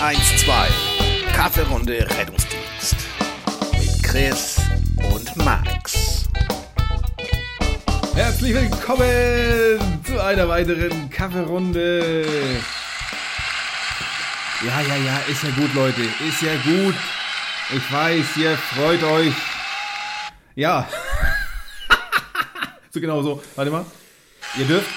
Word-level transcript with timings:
112. 0.00 1.32
Kaffeerunde 1.32 2.06
Rettungsdienst. 2.18 2.96
Mit 3.72 4.02
Chris 4.02 4.60
und 5.10 5.36
Max. 5.36 6.28
Herzlich 8.14 8.54
willkommen 8.54 10.02
zu 10.04 10.22
einer 10.22 10.48
weiteren 10.48 11.08
Kaffeerunde. 11.08 12.26
Ja, 14.66 14.80
ja, 14.82 14.96
ja, 14.96 15.18
ist 15.30 15.42
ja 15.42 15.50
gut, 15.50 15.72
Leute. 15.74 16.02
Ist 16.28 16.42
ja 16.42 16.54
gut. 16.56 16.94
Ich 17.74 17.92
weiß, 17.92 18.36
ihr 18.36 18.56
freut 18.56 19.02
euch. 19.02 19.34
Ja. 20.54 20.86
so 22.90 23.00
genau 23.00 23.22
so. 23.22 23.42
Warte 23.54 23.70
mal. 23.70 23.86
Ihr 24.58 24.66
dürft. 24.66 24.90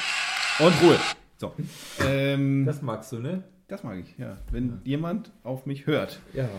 Und 0.60 0.74
Ruhe. 0.82 1.00
So. 1.38 1.56
Ähm, 2.02 2.66
das, 2.66 2.76
Das 2.76 2.84
magst 2.84 3.12
du, 3.14 3.20
ne? 3.20 3.44
Mag 3.84 4.00
ich, 4.00 4.18
ja. 4.18 4.38
Wenn 4.52 4.82
jemand 4.84 5.32
auf 5.44 5.66
mich 5.66 5.86
hört. 5.86 6.20
Ja. 6.34 6.50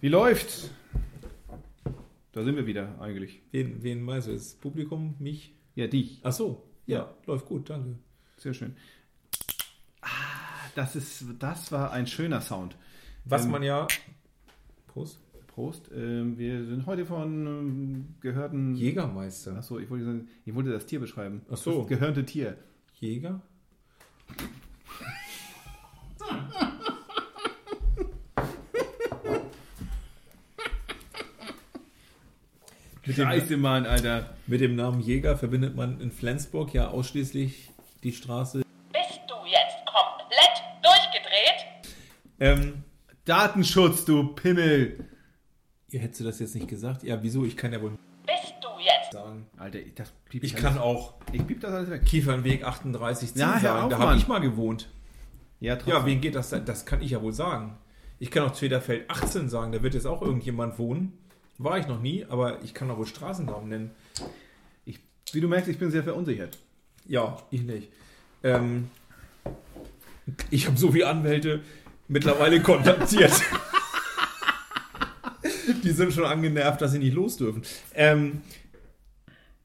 Wie 0.00 0.08
läuft's? 0.08 0.70
Da 2.32 2.42
sind 2.42 2.56
wir 2.56 2.66
wieder 2.66 2.98
eigentlich. 3.00 3.42
Wen, 3.50 3.82
wen 3.82 4.02
meinst 4.02 4.28
du? 4.28 4.32
Das 4.32 4.54
Publikum? 4.54 5.14
Mich? 5.18 5.54
Ja, 5.74 5.86
dich. 5.86 6.20
Ach 6.22 6.32
so. 6.32 6.66
Ja, 6.86 7.14
läuft 7.26 7.46
gut, 7.46 7.68
danke. 7.68 7.98
Sehr 8.38 8.54
schön. 8.54 8.74
Ah, 10.00 10.08
das 10.74 10.96
ist, 10.96 11.24
das 11.38 11.70
war 11.70 11.92
ein 11.92 12.06
schöner 12.06 12.40
Sound. 12.40 12.76
Was 13.24 13.44
Ähm, 13.44 13.50
man 13.50 13.62
ja. 13.62 13.86
Prost. 14.86 15.20
Prost. 15.48 15.90
Ähm, 15.94 16.38
wir 16.38 16.64
sind 16.64 16.86
heute 16.86 17.04
von 17.04 17.46
ähm, 17.46 18.14
gehörten. 18.20 18.74
Jägermeister. 18.74 19.56
Achso, 19.56 19.78
ich 19.78 19.90
wollte, 19.90 20.24
ich 20.46 20.54
wollte 20.54 20.70
das 20.72 20.86
Tier 20.86 20.98
beschreiben. 20.98 21.42
Ach 21.50 21.58
so. 21.58 21.80
Das 21.80 21.88
gehörnte 21.88 22.24
Tier. 22.24 22.56
Jäger? 22.98 23.42
Mit 33.04 33.18
dem, 33.18 33.24
Scheiße, 33.24 33.56
Mann, 33.56 33.84
Alter. 33.86 34.30
mit 34.46 34.60
dem 34.60 34.76
Namen 34.76 35.00
Jäger 35.00 35.36
verbindet 35.36 35.74
man 35.74 36.00
in 36.00 36.12
Flensburg 36.12 36.72
ja 36.72 36.88
ausschließlich 36.88 37.70
die 38.04 38.12
Straße. 38.12 38.58
Bist 38.92 39.20
du 39.28 39.34
jetzt 39.46 39.84
komplett 39.86 40.62
durchgedreht? 40.82 41.96
Ähm, 42.38 42.84
Datenschutz, 43.24 44.04
du 44.04 44.34
Pimmel. 44.34 45.04
ihr 45.90 46.00
hättest 46.00 46.20
du 46.20 46.24
das 46.24 46.38
jetzt 46.38 46.54
nicht 46.54 46.68
gesagt? 46.68 47.02
Ja, 47.02 47.20
wieso? 47.22 47.44
Ich 47.44 47.56
kann 47.56 47.72
ja 47.72 47.82
wohl 47.82 47.90
Bist 48.24 48.54
du 48.62 48.68
jetzt? 48.78 49.12
sagen. 49.12 49.46
Alter, 49.58 49.78
das 49.96 50.12
piep 50.28 50.44
Ich 50.44 50.52
alles- 50.54 50.64
kann 50.64 50.78
auch 50.78 51.14
Ich 51.32 51.44
piep 51.44 51.60
das 51.60 51.72
alles 51.72 51.90
weg. 51.90 52.04
Kiefernweg 52.04 52.64
38 52.64 53.34
Ja, 53.34 53.58
sagen. 53.58 53.82
auf, 53.84 53.90
da 53.90 53.98
habe 53.98 54.16
ich 54.16 54.28
mal 54.28 54.38
gewohnt. 54.40 54.88
Ja, 55.58 55.74
trotzdem. 55.76 55.94
Ja, 55.94 56.06
wen 56.06 56.20
geht 56.20 56.34
das 56.36 56.50
denn? 56.50 56.64
Das 56.64 56.86
kann 56.86 57.02
ich 57.02 57.10
ja 57.10 57.22
wohl 57.22 57.32
sagen. 57.32 57.78
Ich 58.20 58.30
kann 58.30 58.44
auch 58.44 58.52
Tweederfeld 58.52 59.10
18 59.10 59.48
sagen, 59.48 59.72
da 59.72 59.82
wird 59.82 59.94
jetzt 59.94 60.06
auch 60.06 60.22
irgendjemand 60.22 60.78
wohnen. 60.78 61.18
War 61.62 61.78
ich 61.78 61.86
noch 61.86 62.00
nie, 62.00 62.24
aber 62.28 62.60
ich 62.62 62.74
kann 62.74 62.90
auch 62.90 62.98
wohl 62.98 63.06
Straßennamen 63.06 63.68
nennen. 63.68 63.90
ich, 64.84 64.98
wie 65.32 65.40
du 65.40 65.46
merkst, 65.46 65.68
ich 65.68 65.78
bin 65.78 65.92
sehr 65.92 66.02
verunsichert. 66.02 66.58
Ja, 67.06 67.38
ich 67.50 67.62
nicht. 67.62 67.88
Ähm, 68.42 68.90
ich 70.50 70.66
habe 70.66 70.76
so 70.76 70.90
viele 70.90 71.08
Anwälte 71.08 71.60
mittlerweile 72.08 72.60
kontaktiert. 72.60 73.32
Die 75.84 75.90
sind 75.90 76.12
schon 76.12 76.24
angenervt, 76.24 76.80
dass 76.80 76.92
sie 76.92 76.98
nicht 76.98 77.14
los 77.14 77.36
dürfen. 77.36 77.62
Ähm, 77.94 78.42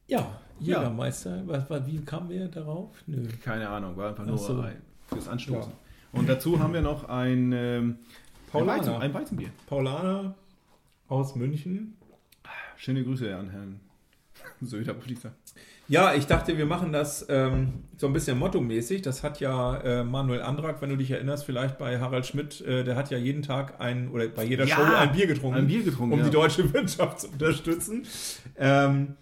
ja. 0.06 0.40
Jägermeister, 0.60 1.42
was, 1.46 1.70
was, 1.70 1.86
wie 1.86 1.98
kamen 2.04 2.28
wir 2.30 2.48
darauf? 2.48 2.90
Nö. 3.06 3.28
Keine 3.44 3.68
Ahnung, 3.68 3.96
war 3.96 4.08
einfach 4.10 4.24
Ach 4.24 4.28
nur 4.28 4.38
so. 4.38 4.60
ein, 4.60 4.82
fürs 5.06 5.28
Anstoßen. 5.28 5.72
Und 6.12 6.28
dazu 6.28 6.58
haben 6.58 6.72
wir 6.72 6.80
noch 6.80 7.08
ein, 7.08 7.52
ähm, 7.52 7.90
ein, 7.90 7.98
Paulaner. 8.50 8.78
Weizen, 8.80 8.94
ein 8.94 9.14
Weizenbier. 9.14 9.50
Paulaner 9.66 10.34
aus 11.08 11.34
München. 11.34 11.96
Schöne 12.76 13.02
Grüße 13.02 13.34
an 13.36 13.50
Herrn 13.50 13.80
Söder, 14.60 14.94
würde 14.96 15.12
ich 15.12 15.20
sagen. 15.20 15.34
Ja, 15.88 16.14
ich 16.14 16.26
dachte, 16.26 16.58
wir 16.58 16.66
machen 16.66 16.92
das 16.92 17.26
ähm, 17.30 17.84
so 17.96 18.06
ein 18.06 18.12
bisschen 18.12 18.38
mottomäßig. 18.38 19.00
Das 19.00 19.22
hat 19.22 19.40
ja 19.40 19.78
äh, 19.78 20.04
Manuel 20.04 20.42
Andrak, 20.42 20.82
wenn 20.82 20.90
du 20.90 20.96
dich 20.96 21.10
erinnerst, 21.10 21.44
vielleicht 21.44 21.78
bei 21.78 21.98
Harald 21.98 22.26
Schmidt, 22.26 22.60
äh, 22.60 22.84
der 22.84 22.94
hat 22.94 23.10
ja 23.10 23.16
jeden 23.16 23.42
Tag 23.42 23.80
ein 23.80 24.10
oder 24.10 24.28
bei 24.28 24.44
jeder 24.44 24.66
Ja, 24.66 24.76
Show 24.76 24.82
ein 24.82 25.12
Bier 25.12 25.26
getrunken, 25.26 25.58
ein 25.58 25.66
Bier 25.66 25.82
getrunken, 25.82 26.12
um 26.12 26.18
ja. 26.20 26.26
die 26.26 26.30
deutsche 26.30 26.72
Wirtschaft 26.74 27.20
zu 27.20 27.28
unterstützen. 27.28 28.04
Ähm, 28.58 29.16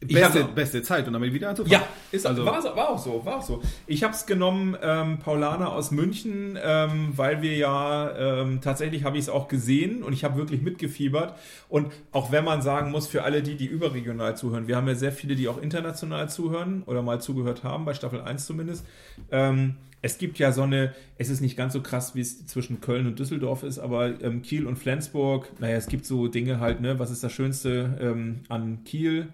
Beste, 0.00 0.44
hab- 0.44 0.54
beste 0.54 0.82
Zeit 0.82 1.06
und 1.06 1.12
damit 1.12 1.32
wieder 1.34 1.50
anzufangen. 1.50 1.72
ja, 1.80 1.86
ist, 2.10 2.26
Also- 2.26 2.46
war, 2.46 2.62
war 2.74 2.88
auch 2.88 2.98
so, 2.98 3.22
war 3.24 3.36
auch 3.36 3.42
so. 3.42 3.60
Ich 3.86 4.02
habe 4.02 4.14
es 4.14 4.24
genommen, 4.24 4.74
ähm, 4.82 5.18
Paulaner 5.18 5.72
aus 5.72 5.90
München, 5.90 6.58
ähm, 6.62 7.12
weil 7.16 7.42
wir 7.42 7.54
ja, 7.56 8.40
ähm, 8.40 8.60
tatsächlich 8.62 9.04
habe 9.04 9.18
ich 9.18 9.24
es 9.24 9.28
auch 9.28 9.46
gesehen 9.48 10.02
und 10.02 10.14
ich 10.14 10.24
habe 10.24 10.36
wirklich 10.36 10.62
mitgefiebert. 10.62 11.34
Und 11.68 11.92
auch 12.12 12.32
wenn 12.32 12.44
man 12.44 12.62
sagen 12.62 12.90
muss, 12.90 13.06
für 13.08 13.24
alle 13.24 13.42
die, 13.42 13.56
die 13.56 13.66
überregional 13.66 14.36
zuhören, 14.38 14.68
wir 14.68 14.76
haben 14.76 14.88
ja 14.88 14.94
sehr 14.94 15.12
viele, 15.12 15.36
die 15.36 15.48
auch 15.48 15.60
international 15.60 16.30
zuhören 16.30 16.82
oder 16.86 17.02
mal 17.02 17.20
zugehört 17.20 17.62
haben, 17.62 17.84
bei 17.84 17.92
Staffel 17.92 18.22
1 18.22 18.46
zumindest. 18.46 18.86
Ähm, 19.30 19.76
es 20.02 20.16
gibt 20.16 20.38
ja 20.38 20.50
so 20.52 20.62
eine, 20.62 20.94
es 21.18 21.28
ist 21.28 21.42
nicht 21.42 21.58
ganz 21.58 21.74
so 21.74 21.82
krass, 21.82 22.14
wie 22.14 22.22
es 22.22 22.46
zwischen 22.46 22.80
Köln 22.80 23.06
und 23.06 23.18
Düsseldorf 23.18 23.62
ist, 23.64 23.78
aber 23.78 24.18
ähm, 24.22 24.40
Kiel 24.40 24.66
und 24.66 24.78
Flensburg, 24.78 25.50
naja, 25.60 25.76
es 25.76 25.88
gibt 25.88 26.06
so 26.06 26.26
Dinge 26.26 26.58
halt, 26.58 26.80
ne, 26.80 26.98
was 26.98 27.10
ist 27.10 27.22
das 27.22 27.32
Schönste 27.32 27.98
ähm, 28.00 28.40
an 28.48 28.82
Kiel? 28.84 29.28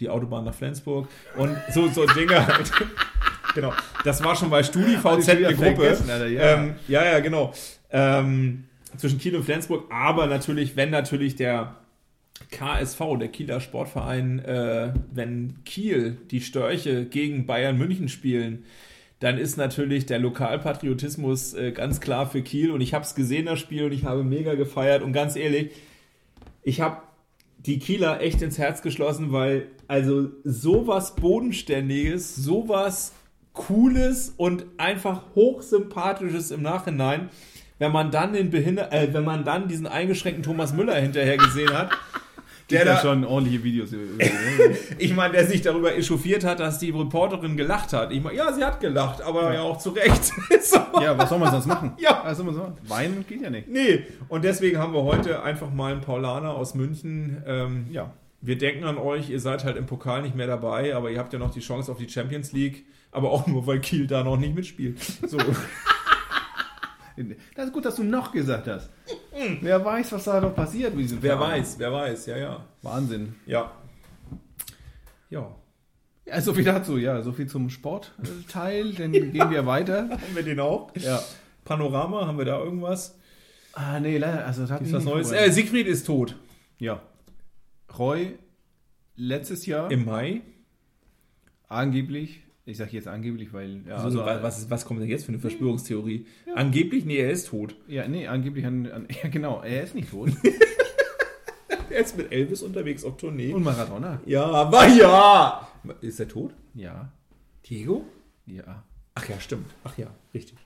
Die 0.00 0.08
Autobahn 0.08 0.44
nach 0.44 0.54
Flensburg 0.54 1.08
und 1.36 1.56
so, 1.72 1.88
so 1.88 2.06
Dinge 2.06 2.46
halt. 2.46 2.70
genau. 3.54 3.72
Das 4.04 4.22
war 4.22 4.36
schon 4.36 4.50
bei 4.50 4.62
StudiVZ 4.62 5.28
eine 5.28 5.54
Gruppe. 5.54 5.88
Alter, 5.88 6.26
ja. 6.26 6.54
Ähm, 6.54 6.74
ja, 6.88 7.04
ja, 7.04 7.20
genau. 7.20 7.52
Ähm, 7.90 8.64
zwischen 8.96 9.18
Kiel 9.18 9.36
und 9.36 9.44
Flensburg, 9.44 9.84
aber 9.90 10.26
natürlich, 10.26 10.76
wenn 10.76 10.90
natürlich 10.90 11.36
der 11.36 11.76
KSV, 12.50 13.00
der 13.18 13.28
Kieler 13.28 13.60
Sportverein, 13.60 14.38
äh, 14.40 14.92
wenn 15.12 15.64
Kiel 15.64 16.18
die 16.30 16.40
Störche 16.40 17.04
gegen 17.06 17.46
Bayern 17.46 17.78
München 17.78 18.08
spielen, 18.08 18.64
dann 19.20 19.38
ist 19.38 19.56
natürlich 19.56 20.06
der 20.06 20.18
Lokalpatriotismus 20.18 21.54
äh, 21.54 21.72
ganz 21.72 22.00
klar 22.00 22.28
für 22.28 22.42
Kiel 22.42 22.70
und 22.70 22.80
ich 22.80 22.92
habe 22.92 23.04
es 23.04 23.14
gesehen, 23.14 23.46
das 23.46 23.58
Spiel, 23.58 23.84
und 23.84 23.92
ich 23.92 24.04
habe 24.04 24.24
mega 24.24 24.54
gefeiert 24.54 25.02
und 25.02 25.12
ganz 25.12 25.36
ehrlich, 25.36 25.70
ich 26.62 26.80
habe 26.80 26.98
die 27.66 27.78
Kieler 27.78 28.20
echt 28.20 28.42
ins 28.42 28.58
Herz 28.58 28.82
geschlossen, 28.82 29.32
weil 29.32 29.68
also 29.88 30.28
sowas 30.44 31.16
Bodenständiges, 31.16 32.36
sowas 32.36 33.12
Cooles 33.52 34.34
und 34.36 34.66
einfach 34.76 35.22
hochsympathisches 35.34 36.50
im 36.50 36.62
Nachhinein, 36.62 37.30
wenn 37.78 37.92
man 37.92 38.10
dann 38.10 38.32
den 38.32 38.50
Behinder 38.50 38.92
äh, 38.92 39.12
wenn 39.12 39.24
man 39.24 39.44
dann 39.44 39.68
diesen 39.68 39.86
eingeschränkten 39.86 40.42
Thomas 40.42 40.72
Müller 40.72 40.94
hinterher 40.96 41.36
gesehen 41.36 41.70
hat, 41.70 41.90
Der 42.70 42.80
ja 42.84 42.94
da, 42.94 43.00
schon 43.00 43.24
ordentliche 43.24 43.62
Videos. 43.62 43.90
ich 44.98 45.14
meine, 45.14 45.34
der 45.34 45.46
sich 45.46 45.62
darüber 45.62 45.94
echauffiert 45.96 46.44
hat, 46.44 46.58
dass 46.58 46.78
die 46.78 46.90
Reporterin 46.90 47.56
gelacht 47.56 47.92
hat. 47.92 48.10
Ich 48.10 48.20
meine, 48.20 48.36
ja, 48.36 48.52
sie 48.52 48.64
hat 48.64 48.80
gelacht, 48.80 49.22
aber 49.22 49.54
ja, 49.54 49.60
auch 49.62 49.78
zu 49.78 49.90
Recht. 49.90 50.24
so. 50.62 50.78
ja, 51.00 51.16
was 51.16 51.28
soll 51.28 51.38
man 51.38 51.52
sonst 51.52 51.66
machen? 51.66 51.92
Ja. 51.98 52.22
Was 52.24 52.36
soll 52.38 52.46
man 52.46 52.54
sonst 52.56 52.66
machen? 52.68 52.78
Weinen 52.88 53.24
geht 53.28 53.40
ja 53.42 53.50
nicht. 53.50 53.68
Nee, 53.68 54.04
und 54.28 54.42
deswegen 54.44 54.78
haben 54.78 54.92
wir 54.94 55.04
heute 55.04 55.42
einfach 55.44 55.70
mal 55.72 55.92
einen 55.92 56.00
Paulaner 56.00 56.54
aus 56.54 56.74
München. 56.74 57.42
Ähm, 57.46 57.86
Ja. 57.90 58.12
wir 58.40 58.58
denken 58.58 58.82
an 58.84 58.98
euch, 58.98 59.30
ihr 59.30 59.40
seid 59.40 59.64
halt 59.64 59.76
im 59.76 59.86
Pokal 59.86 60.22
nicht 60.22 60.34
mehr 60.34 60.48
dabei, 60.48 60.94
aber 60.96 61.10
ihr 61.10 61.18
habt 61.20 61.32
ja 61.32 61.38
noch 61.38 61.52
die 61.52 61.60
Chance 61.60 61.92
auf 61.92 61.98
die 61.98 62.08
Champions 62.08 62.52
League, 62.52 62.84
aber 63.12 63.30
auch 63.30 63.46
nur, 63.46 63.66
weil 63.68 63.78
Kiel 63.78 64.08
da 64.08 64.24
noch 64.24 64.36
nicht 64.38 64.54
mitspielt. 64.56 64.98
So. 65.26 65.38
Das 67.54 67.66
ist 67.66 67.72
gut, 67.72 67.86
dass 67.86 67.94
du 67.96 68.04
noch 68.04 68.30
gesagt 68.30 68.66
hast. 68.66 68.90
Wer 69.60 69.84
weiß, 69.84 70.12
was 70.12 70.24
da 70.24 70.40
noch 70.40 70.54
passiert 70.54 70.94
mit 70.94 71.04
diesem 71.04 71.22
wer 71.22 71.36
Verein. 71.36 71.60
weiß, 71.60 71.78
wer 71.78 71.92
weiß, 71.92 72.26
ja, 72.26 72.36
ja. 72.38 72.64
Wahnsinn. 72.82 73.34
Ja. 73.46 73.70
Ja. 75.30 75.54
Ja, 76.24 76.40
so 76.40 76.54
viel 76.54 76.64
dazu, 76.64 76.96
ja, 76.98 77.22
so 77.22 77.32
viel 77.32 77.46
zum 77.46 77.70
Sportteil. 77.70 78.92
Dann 78.94 79.12
gehen 79.32 79.50
wir 79.50 79.66
weiter. 79.66 80.08
Haben 80.10 80.34
wir 80.34 80.42
den 80.42 80.58
auch? 80.60 80.90
Ja. 80.96 81.20
Panorama, 81.64 82.26
haben 82.26 82.38
wir 82.38 82.44
da 82.44 82.58
irgendwas? 82.58 83.16
Ah, 83.74 84.00
nee, 84.00 84.18
leider, 84.18 84.46
also 84.46 84.62
das 84.62 84.70
hat 84.70 84.80
Ist 84.80 84.86
mich 84.86 84.94
was 84.96 85.04
Neues? 85.04 85.32
Äh, 85.32 85.50
Siegfried 85.52 85.86
ist 85.86 86.06
tot. 86.06 86.36
Ja. 86.78 87.02
Roy, 87.98 88.38
letztes 89.16 89.66
Jahr, 89.66 89.90
Im 89.90 90.04
Mai. 90.04 90.40
angeblich, 91.68 92.42
ich 92.66 92.76
sage 92.76 92.90
jetzt 92.92 93.08
angeblich, 93.08 93.52
weil, 93.52 93.80
ja, 93.86 93.96
Also, 93.96 94.22
also, 94.22 94.42
was, 94.42 94.68
was 94.68 94.84
kommt 94.84 95.00
denn 95.00 95.08
jetzt 95.08 95.24
für 95.24 95.32
eine 95.32 95.38
Verschwörungstheorie? 95.38 96.26
Angeblich, 96.54 97.04
nee, 97.04 97.16
er 97.16 97.30
ist 97.30 97.48
tot. 97.48 97.76
ja, 97.86 98.06
nee, 98.08 98.26
angeblich, 98.26 98.66
an, 98.66 98.86
an, 98.90 99.08
ja, 99.22 99.28
genau, 99.30 99.62
er 99.62 99.84
ist 99.84 99.94
nicht 99.94 100.10
tot. 100.10 100.30
Er 101.88 102.00
ist 102.02 102.16
mit 102.18 102.30
Elvis 102.30 102.62
unterwegs 102.62 103.04
auf 103.04 103.16
Tournee. 103.16 103.54
Und 103.54 103.62
Maradona. 103.62 104.20
Ja, 104.26 104.44
aber 104.44 104.86
ja! 104.88 105.66
Ist 106.02 106.20
er 106.20 106.28
tot? 106.28 106.52
Ja, 106.74 107.10
Diego? 107.64 108.04
ja. 108.44 108.84
Ach 109.14 109.28
ja, 109.30 109.40
stimmt. 109.40 109.70
Ach 109.82 109.96
ja, 109.96 110.08
richtig. 110.34 110.58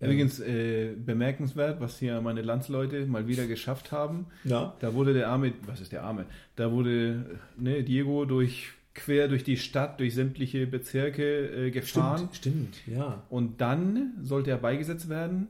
Übrigens 0.00 0.40
äh, 0.40 0.94
bemerkenswert, 0.94 1.80
was 1.80 1.98
hier 1.98 2.20
meine 2.22 2.40
Landsleute 2.40 3.04
mal 3.06 3.26
wieder 3.26 3.46
geschafft 3.46 3.92
haben. 3.92 4.26
Ja. 4.44 4.74
Da 4.80 4.94
wurde 4.94 5.12
der 5.12 5.28
Arme, 5.28 5.52
was 5.66 5.80
ist 5.82 5.92
der 5.92 6.04
Arme? 6.04 6.24
Da 6.56 6.72
wurde 6.72 7.38
ne, 7.58 7.82
Diego 7.82 8.24
durch 8.24 8.70
quer 8.98 9.28
durch 9.28 9.44
die 9.44 9.56
Stadt, 9.56 10.00
durch 10.00 10.14
sämtliche 10.14 10.66
Bezirke 10.66 11.66
äh, 11.66 11.70
gefahren. 11.70 12.28
Stimmt, 12.32 12.76
stimmt, 12.76 12.98
ja. 12.98 13.22
Und 13.30 13.60
dann 13.60 14.14
sollte 14.22 14.50
er 14.50 14.58
beigesetzt 14.58 15.08
werden. 15.08 15.46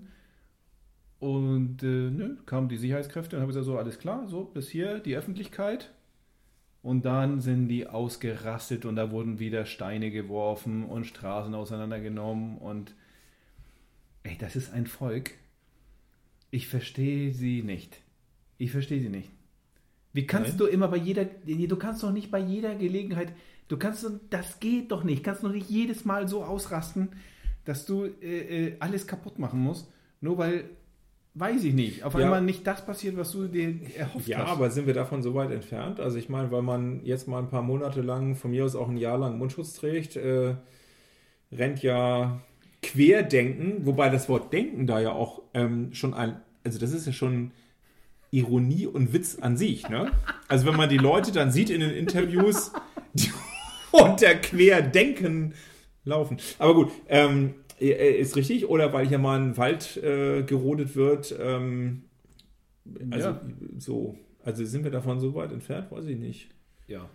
Und 1.18 1.82
äh, 1.82 1.86
ne, 1.86 2.36
kamen 2.46 2.68
die 2.68 2.76
Sicherheitskräfte 2.76 3.36
und 3.36 3.42
haben 3.42 3.48
gesagt, 3.48 3.66
so 3.66 3.78
alles 3.78 3.98
klar, 3.98 4.28
so 4.28 4.44
bis 4.44 4.68
hier 4.68 5.00
die 5.00 5.16
Öffentlichkeit. 5.16 5.90
Und 6.82 7.04
dann 7.04 7.40
sind 7.40 7.68
die 7.68 7.88
ausgerastet 7.88 8.84
und 8.84 8.96
da 8.96 9.10
wurden 9.10 9.40
wieder 9.40 9.66
Steine 9.66 10.10
geworfen 10.10 10.84
und 10.84 11.06
Straßen 11.06 11.54
auseinandergenommen. 11.54 12.58
Und 12.58 12.94
ey, 14.22 14.36
das 14.38 14.54
ist 14.54 14.72
ein 14.72 14.86
Volk. 14.86 15.32
Ich 16.50 16.68
verstehe 16.68 17.32
sie 17.32 17.62
nicht. 17.62 18.00
Ich 18.58 18.70
verstehe 18.70 19.00
sie 19.00 19.08
nicht. 19.08 19.30
Wie 20.12 20.26
kannst 20.26 20.50
Nein. 20.50 20.58
du 20.58 20.64
immer 20.66 20.88
bei 20.88 20.96
jeder, 20.96 21.24
du 21.24 21.76
kannst 21.76 22.02
doch 22.02 22.12
nicht 22.12 22.30
bei 22.30 22.38
jeder 22.40 22.74
Gelegenheit, 22.74 23.32
du 23.68 23.76
kannst, 23.76 24.04
doch- 24.04 24.12
das 24.30 24.58
geht 24.60 24.90
doch 24.90 25.04
nicht, 25.04 25.22
kannst 25.22 25.44
doch 25.44 25.52
nicht 25.52 25.68
jedes 25.68 26.04
Mal 26.04 26.26
so 26.28 26.42
ausrasten, 26.44 27.10
dass 27.64 27.84
du 27.86 28.04
äh, 28.22 28.66
äh, 28.68 28.76
alles 28.80 29.06
kaputt 29.06 29.38
machen 29.38 29.60
musst, 29.60 29.92
nur 30.22 30.38
weil, 30.38 30.64
weiß 31.34 31.62
ich 31.64 31.74
nicht, 31.74 32.02
auf 32.04 32.14
Ja. 32.14 32.20
einmal 32.20 32.40
nicht 32.42 32.66
das 32.66 32.84
passiert, 32.84 33.16
was 33.18 33.30
du 33.32 33.46
dir 33.46 33.74
erhofft 33.96 34.26
Ja, 34.26 34.38
hast. 34.38 34.48
aber 34.52 34.70
sind 34.70 34.86
wir 34.86 34.94
davon 34.94 35.22
so 35.22 35.34
weit 35.34 35.50
entfernt? 35.50 36.00
Also 36.00 36.16
ich 36.16 36.28
meine, 36.30 36.50
weil 36.50 36.62
man 36.62 37.04
jetzt 37.04 37.28
mal 37.28 37.38
ein 37.40 37.50
paar 37.50 37.62
Monate 37.62 38.00
lang, 38.00 38.34
von 38.34 38.50
mir 38.50 38.64
aus 38.64 38.74
auch 38.74 38.88
ein 38.88 38.96
Jahr 38.96 39.18
lang 39.18 39.36
Mundschutz 39.38 39.74
trägt, 39.74 40.16
äh, 40.16 40.54
rennt 41.52 41.82
ja 41.82 42.40
Querdenken, 42.82 43.84
wobei 43.86 44.08
das 44.08 44.28
Wort 44.28 44.52
Denken 44.52 44.86
da 44.86 45.00
ja 45.00 45.12
auch 45.12 45.42
ähm, 45.54 45.92
schon 45.92 46.14
ein, 46.14 46.40
also 46.64 46.78
das 46.78 46.92
ist 46.92 47.06
ja 47.06 47.12
schon 47.12 47.50
Ironie 48.30 48.86
und 48.86 49.12
Witz 49.12 49.38
an 49.40 49.56
sich, 49.56 49.88
ne? 49.88 50.10
Also 50.48 50.66
wenn 50.66 50.76
man 50.76 50.88
die 50.88 50.98
Leute 50.98 51.32
dann 51.32 51.50
sieht 51.50 51.70
in 51.70 51.80
den 51.80 51.90
Interviews 51.90 52.72
die 53.14 53.30
unter 53.92 54.34
Querdenken 54.34 55.54
laufen. 56.04 56.38
Aber 56.58 56.74
gut, 56.74 56.92
ähm, 57.08 57.54
äh, 57.80 58.12
ist 58.18 58.36
richtig. 58.36 58.68
Oder 58.68 58.92
weil 58.92 59.06
hier 59.08 59.18
mal 59.18 59.38
ein 59.40 59.56
Wald 59.56 59.96
äh, 59.98 60.42
gerodet 60.42 60.94
wird, 60.96 61.34
ähm, 61.40 62.04
also 63.10 63.28
Ja. 63.28 63.40
so, 63.78 64.18
also 64.44 64.64
sind 64.64 64.84
wir 64.84 64.90
davon 64.90 65.20
so 65.20 65.34
weit 65.34 65.52
entfernt? 65.52 65.90
Weiß 65.90 66.06
ich 66.06 66.18
nicht. 66.18 66.48
ja. 66.86 67.08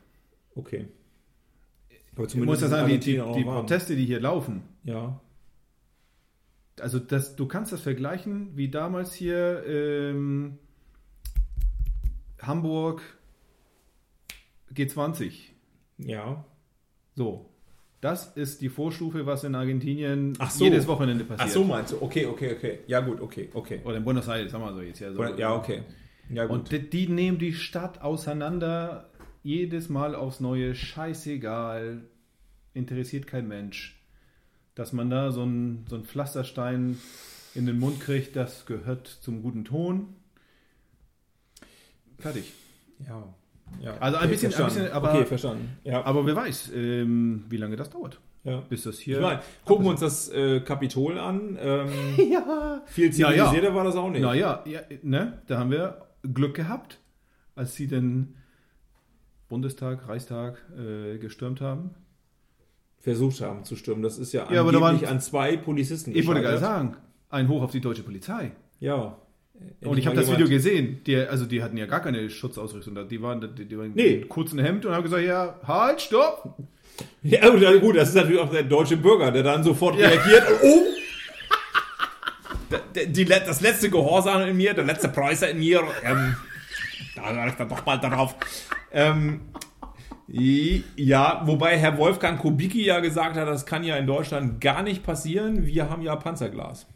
Okay. 0.56 0.86
Aber 2.16 2.28
Du 2.28 2.38
musst 2.40 2.62
ja 2.62 2.68
ist 2.68 2.72
sagen, 2.72 2.88
die, 2.90 3.00
die, 3.00 3.14
die. 3.36 3.44
Proteste, 3.44 3.96
die 3.96 4.06
hier 4.06 4.20
laufen, 4.20 4.62
Ja. 4.84 5.20
also 6.80 7.00
das, 7.00 7.36
du 7.36 7.48
kannst 7.48 7.72
das 7.72 7.82
vergleichen 7.82 8.52
wie 8.56 8.70
damals 8.70 9.14
hier 9.16 9.64
ähm, 9.66 10.60
Hamburg 12.48 13.02
G20. 14.74 15.34
Ja. 15.98 16.46
So. 17.16 17.50
Das 18.02 18.36
ist 18.36 18.62
die 18.62 18.68
Vorstufe, 18.68 19.26
was 19.26 19.46
in 19.46 19.56
Argentinien 19.56 20.38
so. 20.50 20.66
jedes 20.66 20.88
Wochenende 20.88 21.24
passiert. 21.24 21.48
Ach 21.50 21.54
so 21.54 21.64
meinst 21.64 21.94
du? 21.94 22.02
Okay, 22.02 22.26
okay, 22.26 22.54
okay. 22.54 22.80
Ja 22.86 23.00
gut, 23.00 23.22
okay, 23.22 23.50
okay. 23.54 23.80
Oder 23.86 23.96
in 23.98 24.04
Buenos 24.04 24.28
Aires, 24.28 24.52
sagen 24.52 24.66
wir 24.66 24.74
so 24.74 24.82
jetzt. 24.82 25.00
Ja, 25.00 25.14
so. 25.14 25.24
Ja, 25.24 25.56
okay. 25.56 25.84
Ja 26.30 26.46
gut. 26.46 26.58
Und 26.58 26.72
die, 26.72 26.90
die 26.90 27.08
nehmen 27.08 27.38
die 27.38 27.54
Stadt 27.54 28.02
auseinander, 28.02 29.10
jedes 29.42 29.88
Mal 29.88 30.16
aufs 30.16 30.42
Neue, 30.42 30.76
scheißegal, 30.76 32.02
interessiert 32.74 33.26
kein 33.26 33.48
Mensch. 33.48 34.02
Dass 34.76 34.92
man 34.92 35.10
da 35.10 35.32
so 35.32 35.44
einen 35.44 35.86
so 35.88 35.96
einen 35.96 36.04
Pflasterstein 36.04 36.98
in 37.56 37.66
den 37.66 37.80
Mund 37.80 38.02
kriegt, 38.02 38.36
das 38.36 38.66
gehört 38.66 39.08
zum 39.08 39.44
guten 39.44 39.64
Ton. 39.64 40.16
Fertig. 42.24 42.52
ja. 43.08 43.24
ja. 43.82 43.98
Also 44.00 44.18
ein 44.18 44.30
bisschen- 44.30 44.48
ein 44.48 44.52
verstanden. 44.54 44.74
bisschen, 44.86 44.92
aber- 44.94 45.14
okay, 45.14 45.26
verstanden. 45.26 45.78
Ja. 45.84 46.04
Aber 46.06 46.26
wer 46.26 46.36
weiß, 46.36 46.72
ähm, 46.74 47.46
wie 47.50 47.58
lange 47.58 47.76
das 47.76 47.90
dauert, 47.92 48.20
ja. 48.44 48.62
bis 48.70 48.84
das 48.84 48.98
hier... 49.00 49.18
Ich 49.18 49.22
meine, 49.24 49.42
gucken 49.66 49.86
wir 49.86 49.92
uns 49.92 50.00
das 50.00 50.30
äh, 50.30 50.60
Kapitol 50.62 51.18
an. 51.20 51.58
Ähm, 51.62 51.90
ja, 52.32 52.82
viel 52.88 53.12
zivilisierter 53.14 53.74
war 53.76 53.84
das 53.84 53.96
auch 53.96 54.10
nicht. 54.10 54.22
Naja, 54.22 54.64
ja, 54.66 54.82
ne, 55.04 55.42
da 55.48 55.60
haben 55.60 55.70
wir 55.72 56.08
Glück 56.34 56.56
gehabt, 56.56 57.00
als 57.56 57.76
sie 57.76 57.88
den 57.88 58.36
Bundestag, 59.50 60.08
Reichstag 60.08 60.58
äh, 60.78 61.18
gestürmt 61.20 61.62
haben. 61.62 61.92
Versucht 63.00 63.42
haben 63.42 63.66
zu 63.66 63.76
stürmen. 63.76 64.02
Das 64.02 64.18
ist 64.18 64.32
ja, 64.32 64.50
Ja, 64.52 64.62
aber 64.62 64.72
da 64.72 64.80
waren- 64.82 65.04
an 65.06 65.20
zwei 65.20 65.58
Polizisten 65.58 66.16
Ich 66.16 66.26
wollte 66.26 66.42
gerade 66.42 66.58
sagen, 66.60 66.96
ein 67.30 67.50
Hoch 67.50 67.62
auf 67.62 67.72
die 67.72 67.82
deutsche 67.82 68.04
Polizei. 68.04 68.52
Ja. 68.80 69.18
Und 69.82 69.98
ich 69.98 70.06
habe 70.08 70.16
das 70.16 70.32
Video 70.32 70.48
gesehen. 70.48 71.02
Die, 71.06 71.16
also 71.18 71.46
die 71.46 71.62
hatten 71.62 71.78
ja 71.78 71.86
gar 71.86 72.02
keine 72.02 72.30
Schutzausrüstung. 72.30 72.96
Die 73.10 73.22
waren, 73.22 73.56
die, 73.56 73.66
die 73.66 73.78
waren 73.78 73.92
Nee. 73.94 74.08
in 74.22 74.30
kurzen 74.30 74.60
Hemd 74.60 74.86
und 74.86 74.94
haben 74.94 75.04
gesagt, 75.04 75.24
ja, 75.26 75.60
halt, 75.68 76.02
stopp. 76.02 76.58
Ja, 77.24 77.50
gut, 77.50 77.82
gut, 77.82 77.96
das 77.98 78.10
ist 78.10 78.16
natürlich 78.16 78.40
auch 78.40 78.52
der 78.52 78.62
deutsche 78.64 78.98
Bürger, 78.98 79.32
der 79.32 79.42
dann 79.42 79.64
sofort 79.64 79.98
reagiert. 79.98 80.44
Oh! 80.64 80.84
Die, 82.96 83.26
das 83.26 83.62
letzte 83.62 83.90
Gehorsam 83.90 84.44
in 84.44 84.56
mir, 84.58 84.74
der 84.74 84.84
letzte 84.84 85.10
Preußer 85.10 85.50
in 85.50 85.60
mir, 85.60 85.82
ähm, 86.04 86.36
da 87.16 87.36
war 87.36 87.48
ich 87.48 87.54
dann 87.56 87.70
doch 87.70 87.86
mal 87.86 87.98
darauf. 87.98 88.36
Ähm, 88.92 89.42
ja, 90.28 91.42
wobei 91.46 91.78
Herr 91.78 91.98
Wolfgang 91.98 92.40
Kubicki 92.40 92.86
ja 92.86 93.00
gesagt 93.00 93.36
hat, 93.36 93.48
das 93.48 93.66
kann 93.66 93.84
ja 93.84 93.98
in 93.98 94.08
Deutschland 94.08 94.62
gar 94.62 94.82
nicht 94.84 95.04
passieren. 95.04 95.66
Wir 95.66 95.90
haben 95.90 96.02
ja 96.02 96.16
Panzerglas. 96.16 96.88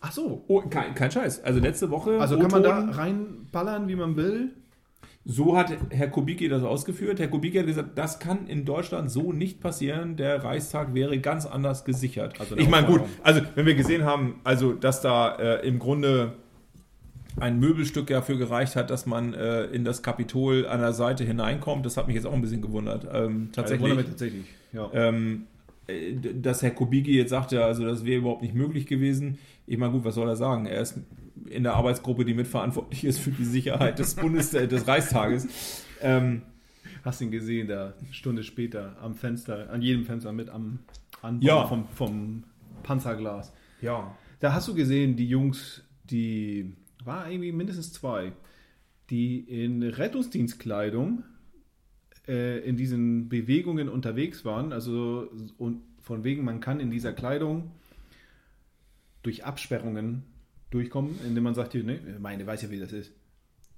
Ach 0.00 0.12
so. 0.12 0.44
Oh, 0.46 0.60
kein, 0.62 0.94
kein 0.94 1.10
Scheiß. 1.10 1.42
Also 1.44 1.60
letzte 1.60 1.90
Woche. 1.90 2.20
Also 2.20 2.38
kann 2.38 2.50
man 2.50 2.62
da 2.62 2.78
reinballern, 2.90 3.88
wie 3.88 3.96
man 3.96 4.16
will. 4.16 4.52
So 5.24 5.56
hat 5.56 5.76
Herr 5.90 6.08
Kubicki 6.08 6.48
das 6.48 6.62
ausgeführt. 6.62 7.20
Herr 7.20 7.28
Kubicki 7.28 7.58
hat 7.58 7.66
gesagt, 7.66 7.98
das 7.98 8.18
kann 8.18 8.46
in 8.46 8.64
Deutschland 8.64 9.10
so 9.10 9.32
nicht 9.32 9.60
passieren. 9.60 10.16
Der 10.16 10.42
Reichstag 10.42 10.94
wäre 10.94 11.18
ganz 11.18 11.44
anders 11.44 11.84
gesichert. 11.84 12.40
Also 12.40 12.56
ich 12.56 12.68
meine, 12.68 12.86
gut, 12.86 13.02
also 13.22 13.42
wenn 13.54 13.66
wir 13.66 13.74
gesehen 13.74 14.04
haben, 14.04 14.40
also 14.44 14.72
dass 14.72 15.02
da 15.02 15.34
äh, 15.34 15.66
im 15.66 15.78
Grunde 15.78 16.32
ein 17.40 17.58
Möbelstück 17.60 18.06
dafür 18.06 18.36
gereicht 18.36 18.74
hat, 18.74 18.90
dass 18.90 19.04
man 19.04 19.34
äh, 19.34 19.64
in 19.64 19.84
das 19.84 20.02
Kapitol 20.02 20.66
an 20.66 20.80
der 20.80 20.92
Seite 20.92 21.24
hineinkommt, 21.24 21.84
das 21.84 21.96
hat 21.96 22.06
mich 22.06 22.16
jetzt 22.16 22.26
auch 22.26 22.32
ein 22.32 22.40
bisschen 22.40 22.62
gewundert. 22.62 23.06
Ähm, 23.12 23.50
Tatsächlich. 23.52 23.88
tatsächlich. 23.88 24.06
tatsächlich. 24.10 24.46
Ja. 24.72 24.90
Ähm, 24.94 25.46
äh, 25.88 26.14
dass 26.34 26.62
Herr 26.62 26.70
Kubicki 26.70 27.16
jetzt 27.16 27.30
sagte, 27.30 27.64
also 27.64 27.84
das 27.84 28.04
wäre 28.04 28.20
überhaupt 28.20 28.42
nicht 28.42 28.54
möglich 28.54 28.86
gewesen. 28.86 29.38
Ich 29.68 29.78
meine, 29.78 29.92
gut, 29.92 30.04
was 30.04 30.14
soll 30.14 30.28
er 30.28 30.36
sagen? 30.36 30.66
Er 30.66 30.80
ist 30.80 30.98
in 31.46 31.62
der 31.62 31.74
Arbeitsgruppe, 31.74 32.24
die 32.24 32.34
mitverantwortlich 32.34 33.04
ist 33.04 33.18
für 33.18 33.30
die 33.30 33.44
Sicherheit 33.44 33.98
des 33.98 34.14
Bundes 34.14 34.50
des 34.50 34.86
Reichstages. 34.88 35.84
Ähm, 36.00 36.42
Hast 37.04 37.20
ihn 37.20 37.30
gesehen, 37.30 37.68
da 37.68 37.94
eine 38.00 38.12
Stunde 38.12 38.42
später 38.42 38.96
am 39.00 39.14
Fenster, 39.14 39.70
an 39.70 39.80
jedem 39.82 40.04
Fenster 40.04 40.32
mit 40.32 40.48
am 40.50 40.80
Anbau 41.22 41.46
Ja. 41.46 41.66
vom, 41.66 41.86
vom 41.94 42.44
Panzerglas. 42.82 43.52
ja. 43.80 44.14
Da 44.40 44.52
hast 44.52 44.68
du 44.68 44.74
gesehen, 44.74 45.16
die 45.16 45.28
Jungs, 45.28 45.82
die 46.04 46.72
war 47.04 47.28
irgendwie 47.28 47.50
mindestens 47.50 47.92
zwei, 47.92 48.32
die 49.10 49.40
in 49.40 49.82
Rettungsdienstkleidung 49.82 51.24
äh, 52.28 52.58
in 52.60 52.76
diesen 52.76 53.28
Bewegungen 53.28 53.88
unterwegs 53.88 54.44
waren. 54.44 54.72
Also 54.72 55.28
und 55.58 55.82
von 56.00 56.22
wegen, 56.24 56.44
man 56.44 56.60
kann 56.60 56.78
in 56.78 56.90
dieser 56.92 57.12
Kleidung 57.12 57.72
durch 59.28 59.44
Absperrungen 59.44 60.22
durchkommen, 60.70 61.18
indem 61.26 61.44
man 61.44 61.54
sagt, 61.54 61.74
ne, 61.74 61.98
meine 62.18 62.46
weiß 62.46 62.62
ja, 62.62 62.70
wie 62.70 62.78
das 62.80 62.92
ist. 62.94 63.12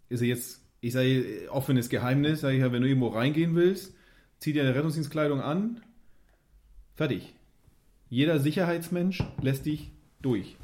Ist 0.09 0.21
er 0.23 0.29
jetzt, 0.29 0.61
ich 0.81 0.93
sage, 0.93 1.49
offenes 1.51 1.89
Geheimnis, 1.89 2.41
sage 2.41 2.55
ich 2.55 2.61
ja, 2.61 2.71
wenn 2.71 2.83
du 2.83 2.89
irgendwo 2.89 3.09
reingehen 3.09 3.57
willst, 3.57 3.93
zieh 4.39 4.53
dir 4.53 4.63
eine 4.63 4.75
Rettungsdienstkleidung 4.77 5.41
an, 5.41 5.81
fertig. 6.95 7.35
Jeder 8.09 8.39
Sicherheitsmensch 8.39 9.25
lässt 9.43 9.67
dich 9.67 9.91
durch. 10.23 10.57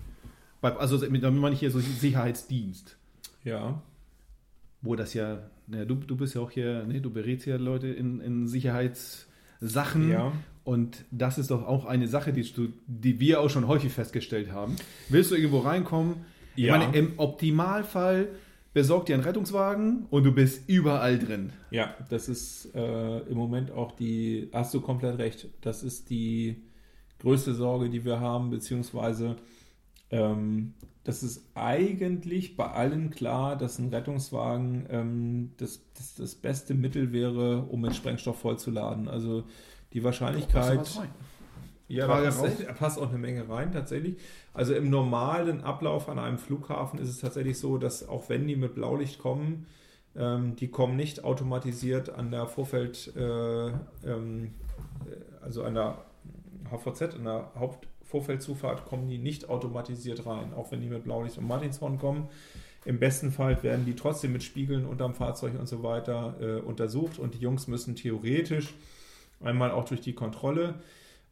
Also 0.63 0.99
damit 0.99 1.23
meine 1.23 1.53
ich 1.55 1.61
hier 1.61 1.71
so 1.71 1.81
Sicherheitsdienst, 1.81 2.97
Ja. 3.45 3.83
wo 4.83 4.95
das 4.97 5.15
ja, 5.15 5.51
ne, 5.67 5.85
du, 5.87 5.95
du 5.97 6.17
bist 6.17 6.35
ja 6.35 6.41
auch 6.41 6.51
hier, 6.51 6.85
ne, 6.85 7.01
du 7.01 7.11
berätst 7.11 7.47
ja 7.47 7.57
Leute 7.57 7.89
in, 7.89 8.21
in 8.21 8.47
Sicherheitssachen. 8.49 10.11
Ja. 10.11 10.33
Und 10.67 11.05
das 11.13 11.39
ist 11.39 11.53
doch 11.53 11.65
auch 11.65 11.85
eine 11.85 12.09
Sache, 12.09 12.33
die, 12.33 12.43
du, 12.43 12.73
die 12.89 13.21
wir 13.21 13.41
auch 13.41 13.49
schon 13.49 13.69
häufig 13.69 13.93
festgestellt 13.93 14.51
haben. 14.51 14.75
Willst 15.09 15.31
du 15.31 15.37
irgendwo 15.37 15.61
reinkommen? 15.61 16.17
Ja. 16.57 16.75
Ich 16.75 16.81
meine, 16.81 16.99
im 16.99 17.13
Optimalfall 17.19 18.27
besorgt 18.73 19.09
dir 19.09 19.15
einen 19.15 19.23
Rettungswagen 19.23 20.07
und 20.11 20.25
du 20.25 20.33
bist 20.33 20.69
überall 20.69 21.21
drin. 21.21 21.53
Ja, 21.71 21.95
das 22.11 22.29
ist 22.29 22.75
äh, 22.75 23.19
im 23.21 23.37
Moment 23.37 23.71
auch 23.71 23.93
die, 23.93 24.51
hast 24.53 24.75
du 24.75 24.81
komplett 24.81 25.19
recht, 25.19 25.47
das 25.61 25.85
ist 25.85 26.11
die 26.11 26.65
größte 27.21 27.55
Sorge, 27.55 27.89
die 27.89 28.05
wir 28.05 28.19
haben, 28.19 28.51
beziehungsweise 28.51 29.37
ähm, 30.11 30.75
das 31.05 31.23
ist 31.23 31.47
eigentlich 31.55 32.57
bei 32.57 32.67
allen 32.67 33.11
klar, 33.11 33.57
dass 33.57 33.79
ein 33.79 33.91
Rettungswagen 33.91 34.87
ähm, 34.91 35.53
das, 35.59 35.81
das, 35.95 36.17
das 36.17 36.35
beste 36.35 36.75
Mittel 36.75 37.13
wäre, 37.13 37.63
um 37.63 37.83
mit 37.83 37.95
Sprengstoff 37.95 38.41
vollzuladen. 38.41 39.07
Also 39.07 39.45
die 39.97 40.05
Wahrscheinlichkeit. 40.05 40.87
Ja, 41.89 42.07
da 42.07 42.21
passt, 42.21 42.67
passt 42.79 42.99
auch 42.99 43.09
eine 43.09 43.19
Menge 43.19 43.49
rein, 43.49 43.73
tatsächlich. 43.73 44.17
Also 44.53 44.75
im 44.75 44.91
normalen 44.91 45.63
Ablauf 45.63 46.09
an 46.09 46.19
einem 46.19 46.37
Flughafen 46.37 46.99
ist 46.99 47.09
es 47.09 47.19
tatsächlich 47.19 47.59
so, 47.59 47.79
dass 47.79 48.07
auch 48.07 48.29
wenn 48.29 48.47
die 48.47 48.57
mit 48.57 48.75
Blaulicht 48.75 49.19
kommen, 49.19 49.67
ähm, 50.15 50.55
die 50.57 50.69
kommen 50.69 50.97
nicht 50.97 51.25
automatisiert 51.25 52.11
an 52.11 52.31
der 52.31 52.47
Vorfeld, 52.47 53.13
äh, 53.17 53.69
ähm, 53.69 54.55
äh, 55.07 55.45
also 55.45 55.63
an 55.63 55.75
der 55.75 56.05
HVZ, 56.71 57.15
an 57.15 57.25
der 57.25 57.51
Vorfeldzufahrt 58.03 58.85
kommen 58.85 59.09
die 59.09 59.19
nicht 59.19 59.49
automatisiert 59.49 60.27
rein, 60.27 60.53
auch 60.55 60.73
wenn 60.73 60.83
die 60.83 60.89
mit 60.89 61.05
Blaulicht 61.05 61.39
und 61.39 61.47
Martinshorn 61.47 61.99
kommen. 61.99 62.29
Im 62.85 62.99
besten 62.99 63.33
Fall 63.33 63.63
werden 63.63 63.87
die 63.87 63.97
trotzdem 63.97 64.33
mit 64.33 64.43
Spiegeln 64.43 64.85
unterm 64.85 65.15
Fahrzeug 65.15 65.59
und 65.59 65.69
so 65.69 65.83
weiter 65.83 66.35
äh, 66.41 66.61
untersucht 66.61 67.19
und 67.19 67.35
die 67.35 67.39
Jungs 67.39 67.67
müssen 67.67 67.97
theoretisch 67.97 68.75
einmal 69.43 69.71
auch 69.71 69.85
durch 69.85 70.01
die 70.01 70.15
Kontrolle, 70.15 70.75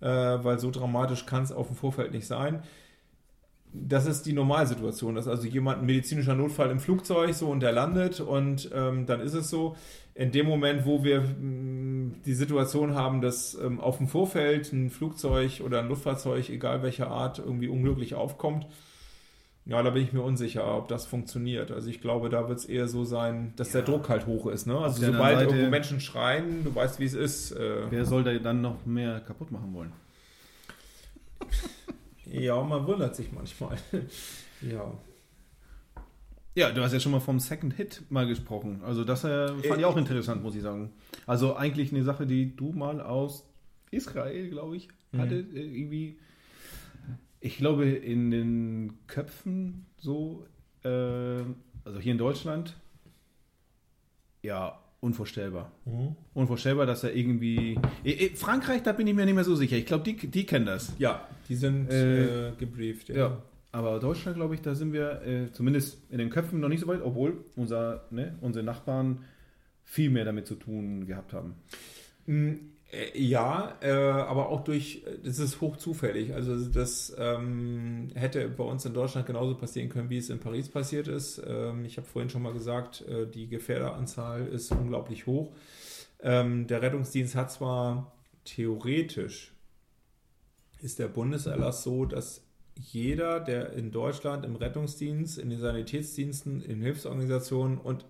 äh, 0.00 0.06
weil 0.06 0.58
so 0.58 0.70
dramatisch 0.70 1.26
kann 1.26 1.42
es 1.42 1.52
auf 1.52 1.68
dem 1.68 1.76
Vorfeld 1.76 2.12
nicht 2.12 2.26
sein. 2.26 2.62
Das 3.73 4.06
ist 4.06 4.23
die 4.25 4.32
Normalsituation, 4.32 5.16
dass 5.16 5.26
also 5.26 5.49
jemand 5.49 5.80
ein 5.80 5.87
medizinischer 5.87 6.37
Notfall 6.37 6.70
im 6.70 6.78
Flugzeug 6.78 7.34
so 7.34 7.49
und 7.49 7.58
der 7.61 7.73
landet 7.73 8.20
und 8.20 8.70
ähm, 8.73 9.04
dann 9.06 9.20
ist 9.20 9.34
es 9.34 9.50
so. 9.50 9.76
In 10.14 10.30
dem 10.30 10.46
Moment, 10.46 10.87
wo 10.87 11.02
wir 11.02 11.23
mh, 11.23 12.18
die 12.25 12.34
Situation 12.34 12.94
haben, 12.94 13.20
dass 13.20 13.54
ähm, 13.56 13.80
auf 13.80 13.96
dem 13.99 14.06
Vorfeld 14.06 14.73
ein 14.73 14.90
Flugzeug 14.90 15.61
oder 15.64 15.80
ein 15.80 15.88
Luftfahrzeug, 15.88 16.50
egal 16.50 16.84
welcher 16.84 17.08
Art, 17.08 17.40
irgendwie 17.40 17.66
unglücklich 17.66 18.14
aufkommt, 18.14 18.66
ja, 19.66 19.83
da 19.83 19.90
bin 19.90 20.02
ich 20.02 20.12
mir 20.12 20.21
unsicher, 20.23 20.76
ob 20.76 20.88
das 20.88 21.06
funktioniert. 21.06 21.71
Also 21.71 21.88
ich 21.88 22.00
glaube, 22.00 22.28
da 22.28 22.49
wird 22.49 22.59
es 22.59 22.66
eher 22.66 22.87
so 22.87 23.04
sein, 23.04 23.52
dass 23.56 23.71
der 23.73 23.83
Druck 23.83 24.09
halt 24.09 24.26
hoch 24.26 24.47
ist. 24.47 24.66
Ne? 24.66 24.76
Also 24.78 25.04
sobald 25.04 25.38
Seite- 25.38 25.50
irgendwo 25.50 25.71
Menschen 25.71 26.00
schreien, 26.00 26.64
du 26.64 26.75
weißt, 26.75 27.00
wie 27.00 27.04
es 27.04 27.14
ist. 27.14 27.52
Äh, 27.52 27.90
Wer 27.90 28.04
soll 28.04 28.25
da 28.25 28.35
dann 28.35 28.61
noch 28.61 28.85
mehr 28.85 29.21
kaputt 29.21 29.50
machen 29.50 29.73
wollen? 29.73 29.92
ja, 32.26 32.62
man 32.62 32.87
wundert 32.87 33.16
sich 33.16 33.33
manchmal. 33.33 33.76
ja. 34.61 34.92
Ja, 36.56 36.71
du 36.71 36.83
hast 36.83 36.92
ja 36.92 37.00
schon 37.00 37.11
mal 37.12 37.21
vom 37.21 37.40
Second 37.40 37.75
Hit 37.75 38.02
mal 38.11 38.26
gesprochen. 38.26 38.80
Also 38.85 39.02
das 39.02 39.25
äh, 39.25 39.49
fand 39.49 39.80
ich 39.80 39.85
auch 39.85 39.97
interessant, 39.97 40.42
muss 40.42 40.54
ich 40.54 40.62
sagen. 40.62 40.92
Also 41.26 41.56
eigentlich 41.56 41.92
eine 41.92 42.04
Sache, 42.04 42.26
die 42.26 42.54
du 42.54 42.73
mal 42.73 43.00
aus 43.00 43.44
Israel, 43.90 44.50
glaube 44.50 44.76
ich, 44.76 44.88
hatte. 45.16 45.35
Äh, 45.37 45.40
irgendwie, 45.80 46.18
ich 47.44 47.58
glaube, 47.58 47.84
in 47.84 48.30
den 48.30 48.92
Köpfen 49.06 49.84
so, 49.98 50.46
äh, 50.82 50.88
also 50.88 52.00
hier 52.00 52.12
in 52.12 52.18
Deutschland, 52.18 52.74
ja, 54.42 54.80
unvorstellbar. 55.00 55.70
Unvorstellbar, 56.32 56.86
dass 56.86 57.04
er 57.04 57.14
irgendwie... 57.14 57.78
Frankreich, 58.36 58.82
da 58.82 58.92
bin 58.92 59.06
ich 59.06 59.14
mir 59.14 59.26
nicht 59.26 59.34
mehr 59.34 59.44
so 59.44 59.56
sicher. 59.56 59.76
Ich 59.76 59.84
glaube, 59.84 60.04
die, 60.04 60.16
die 60.16 60.46
kennen 60.46 60.64
das. 60.64 60.94
Ja, 60.98 61.28
die 61.46 61.54
sind 61.56 61.90
Äh, 61.90 62.48
äh, 62.48 62.52
gebrieft. 62.58 63.10
Ja, 63.10 63.42
aber 63.72 64.00
Deutschland, 64.00 64.38
glaube 64.38 64.54
ich, 64.54 64.62
da 64.62 64.74
sind 64.74 64.94
wir 64.94 65.20
äh, 65.26 65.52
zumindest 65.52 65.98
in 66.10 66.16
den 66.16 66.30
Köpfen 66.30 66.60
noch 66.60 66.70
nicht 66.70 66.80
so 66.80 66.86
weit, 66.86 67.02
obwohl 67.02 67.44
unser, 67.56 68.06
ne, 68.10 68.38
unsere 68.40 68.64
Nachbarn 68.64 69.18
viel 69.82 70.08
mehr 70.08 70.24
damit 70.24 70.46
zu 70.46 70.54
tun 70.54 71.06
gehabt 71.06 71.34
haben. 71.34 71.56
Äh, 72.94 73.18
Ja, 73.18 73.76
äh, 73.80 73.90
aber 73.90 74.48
auch 74.48 74.64
durch, 74.64 75.04
das 75.24 75.38
ist 75.38 75.60
hoch 75.60 75.76
zufällig. 75.76 76.34
Also 76.34 76.56
das 76.68 77.14
ähm, 77.18 78.10
hätte 78.14 78.48
bei 78.48 78.64
uns 78.64 78.84
in 78.84 78.94
Deutschland 78.94 79.26
genauso 79.26 79.56
passieren 79.56 79.88
können, 79.88 80.10
wie 80.10 80.18
es 80.18 80.30
in 80.30 80.40
Paris 80.40 80.68
passiert 80.68 81.08
ist. 81.08 81.42
Ähm, 81.46 81.84
ich 81.84 81.96
habe 81.96 82.06
vorhin 82.06 82.30
schon 82.30 82.42
mal 82.42 82.52
gesagt, 82.52 83.02
äh, 83.02 83.26
die 83.26 83.48
Gefährderanzahl 83.48 84.46
ist 84.46 84.70
unglaublich 84.72 85.26
hoch. 85.26 85.52
Ähm, 86.20 86.66
der 86.66 86.82
Rettungsdienst 86.82 87.34
hat 87.34 87.50
zwar 87.52 88.12
theoretisch, 88.44 89.52
ist 90.80 90.98
der 90.98 91.08
Bundeserlass 91.08 91.82
so, 91.82 92.04
dass 92.04 92.42
jeder, 92.76 93.40
der 93.40 93.72
in 93.74 93.92
Deutschland 93.92 94.44
im 94.44 94.56
Rettungsdienst, 94.56 95.38
in 95.38 95.50
den 95.50 95.60
Sanitätsdiensten, 95.60 96.60
in 96.62 96.82
Hilfsorganisationen 96.82 97.78
und 97.78 98.04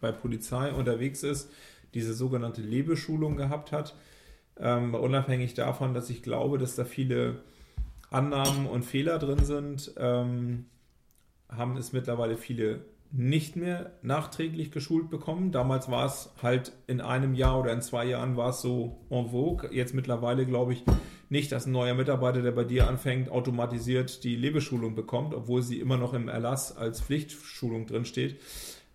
bei 0.00 0.12
Polizei 0.12 0.72
unterwegs 0.72 1.22
ist, 1.22 1.50
diese 1.94 2.14
sogenannte 2.14 2.62
Lebeschulung 2.62 3.36
gehabt 3.36 3.72
hat. 3.72 3.94
Ähm, 4.58 4.94
unabhängig 4.94 5.54
davon, 5.54 5.94
dass 5.94 6.10
ich 6.10 6.22
glaube, 6.22 6.58
dass 6.58 6.74
da 6.74 6.84
viele 6.84 7.42
Annahmen 8.10 8.66
und 8.66 8.84
Fehler 8.84 9.18
drin 9.18 9.44
sind, 9.44 9.92
ähm, 9.98 10.66
haben 11.48 11.76
es 11.76 11.92
mittlerweile 11.92 12.36
viele 12.36 12.84
nicht 13.10 13.56
mehr 13.56 13.92
nachträglich 14.02 14.70
geschult 14.70 15.08
bekommen. 15.08 15.50
Damals 15.50 15.90
war 15.90 16.04
es 16.06 16.30
halt 16.42 16.72
in 16.86 17.00
einem 17.00 17.34
Jahr 17.34 17.58
oder 17.58 17.72
in 17.72 17.80
zwei 17.80 18.04
Jahren 18.04 18.36
war 18.36 18.50
es 18.50 18.60
so 18.60 18.98
en 19.08 19.28
vogue. 19.28 19.70
Jetzt 19.72 19.94
mittlerweile 19.94 20.44
glaube 20.44 20.74
ich 20.74 20.84
nicht, 21.30 21.52
dass 21.52 21.66
ein 21.66 21.72
neuer 21.72 21.94
Mitarbeiter, 21.94 22.42
der 22.42 22.52
bei 22.52 22.64
dir 22.64 22.88
anfängt, 22.88 23.30
automatisiert 23.30 24.24
die 24.24 24.36
Lebeschulung 24.36 24.94
bekommt, 24.94 25.34
obwohl 25.34 25.62
sie 25.62 25.80
immer 25.80 25.96
noch 25.96 26.12
im 26.14 26.28
Erlass 26.28 26.76
als 26.76 27.00
Pflichtschulung 27.00 27.86
drin 27.86 28.04
steht. 28.04 28.40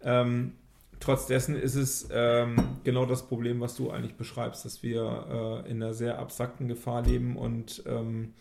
Ähm, 0.04 0.54
trotz 1.04 1.28
dessen 1.28 1.56
ist 1.56 1.76
es 1.76 2.08
ähm, 2.12 2.56
genau 2.84 3.06
das 3.06 3.28
Problem, 3.28 3.60
was 3.60 3.76
du 3.76 3.92
eigentlich 3.92 4.16
beschreibst, 4.16 4.64
dass 4.64 4.84
wir 4.84 5.64
äh, 5.66 5.70
in 5.70 5.84
einer 5.84 5.94
sehr 5.94 6.20
abstrakten 6.20 6.68
Gefahr 6.68 7.04
leben 7.04 7.36
und 7.36 7.84
ähm, 7.86 8.34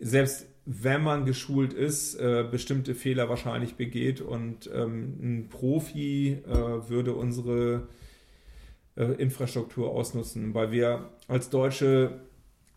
selbst 0.00 0.46
wenn 0.66 1.02
man 1.02 1.26
geschult 1.26 1.72
ist, 1.72 2.14
äh, 2.14 2.44
bestimmte 2.50 2.94
Fehler 2.94 3.28
wahrscheinlich 3.28 3.74
begeht 3.74 4.20
und 4.20 4.70
ähm, 4.72 5.18
ein 5.20 5.48
Profi 5.50 6.38
äh, 6.46 6.88
würde 6.88 7.14
unsere 7.14 7.88
äh, 8.96 9.04
Infrastruktur 9.04 9.90
ausnutzen, 9.90 10.54
weil 10.54 10.70
wir 10.70 11.10
als 11.28 11.50
Deutsche 11.50 12.20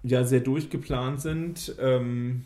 ja 0.03 0.23
sehr 0.23 0.41
durchgeplant 0.41 1.21
sind. 1.21 1.75
Ähm, 1.79 2.45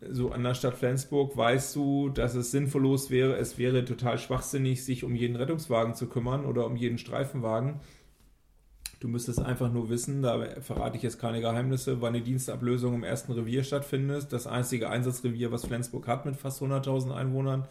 so 0.00 0.30
an 0.30 0.42
der 0.42 0.54
Stadt 0.54 0.74
Flensburg 0.74 1.36
weißt 1.36 1.74
du, 1.74 2.10
dass 2.10 2.34
es 2.34 2.50
sinnvollos 2.50 3.10
wäre, 3.10 3.36
es 3.36 3.56
wäre 3.56 3.84
total 3.84 4.18
schwachsinnig, 4.18 4.84
sich 4.84 5.04
um 5.04 5.14
jeden 5.14 5.36
Rettungswagen 5.36 5.94
zu 5.94 6.06
kümmern 6.06 6.44
oder 6.44 6.66
um 6.66 6.76
jeden 6.76 6.98
Streifenwagen. 6.98 7.80
Du 9.00 9.08
müsstest 9.08 9.40
einfach 9.40 9.70
nur 9.70 9.90
wissen, 9.90 10.22
da 10.22 10.60
verrate 10.60 10.96
ich 10.96 11.02
jetzt 11.02 11.18
keine 11.18 11.40
Geheimnisse, 11.40 12.00
wann 12.00 12.14
die 12.14 12.22
Dienstablösung 12.22 12.94
im 12.94 13.04
ersten 13.04 13.32
Revier 13.32 13.62
stattfindet. 13.62 14.32
Das 14.32 14.46
einzige 14.46 14.88
Einsatzrevier, 14.88 15.52
was 15.52 15.66
Flensburg 15.66 16.06
hat 16.08 16.24
mit 16.24 16.36
fast 16.36 16.62
100.000 16.62 17.14
Einwohnern. 17.14 17.68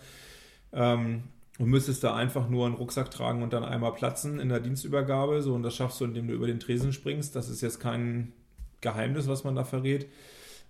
Ähm, 0.72 1.24
und 1.58 1.70
müsstest 1.70 2.04
da 2.04 2.14
einfach 2.14 2.50
nur 2.50 2.66
einen 2.66 2.76
Rucksack 2.76 3.10
tragen 3.12 3.42
und 3.42 3.54
dann 3.54 3.64
einmal 3.64 3.94
platzen 3.94 4.40
in 4.40 4.50
der 4.50 4.60
Dienstübergabe. 4.60 5.42
So, 5.42 5.54
und 5.54 5.64
das 5.64 5.76
schaffst 5.76 6.02
du, 6.02 6.06
indem 6.06 6.28
du 6.28 6.34
über 6.34 6.48
den 6.48 6.60
Tresen 6.60 6.92
springst. 6.92 7.36
Das 7.36 7.50
ist 7.50 7.62
jetzt 7.62 7.80
kein 7.80 8.34
Geheimnis, 8.82 9.28
was 9.28 9.44
man 9.44 9.56
da 9.56 9.64
verrät. 9.64 10.08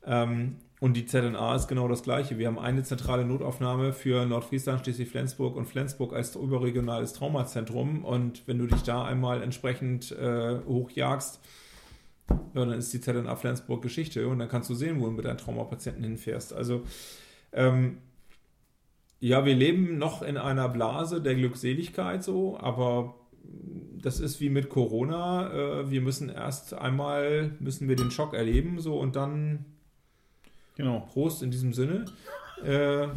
Ähm, 0.05 0.57
und 0.85 0.93
die 0.93 1.07
ZNA 1.07 1.55
ist 1.55 1.67
genau 1.67 1.87
das 1.87 2.03
gleiche. 2.03 2.37
Wir 2.37 2.45
haben 2.45 2.59
eine 2.59 2.83
zentrale 2.83 3.25
Notaufnahme 3.25 3.91
für 3.91 4.23
Nordfriesland, 4.27 4.81
Schleswig-Flensburg 4.81 5.55
und 5.55 5.65
Flensburg 5.65 6.13
als 6.13 6.35
überregionales 6.35 7.13
Traumazentrum. 7.13 8.05
Und 8.05 8.47
wenn 8.47 8.59
du 8.59 8.67
dich 8.67 8.83
da 8.83 9.03
einmal 9.03 9.41
entsprechend 9.41 10.11
äh, 10.11 10.59
hochjagst, 10.63 11.39
ja, 12.29 12.39
dann 12.53 12.71
ist 12.73 12.93
die 12.93 13.01
ZNA 13.01 13.35
Flensburg 13.35 13.81
Geschichte 13.81 14.27
und 14.27 14.37
dann 14.37 14.47
kannst 14.47 14.69
du 14.69 14.75
sehen, 14.75 14.99
wo 14.99 15.05
du 15.05 15.11
mit 15.13 15.25
deinen 15.25 15.39
Traumapatienten 15.39 16.03
hinfährst. 16.03 16.53
Also, 16.53 16.83
ähm, 17.51 17.97
ja, 19.19 19.43
wir 19.43 19.55
leben 19.55 19.97
noch 19.97 20.21
in 20.21 20.37
einer 20.37 20.69
Blase 20.69 21.19
der 21.19 21.33
Glückseligkeit 21.33 22.23
so, 22.23 22.59
aber 22.59 23.15
das 24.03 24.19
ist 24.19 24.39
wie 24.39 24.51
mit 24.51 24.69
Corona. 24.69 25.51
Äh, 25.51 25.89
wir 25.89 26.01
müssen 26.01 26.29
erst 26.29 26.75
einmal, 26.75 27.53
müssen 27.59 27.87
wir 27.87 27.95
den 27.95 28.11
Schock 28.11 28.35
erleben 28.35 28.77
so 28.77 28.99
und 28.99 29.15
dann 29.15 29.65
Genau. 30.75 31.07
Prost 31.11 31.41
in 31.41 31.51
diesem 31.51 31.73
Sinne. 31.73 32.05
Äh, 32.63 33.07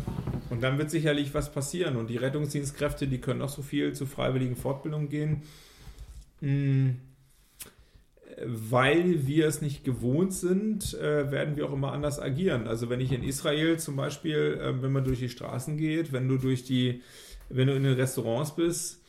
und 0.50 0.62
dann 0.62 0.79
wird 0.79 0.91
sicherlich 0.91 1.35
was 1.35 1.53
passieren. 1.53 1.97
Und 1.97 2.09
die 2.09 2.17
Rettungsdienstkräfte, 2.17 3.07
die 3.07 3.19
können 3.19 3.43
auch 3.43 3.49
so 3.49 3.62
viel 3.62 3.93
zu 3.93 4.07
freiwilligen 4.07 4.57
Fortbildungen 4.57 5.09
gehen. 5.09 5.43
Mm, 6.41 6.91
Weil 8.45 9.27
wir 9.27 9.49
es 9.49 9.61
nicht 9.62 9.85
gewohnt 9.85 10.33
sind, 10.33 10.95
äh, 10.95 11.31
werden 11.31 11.57
wir 11.57 11.67
auch 11.67 11.73
immer 11.73 11.93
anders 11.93 12.21
agieren. 12.21 12.69
Also 12.69 12.88
wenn 12.88 13.00
ich 13.00 13.11
in 13.12 13.25
Israel 13.25 13.79
zum 13.79 13.97
Beispiel, 13.97 14.61
äh, 14.61 14.83
wenn 14.83 14.93
man 14.93 15.05
durch 15.05 15.19
die 15.19 15.29
Straßen 15.29 15.77
geht, 15.77 16.12
wenn 16.12 16.29
du 16.29 16.37
durch 16.38 16.65
die, 16.65 17.03
wenn 17.49 17.67
du 17.67 17.75
in 17.75 17.83
den 17.83 17.95
Restaurants 17.95 18.55
bist, 18.55 19.03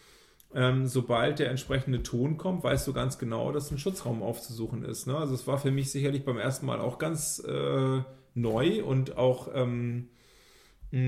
ähm, 0.56 0.88
sobald 0.88 1.38
der 1.38 1.52
entsprechende 1.52 2.02
Ton 2.02 2.38
kommt, 2.38 2.64
weißt 2.64 2.88
du 2.88 2.94
ganz 2.94 3.20
genau, 3.20 3.52
dass 3.52 3.70
ein 3.70 3.78
Schutzraum 3.78 4.24
aufzusuchen 4.24 4.84
ist. 4.84 5.06
Ne? 5.06 5.16
Also 5.16 5.36
es 5.36 5.46
war 5.46 5.60
für 5.60 5.70
mich 5.70 5.92
sicherlich 5.92 6.26
beim 6.26 6.40
ersten 6.40 6.66
Mal 6.66 6.80
auch 6.80 6.98
ganz 6.98 7.40
äh, 7.48 8.02
neu 8.42 8.84
und 8.84 9.18
auch 9.18 9.50
ähm, 9.54 10.08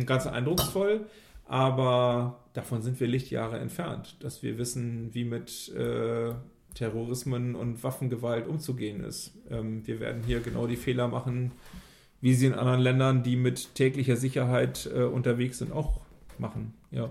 ganz 0.05 0.27
eindrucksvoll. 0.27 1.05
Aber 1.45 2.39
davon 2.53 2.81
sind 2.81 2.99
wir 2.99 3.07
Lichtjahre 3.07 3.59
entfernt, 3.59 4.15
dass 4.23 4.41
wir 4.41 4.57
wissen, 4.57 5.13
wie 5.13 5.25
mit 5.25 5.69
äh, 5.75 6.33
Terrorismen 6.73 7.55
und 7.55 7.83
Waffengewalt 7.83 8.47
umzugehen 8.47 9.03
ist. 9.03 9.33
Ähm, 9.49 9.85
wir 9.85 9.99
werden 9.99 10.23
hier 10.25 10.39
genau 10.39 10.67
die 10.67 10.77
Fehler 10.77 11.07
machen, 11.07 11.51
wie 12.21 12.33
sie 12.33 12.45
in 12.45 12.53
anderen 12.53 12.79
Ländern, 12.79 13.23
die 13.23 13.35
mit 13.35 13.75
täglicher 13.75 14.15
Sicherheit 14.15 14.89
äh, 14.93 15.03
unterwegs 15.03 15.57
sind, 15.57 15.73
auch 15.73 15.99
machen. 16.37 16.73
Ja. 16.91 17.09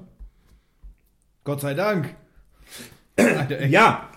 Gott 1.45 1.61
sei 1.61 1.75
Dank. 1.75 2.15
Ja. 3.69 4.09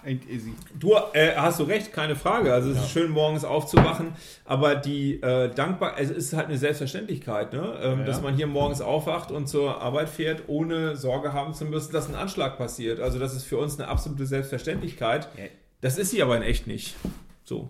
Du 0.80 0.94
äh, 1.14 1.36
hast 1.36 1.60
du 1.60 1.64
recht, 1.64 1.94
keine 1.94 2.16
Frage. 2.16 2.54
Also 2.54 2.72
es 2.72 2.78
ist 2.78 2.90
schön, 2.90 3.12
morgens 3.12 3.44
aufzuwachen, 3.46 4.14
aber 4.46 4.76
die 4.76 5.22
äh, 5.22 5.50
dankbar, 5.54 5.96
es 6.00 6.10
ist 6.10 6.34
halt 6.34 6.48
eine 6.48 6.58
Selbstverständlichkeit, 6.58 7.54
ne? 7.54 7.78
ähm, 7.82 8.00
Ja. 8.00 8.06
dass 8.06 8.22
man 8.22 8.36
hier 8.36 8.48
morgens 8.48 8.82
aufwacht 8.82 9.32
und 9.32 9.48
zur 9.48 9.82
Arbeit 9.82 10.10
fährt, 10.10 10.44
ohne 10.48 10.96
Sorge 10.96 11.34
haben 11.34 11.54
zu 11.54 11.66
müssen, 11.66 11.94
dass 11.94 12.10
ein 12.10 12.16
Anschlag 12.16 12.58
passiert. 12.58 13.00
Also 13.00 13.20
das 13.20 13.34
ist 13.36 13.44
für 13.46 13.58
uns 13.58 13.80
eine 13.80 13.88
absolute 13.88 14.26
Selbstverständlichkeit. 14.26 15.28
Ja. 15.38 15.46
Das 15.82 15.98
ist 15.98 16.12
sie 16.12 16.22
aber 16.22 16.38
in 16.38 16.44
echt 16.44 16.68
nicht. 16.68 16.96
So. 17.44 17.70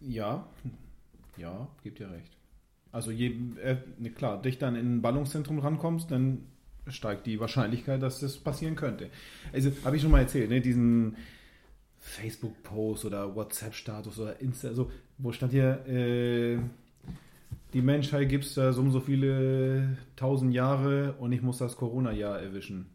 Ja. 0.00 0.46
Ja, 1.36 1.68
gibt 1.82 1.98
dir 1.98 2.10
recht. 2.10 2.32
Also 2.92 3.10
je, 3.10 3.34
äh, 3.62 3.76
ne, 3.98 4.10
klar, 4.10 4.40
dich 4.40 4.58
dann 4.58 4.74
in 4.74 4.96
ein 4.96 5.02
Ballungszentrum 5.02 5.58
rankommst, 5.58 6.10
dann 6.10 6.46
steigt 6.88 7.26
die 7.26 7.40
Wahrscheinlichkeit, 7.40 8.02
dass 8.02 8.20
das 8.20 8.36
passieren 8.36 8.76
könnte. 8.76 9.10
Also 9.52 9.70
habe 9.84 9.96
ich 9.96 10.02
schon 10.02 10.10
mal 10.10 10.20
erzählt, 10.20 10.50
ne, 10.50 10.60
diesen 10.60 11.16
Facebook-Post 11.98 13.04
oder 13.04 13.34
WhatsApp-Status 13.34 14.18
oder 14.18 14.40
Insta, 14.40 14.72
so, 14.72 14.90
wo 15.18 15.32
stand 15.32 15.52
hier, 15.52 15.86
äh, 15.86 16.58
die 17.72 17.82
Menschheit 17.82 18.28
gibt 18.28 18.44
es 18.44 18.54
da 18.54 18.72
so 18.72 18.80
und 18.80 18.92
so 18.92 19.00
viele 19.00 19.98
tausend 20.14 20.54
Jahre 20.54 21.14
und 21.14 21.32
ich 21.32 21.42
muss 21.42 21.58
das 21.58 21.76
Corona-Jahr 21.76 22.40
erwischen. 22.40 22.86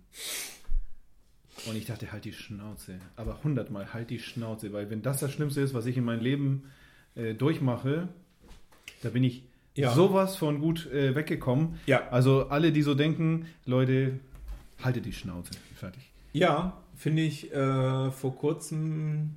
Und 1.68 1.76
ich 1.76 1.86
dachte, 1.86 2.12
halt 2.12 2.26
die 2.26 2.34
Schnauze. 2.34 3.00
Aber 3.16 3.44
hundertmal, 3.44 3.94
halt 3.94 4.10
die 4.10 4.20
Schnauze, 4.20 4.74
weil 4.74 4.90
wenn 4.90 5.02
das 5.02 5.20
das 5.20 5.32
Schlimmste 5.32 5.62
ist, 5.62 5.74
was 5.74 5.86
ich 5.86 5.98
in 5.98 6.04
meinem 6.04 6.22
Leben 6.22 6.64
äh, 7.16 7.36
durchmache, 7.36 8.08
da 9.04 9.10
bin 9.10 9.24
ich 9.24 9.44
Ja. 9.76 9.94
sowas 9.94 10.36
von 10.36 10.60
gut 10.60 10.92
äh, 10.92 11.16
weggekommen. 11.16 11.80
Ja. 11.86 12.10
Also 12.10 12.50
alle, 12.50 12.72
die 12.72 12.82
so 12.82 12.94
denken, 12.94 13.46
Leute, 13.66 14.20
haltet 14.84 15.06
die 15.06 15.14
Schnauze. 15.14 15.52
Fertig. 15.76 16.12
Ja, 16.34 16.78
finde 16.96 17.24
ich 17.24 17.54
äh, 17.54 18.12
vor 18.12 18.36
kurzem. 18.36 19.36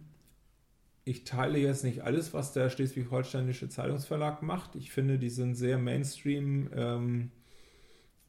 Ich 1.04 1.24
teile 1.24 1.58
jetzt 1.58 1.84
nicht 1.84 2.00
alles, 2.02 2.32
was 2.32 2.52
der 2.52 2.70
Schleswig-Holsteinische 2.70 3.68
Zeitungsverlag 3.68 4.42
macht. 4.42 4.74
Ich 4.74 4.90
finde, 4.90 5.18
die 5.18 5.28
sind 5.28 5.54
sehr 5.54 5.76
Mainstream 5.76 6.70
ähm, 6.74 7.30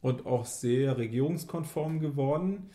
und 0.01 0.25
auch 0.25 0.45
sehr 0.45 0.97
regierungskonform 0.97 2.01
geworden. 2.01 2.69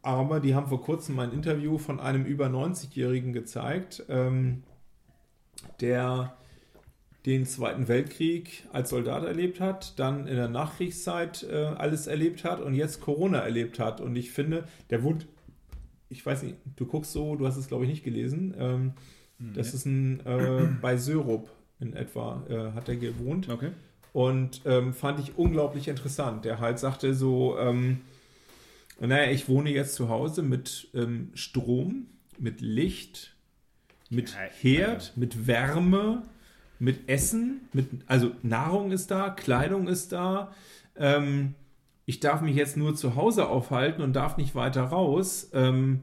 Aber 0.00 0.40
die 0.40 0.54
haben 0.54 0.68
vor 0.68 0.82
kurzem 0.82 1.18
ein 1.18 1.32
Interview 1.32 1.78
von 1.78 2.00
einem 2.00 2.24
über 2.24 2.46
90-Jährigen 2.46 3.32
gezeigt, 3.32 4.04
ähm, 4.08 4.62
der 5.80 6.36
den 7.26 7.46
Zweiten 7.46 7.88
Weltkrieg 7.88 8.64
als 8.72 8.90
Soldat 8.90 9.24
erlebt 9.24 9.58
hat, 9.60 9.98
dann 9.98 10.26
in 10.26 10.36
der 10.36 10.48
Nachkriegszeit 10.48 11.42
äh, 11.50 11.54
alles 11.54 12.06
erlebt 12.06 12.44
hat 12.44 12.60
und 12.60 12.74
jetzt 12.74 13.00
Corona 13.00 13.38
erlebt 13.38 13.78
hat. 13.78 14.00
Und 14.00 14.14
ich 14.16 14.30
finde, 14.30 14.64
der 14.90 15.02
wohnt, 15.02 15.26
ich 16.10 16.24
weiß 16.24 16.42
nicht, 16.42 16.56
du 16.76 16.84
guckst 16.86 17.12
so, 17.12 17.36
du 17.36 17.46
hast 17.46 17.56
es 17.56 17.68
glaube 17.68 17.84
ich 17.84 17.90
nicht 17.90 18.04
gelesen. 18.04 18.54
Ähm, 18.58 18.92
das 19.38 19.74
ist 19.74 19.84
ein 19.86 20.20
äh, 20.26 20.68
bei 20.80 20.96
Sörup 20.96 21.50
in 21.80 21.92
etwa 21.94 22.44
äh, 22.48 22.72
hat 22.72 22.88
er 22.88 22.96
gewohnt 22.96 23.48
Okay. 23.48 23.70
und 24.12 24.62
ähm, 24.64 24.94
fand 24.94 25.18
ich 25.20 25.36
unglaublich 25.36 25.88
interessant. 25.88 26.44
Der 26.44 26.60
halt 26.60 26.78
sagte 26.78 27.14
so, 27.14 27.58
ähm, 27.58 28.00
naja, 29.00 29.30
ich 29.32 29.48
wohne 29.48 29.70
jetzt 29.70 29.94
zu 29.96 30.08
Hause 30.08 30.42
mit 30.42 30.88
ähm, 30.94 31.30
Strom, 31.34 32.06
mit 32.38 32.60
Licht, 32.60 33.34
mit 34.08 34.30
Ja, 34.32 34.38
Herd, 34.60 35.14
mit 35.16 35.46
Wärme, 35.48 36.22
mit 36.84 37.08
Essen, 37.08 37.68
mit, 37.72 37.88
also 38.06 38.32
Nahrung 38.42 38.92
ist 38.92 39.10
da, 39.10 39.30
Kleidung 39.30 39.88
ist 39.88 40.12
da. 40.12 40.52
Ähm, 40.96 41.54
ich 42.06 42.20
darf 42.20 42.42
mich 42.42 42.54
jetzt 42.54 42.76
nur 42.76 42.94
zu 42.94 43.16
Hause 43.16 43.48
aufhalten 43.48 44.02
und 44.02 44.12
darf 44.12 44.36
nicht 44.36 44.54
weiter 44.54 44.82
raus. 44.84 45.50
Ähm, 45.54 46.02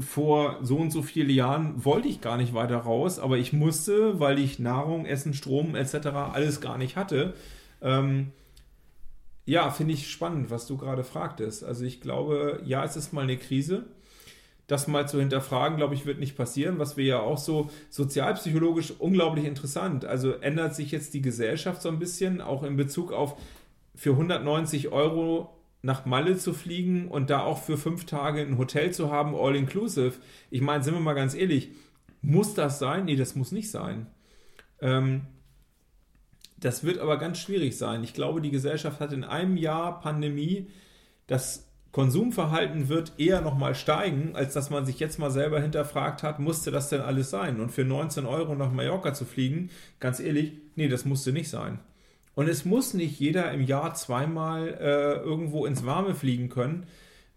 vor 0.00 0.58
so 0.62 0.78
und 0.78 0.90
so 0.90 1.02
vielen 1.02 1.30
Jahren 1.30 1.84
wollte 1.84 2.08
ich 2.08 2.20
gar 2.20 2.36
nicht 2.36 2.54
weiter 2.54 2.78
raus, 2.78 3.20
aber 3.20 3.38
ich 3.38 3.52
musste, 3.52 4.18
weil 4.18 4.40
ich 4.40 4.58
Nahrung, 4.58 5.06
Essen, 5.06 5.32
Strom 5.32 5.76
etc. 5.76 6.06
alles 6.32 6.60
gar 6.60 6.76
nicht 6.76 6.96
hatte. 6.96 7.34
Ähm, 7.80 8.32
ja, 9.44 9.70
finde 9.70 9.94
ich 9.94 10.10
spannend, 10.10 10.50
was 10.50 10.66
du 10.66 10.76
gerade 10.76 11.04
fragtest. 11.04 11.62
Also 11.62 11.84
ich 11.84 12.00
glaube, 12.00 12.60
ja, 12.64 12.82
es 12.84 12.96
ist 12.96 13.12
mal 13.12 13.22
eine 13.22 13.36
Krise. 13.36 13.84
Das 14.66 14.88
mal 14.88 15.08
zu 15.08 15.20
hinterfragen, 15.20 15.76
glaube 15.76 15.94
ich, 15.94 16.06
wird 16.06 16.18
nicht 16.18 16.36
passieren, 16.36 16.78
was 16.78 16.96
wir 16.96 17.04
ja 17.04 17.20
auch 17.20 17.38
so 17.38 17.70
sozialpsychologisch 17.88 18.94
unglaublich 18.98 19.44
interessant. 19.44 20.04
Also 20.04 20.32
ändert 20.32 20.74
sich 20.74 20.90
jetzt 20.90 21.14
die 21.14 21.22
Gesellschaft 21.22 21.82
so 21.82 21.88
ein 21.88 22.00
bisschen, 22.00 22.40
auch 22.40 22.64
in 22.64 22.76
Bezug 22.76 23.12
auf 23.12 23.36
für 23.94 24.10
190 24.10 24.88
Euro 24.88 25.56
nach 25.82 26.04
Malle 26.04 26.36
zu 26.36 26.52
fliegen 26.52 27.08
und 27.08 27.30
da 27.30 27.40
auch 27.40 27.62
für 27.62 27.78
fünf 27.78 28.06
Tage 28.06 28.40
ein 28.40 28.58
Hotel 28.58 28.92
zu 28.92 29.10
haben, 29.10 29.34
all 29.34 29.54
inclusive. 29.54 30.14
Ich 30.50 30.60
meine, 30.60 30.82
sind 30.82 30.94
wir 30.94 31.00
mal 31.00 31.14
ganz 31.14 31.34
ehrlich, 31.34 31.70
muss 32.20 32.54
das 32.54 32.78
sein? 32.80 33.04
Nee, 33.04 33.16
das 33.16 33.36
muss 33.36 33.52
nicht 33.52 33.70
sein. 33.70 34.08
Ähm, 34.80 35.22
das 36.58 36.84
wird 36.84 36.98
aber 36.98 37.18
ganz 37.18 37.38
schwierig 37.38 37.78
sein. 37.78 38.02
Ich 38.02 38.14
glaube, 38.14 38.40
die 38.40 38.50
Gesellschaft 38.50 39.00
hat 39.00 39.12
in 39.12 39.24
einem 39.24 39.56
Jahr 39.56 40.00
Pandemie 40.00 40.68
das 41.26 41.68
Konsumverhalten 41.96 42.90
wird 42.90 43.14
eher 43.16 43.40
nochmal 43.40 43.74
steigen, 43.74 44.32
als 44.34 44.52
dass 44.52 44.68
man 44.68 44.84
sich 44.84 45.00
jetzt 45.00 45.18
mal 45.18 45.30
selber 45.30 45.62
hinterfragt 45.62 46.22
hat, 46.22 46.38
musste 46.38 46.70
das 46.70 46.90
denn 46.90 47.00
alles 47.00 47.30
sein? 47.30 47.58
Und 47.58 47.72
für 47.72 47.86
19 47.86 48.26
Euro 48.26 48.54
nach 48.54 48.70
Mallorca 48.70 49.14
zu 49.14 49.24
fliegen, 49.24 49.70
ganz 49.98 50.20
ehrlich, 50.20 50.52
nee, 50.74 50.88
das 50.88 51.06
musste 51.06 51.32
nicht 51.32 51.48
sein. 51.48 51.78
Und 52.34 52.50
es 52.50 52.66
muss 52.66 52.92
nicht 52.92 53.18
jeder 53.18 53.50
im 53.50 53.62
Jahr 53.62 53.94
zweimal 53.94 54.76
äh, 54.78 55.14
irgendwo 55.24 55.64
ins 55.64 55.86
Warme 55.86 56.14
fliegen 56.14 56.50
können. 56.50 56.84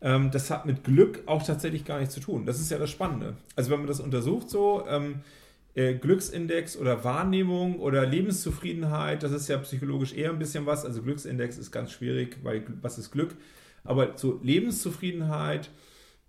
Ähm, 0.02 0.30
das 0.30 0.52
hat 0.52 0.66
mit 0.66 0.84
Glück 0.84 1.24
auch 1.26 1.42
tatsächlich 1.42 1.86
gar 1.86 2.00
nichts 2.00 2.14
zu 2.14 2.20
tun. 2.20 2.46
Das 2.46 2.60
ist 2.60 2.70
ja 2.70 2.78
das 2.78 2.90
Spannende. 2.90 3.38
Also 3.56 3.72
wenn 3.72 3.80
man 3.80 3.88
das 3.88 4.02
untersucht 4.02 4.50
so, 4.50 4.84
ähm, 4.90 5.22
äh, 5.74 5.94
Glücksindex 5.94 6.76
oder 6.76 7.06
Wahrnehmung 7.06 7.80
oder 7.80 8.06
Lebenszufriedenheit, 8.06 9.24
das 9.24 9.32
ist 9.32 9.48
ja 9.48 9.58
psychologisch 9.60 10.12
eher 10.12 10.32
ein 10.32 10.40
bisschen 10.40 10.66
was. 10.66 10.84
Also 10.84 11.02
Glücksindex 11.02 11.58
ist 11.58 11.72
ganz 11.72 11.94
schwierig, 11.94 12.40
weil 12.44 12.66
was 12.82 12.98
ist 12.98 13.12
Glück? 13.12 13.38
Aber 13.84 14.18
so 14.18 14.40
Lebenszufriedenheit, 14.44 15.70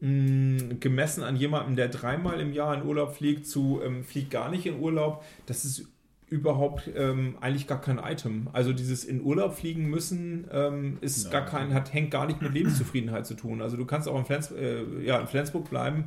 mh, 0.01 0.75
gemessen 0.81 1.23
an 1.25 1.37
jemandem, 1.37 1.77
der 1.77 1.89
dreimal 1.89 2.41
im 2.41 2.53
Jahr 2.53 2.75
in 2.75 2.87
Urlaub 2.87 3.15
fliegt, 3.15 3.47
zu 3.47 3.81
ähm, 3.85 4.05
fliegt 4.05 4.31
gar 4.31 4.51
nicht 4.51 4.67
in 4.67 4.81
Urlaub, 4.81 5.25
das 5.47 5.65
ist 5.65 5.87
überhaupt 6.29 6.89
ähm, 6.95 7.37
eigentlich 7.41 7.67
gar 7.67 7.81
kein 7.81 7.99
Item. 7.99 8.49
Also 8.53 8.73
dieses 8.73 9.05
in 9.05 9.21
Urlaub 9.21 9.55
fliegen 9.55 9.91
müssen 9.91 10.47
ähm, 10.53 10.99
ist 11.01 11.25
Ja. 11.25 11.31
gar 11.31 11.45
kein, 11.45 11.75
hat, 11.75 11.93
hängt 11.93 12.13
gar 12.13 12.27
nicht 12.27 12.41
mit 12.41 12.55
Lebenszufriedenheit 12.55 13.27
zu 13.27 13.35
tun. 13.35 13.61
Also 13.61 13.77
du 13.77 13.85
kannst 13.85 14.07
auch 14.09 14.17
in, 14.17 14.25
Flens, 14.25 14.53
äh, 14.53 14.85
ja, 15.05 15.19
in 15.19 15.27
Flensburg 15.27 15.69
bleiben 15.69 16.05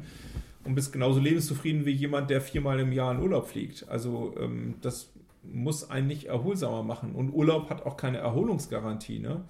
und 0.64 0.76
bist 0.76 0.94
genauso 0.94 1.20
lebenszufrieden 1.20 1.86
wie 1.86 1.92
jemand, 1.92 2.30
der 2.30 2.40
viermal 2.40 2.80
im 2.80 2.94
Jahr 2.94 3.12
in 3.14 3.20
Urlaub 3.22 3.50
fliegt. 3.50 3.86
Also 3.90 4.34
ähm, 4.40 4.76
das 4.82 5.12
muss 5.44 5.90
einen 5.90 6.08
nicht 6.08 6.28
erholsamer 6.28 6.84
machen. 6.84 7.12
Und 7.16 7.30
Urlaub 7.32 7.70
hat 7.70 7.86
auch 7.86 7.98
keine 7.98 8.20
Erholungsgarantie. 8.20 9.20
Ne? 9.20 9.42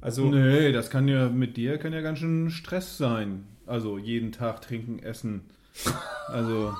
Also 0.00 0.24
Nee, 0.26 0.72
das 0.72 0.90
kann 0.90 1.08
ja 1.08 1.28
mit 1.28 1.56
dir 1.56 1.78
kann 1.78 1.92
ja 1.92 2.00
ganz 2.00 2.18
schön 2.20 2.50
Stress 2.50 2.96
sein. 2.98 3.44
Also 3.66 3.98
jeden 3.98 4.32
Tag 4.32 4.60
trinken, 4.62 4.98
essen. 5.00 5.42
Also 6.28 6.74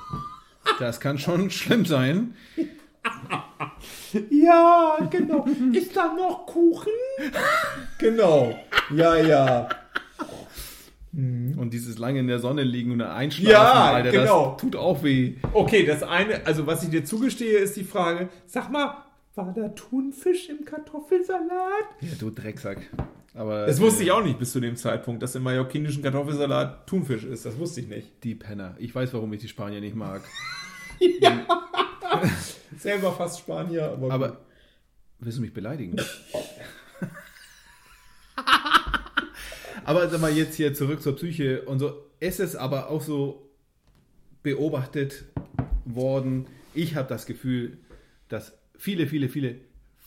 das 0.78 1.00
kann 1.00 1.18
schon 1.18 1.50
schlimm 1.50 1.84
sein. 1.84 2.34
Ja, 4.30 4.98
genau. 5.10 5.46
Ist 5.72 5.96
da 5.96 6.12
noch 6.14 6.46
Kuchen? 6.46 6.92
Genau. 7.98 8.58
Ja, 8.94 9.16
ja. 9.16 9.68
Und 11.12 11.70
dieses 11.72 11.98
lange 11.98 12.20
in 12.20 12.26
der 12.28 12.38
Sonne 12.38 12.62
liegen 12.62 12.92
und 12.92 13.02
einschlafen, 13.02 13.50
Ja, 13.50 13.92
Alter, 13.92 14.10
genau. 14.10 14.52
das 14.52 14.60
tut 14.60 14.76
auch 14.76 15.02
weh. 15.02 15.34
Okay, 15.52 15.84
das 15.84 16.02
eine, 16.02 16.46
also 16.46 16.66
was 16.66 16.82
ich 16.84 16.90
dir 16.90 17.04
zugestehe, 17.04 17.58
ist 17.58 17.76
die 17.76 17.84
Frage, 17.84 18.28
sag 18.46 18.70
mal, 18.70 18.96
war 19.34 19.52
da 19.52 19.68
Thunfisch 19.68 20.48
im 20.48 20.64
Kartoffelsalat? 20.64 21.84
Ja, 22.00 22.14
du 22.18 22.30
Drecksack. 22.30 22.90
Aber 23.34 23.66
Das 23.66 23.80
wusste 23.80 24.02
ich 24.02 24.10
auch 24.10 24.24
nicht 24.24 24.38
bis 24.38 24.52
zu 24.52 24.60
dem 24.60 24.76
Zeitpunkt, 24.76 25.22
dass 25.22 25.34
im 25.34 25.44
mallorquinischen 25.44 26.02
Kartoffelsalat 26.02 26.86
Thunfisch 26.86 27.24
ist. 27.24 27.46
Das 27.46 27.58
wusste 27.58 27.80
ich 27.80 27.86
nicht. 27.86 28.24
Die 28.24 28.34
Penner. 28.34 28.74
Ich 28.78 28.94
weiß, 28.94 29.14
warum 29.14 29.32
ich 29.32 29.40
die 29.40 29.48
Spanier 29.48 29.80
nicht 29.80 29.94
mag. 29.94 30.22
Selber 32.78 33.12
fast 33.12 33.38
Spanier, 33.38 33.84
aber, 33.92 34.12
Aber 34.12 34.40
willst 35.20 35.38
du 35.38 35.42
mich 35.42 35.54
beleidigen? 35.54 35.96
aber 39.84 40.08
sag 40.08 40.20
mal 40.20 40.32
jetzt 40.32 40.56
hier 40.56 40.74
zurück 40.74 41.00
zur 41.02 41.14
Psyche 41.16 41.62
und 41.62 41.78
so. 41.78 41.92
Es 42.18 42.40
ist 42.40 42.56
aber 42.56 42.90
auch 42.90 43.00
so 43.02 43.48
beobachtet 44.42 45.24
worden. 45.84 46.46
Ich 46.74 46.96
habe 46.96 47.08
das 47.08 47.26
Gefühl, 47.26 47.78
dass 48.28 48.59
viele, 48.80 49.06
viele, 49.06 49.28
viele, 49.28 49.56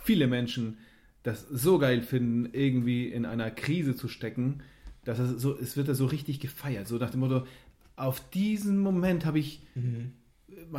viele 0.03 0.27
Menschen 0.27 0.77
das 1.23 1.47
so 1.49 1.77
geil 1.79 2.01
finden, 2.01 2.49
irgendwie 2.51 3.07
in 3.07 3.25
einer 3.25 3.49
Krise 3.49 3.95
zu 3.95 4.07
stecken, 4.09 4.61
dass 5.05 5.19
es 5.19 5.41
so, 5.41 5.57
es 5.57 5.77
wird 5.77 5.87
da 5.87 5.93
so 5.95 6.05
richtig 6.05 6.39
gefeiert. 6.41 6.87
So 6.87 6.97
nach 6.97 7.11
dem 7.11 7.21
Motto, 7.21 7.45
auf 7.95 8.19
diesen 8.31 8.77
Moment 8.79 9.25
habe 9.25 9.39
ich 9.39 9.61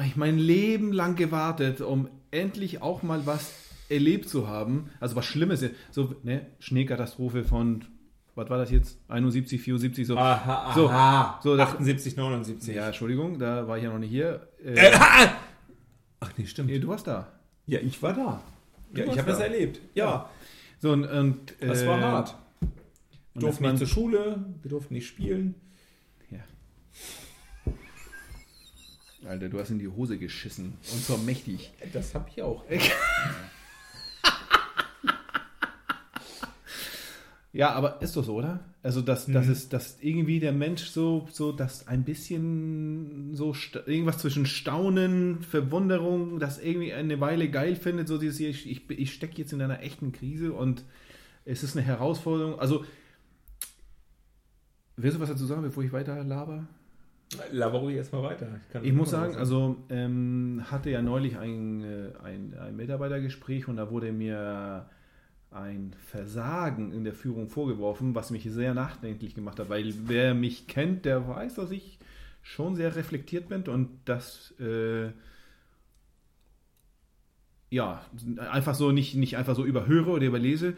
ich 0.05 0.17
mein 0.17 0.39
Leben 0.39 0.93
lang 0.93 1.17
gewartet, 1.17 1.81
um 1.81 2.09
endlich 2.31 2.83
auch 2.83 3.03
mal 3.03 3.27
was 3.27 3.53
erlebt 3.89 4.29
zu 4.29 4.47
haben. 4.49 4.91
Also 5.01 5.15
was 5.17 5.25
Schlimmes. 5.25 5.65
So, 5.91 6.15
ne, 6.23 6.47
Schneekatastrophe 6.59 7.45
von, 7.45 7.85
was 8.35 8.51
war 8.51 8.59
das 8.59 8.71
jetzt? 8.71 8.99
71, 9.09 9.61
74, 9.63 10.07
so. 10.07 10.17
Aha, 10.19 10.73
So, 10.75 10.89
aha. 10.91 11.41
so, 11.43 11.57
das- 11.57 11.71
78, 11.75 12.17
79. 12.17 12.75
Ja, 12.75 12.87
Entschuldigung, 12.89 13.39
da 13.39 13.67
war 13.69 13.77
ich 13.79 13.85
ja 13.85 13.91
noch 13.93 13.99
nicht 13.99 14.11
hier. 14.11 14.49
Äh, 14.65 14.75
Äh, 14.75 14.93
ah! 14.95 15.35
Ach 16.21 16.31
nee, 16.37 16.47
stimmt. 16.47 16.71
nee, 16.71 16.79
du 16.79 16.89
warst 16.89 17.07
da. 17.07 17.29
Ja, 17.67 17.81
ich 17.81 18.03
war 18.03 18.13
da. 18.13 18.43
Ja, 18.95 19.05
ich 19.05 19.19
habe 19.19 19.31
das 19.31 19.39
da. 19.39 19.45
erlebt. 19.45 19.81
Ja, 19.95 20.31
So, 20.81 20.93
und, 20.93 21.05
und 21.07 21.55
das 21.61 21.83
äh, 21.83 21.87
war 21.89 22.01
hart. 22.01 22.37
Wir 23.33 23.41
durften 23.41 23.65
nicht 23.65 23.79
zur 23.79 23.87
Schule, 23.87 24.45
wir 24.63 24.69
durften 24.69 24.95
nicht 24.95 25.07
spielen. 25.09 25.55
Ja. 26.31 26.41
Alter, 29.29 29.49
du 29.49 29.59
hast 29.59 29.71
in 29.71 29.79
die 29.79 29.89
Hose 29.89 30.19
geschissen. 30.19 30.75
Und 30.93 31.05
zwar 31.05 31.19
mächtig. 31.19 31.73
Das 31.93 32.15
habe 32.15 32.29
ich 32.31 32.43
auch. 32.43 32.65
Ja, 37.55 37.71
aber 37.71 38.03
ist 38.03 38.17
doch 38.17 38.25
so, 38.25 38.35
oder? 38.35 38.59
Also, 38.83 39.01
dass, 39.01 39.27
dass, 39.27 39.47
es, 39.47 39.69
dass 39.69 39.99
irgendwie 40.01 40.41
der 40.41 40.53
Mensch 40.53 40.87
so, 40.87 41.29
so 41.31 41.53
dass 41.53 41.87
ein 41.87 42.03
bisschen 42.03 43.37
so 43.37 43.55
irgendwas 43.87 44.19
zwischen 44.19 44.45
Staunen, 44.45 45.41
Verwunderung, 45.41 46.41
das 46.41 46.61
irgendwie 46.61 46.93
eine 46.93 47.21
Weile 47.21 47.49
geil 47.49 47.77
findet, 47.77 48.09
so 48.09 48.19
dieses, 48.19 48.39
hier, 48.39 48.51
ich, 48.51 48.69
ich, 48.69 48.91
ich 48.91 49.13
stecke 49.15 49.39
jetzt 49.39 49.53
in 49.53 49.63
einer 49.63 49.83
echten 49.83 50.11
Krise 50.11 50.53
und 50.53 50.83
es 51.45 51.63
ist 51.63 51.77
eine 51.77 51.87
Herausforderung. 51.87 52.59
Also, 52.59 52.85
willst 54.97 55.17
du 55.17 55.21
was 55.21 55.31
dazu 55.31 55.47
sagen, 55.47 55.63
bevor 55.63 55.85
ich 55.85 55.93
weiter 55.93 56.25
laber? 56.25 56.67
Laber 57.53 57.79
ruhig 57.79 57.97
erstmal 57.97 58.25
weiter. 58.25 58.49
kann 58.73 58.85
Ich 58.85 58.93
muss 58.93 59.11
sagen, 59.11 59.37
also 59.37 59.77
ähm, 59.91 60.63
hatte 60.73 60.91
ja 60.91 61.03
neulich 61.03 61.39
ein, 61.39 61.85
äh, 61.85 62.09
ein, 62.23 62.55
ein 62.59 62.75
Mitarbeitergespräch 62.75 63.69
und 63.69 63.77
da 63.77 63.91
wurde 63.93 64.13
mir 64.13 64.87
ein 65.55 65.95
Versagen 66.07 66.93
in 66.93 67.05
der 67.05 67.15
Führung 67.15 67.49
vorgeworfen, 67.49 68.15
was 68.15 68.31
mich 68.31 68.45
sehr 68.45 68.75
nachdenklich 68.75 69.35
gemacht 69.35 69.61
hat, 69.61 69.69
weil 69.69 69.95
wer 70.07 70.35
mich 70.35 70.67
kennt, 70.67 71.05
der 71.05 71.29
weiß, 71.29 71.55
dass 71.55 71.71
ich 71.71 71.99
schon 72.43 72.75
sehr 72.75 72.97
reflektiert 72.97 73.49
bin 73.49 73.63
und 73.63 73.89
das 74.05 74.55
äh, 74.61 75.13
ja 77.71 78.05
einfach 78.37 78.75
so 78.75 78.93
nicht, 78.93 79.15
nicht 79.15 79.37
einfach 79.37 79.55
so 79.55 79.65
überhöre 79.65 80.11
oder 80.11 80.27
überlese. 80.27 80.77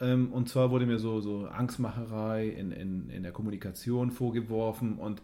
Ähm, 0.00 0.32
und 0.32 0.48
zwar 0.48 0.70
wurde 0.70 0.86
mir 0.86 0.98
so, 0.98 1.20
so 1.20 1.46
Angstmacherei 1.46 2.48
in, 2.48 2.72
in, 2.72 3.10
in 3.10 3.22
der 3.22 3.32
Kommunikation 3.32 4.10
vorgeworfen 4.10 4.98
und 4.98 5.22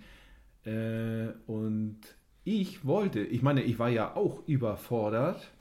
äh, 0.64 1.28
und 1.46 1.98
ich 2.44 2.84
wollte, 2.84 3.20
ich 3.20 3.42
meine, 3.42 3.62
ich 3.62 3.78
war 3.78 3.88
ja 3.88 4.14
auch 4.14 4.46
überfordert 4.46 5.52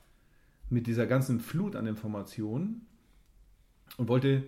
mit 0.69 0.87
dieser 0.87 1.05
ganzen 1.05 1.39
Flut 1.39 1.75
an 1.75 1.87
Informationen 1.87 2.87
und 3.97 4.07
wollte, 4.07 4.43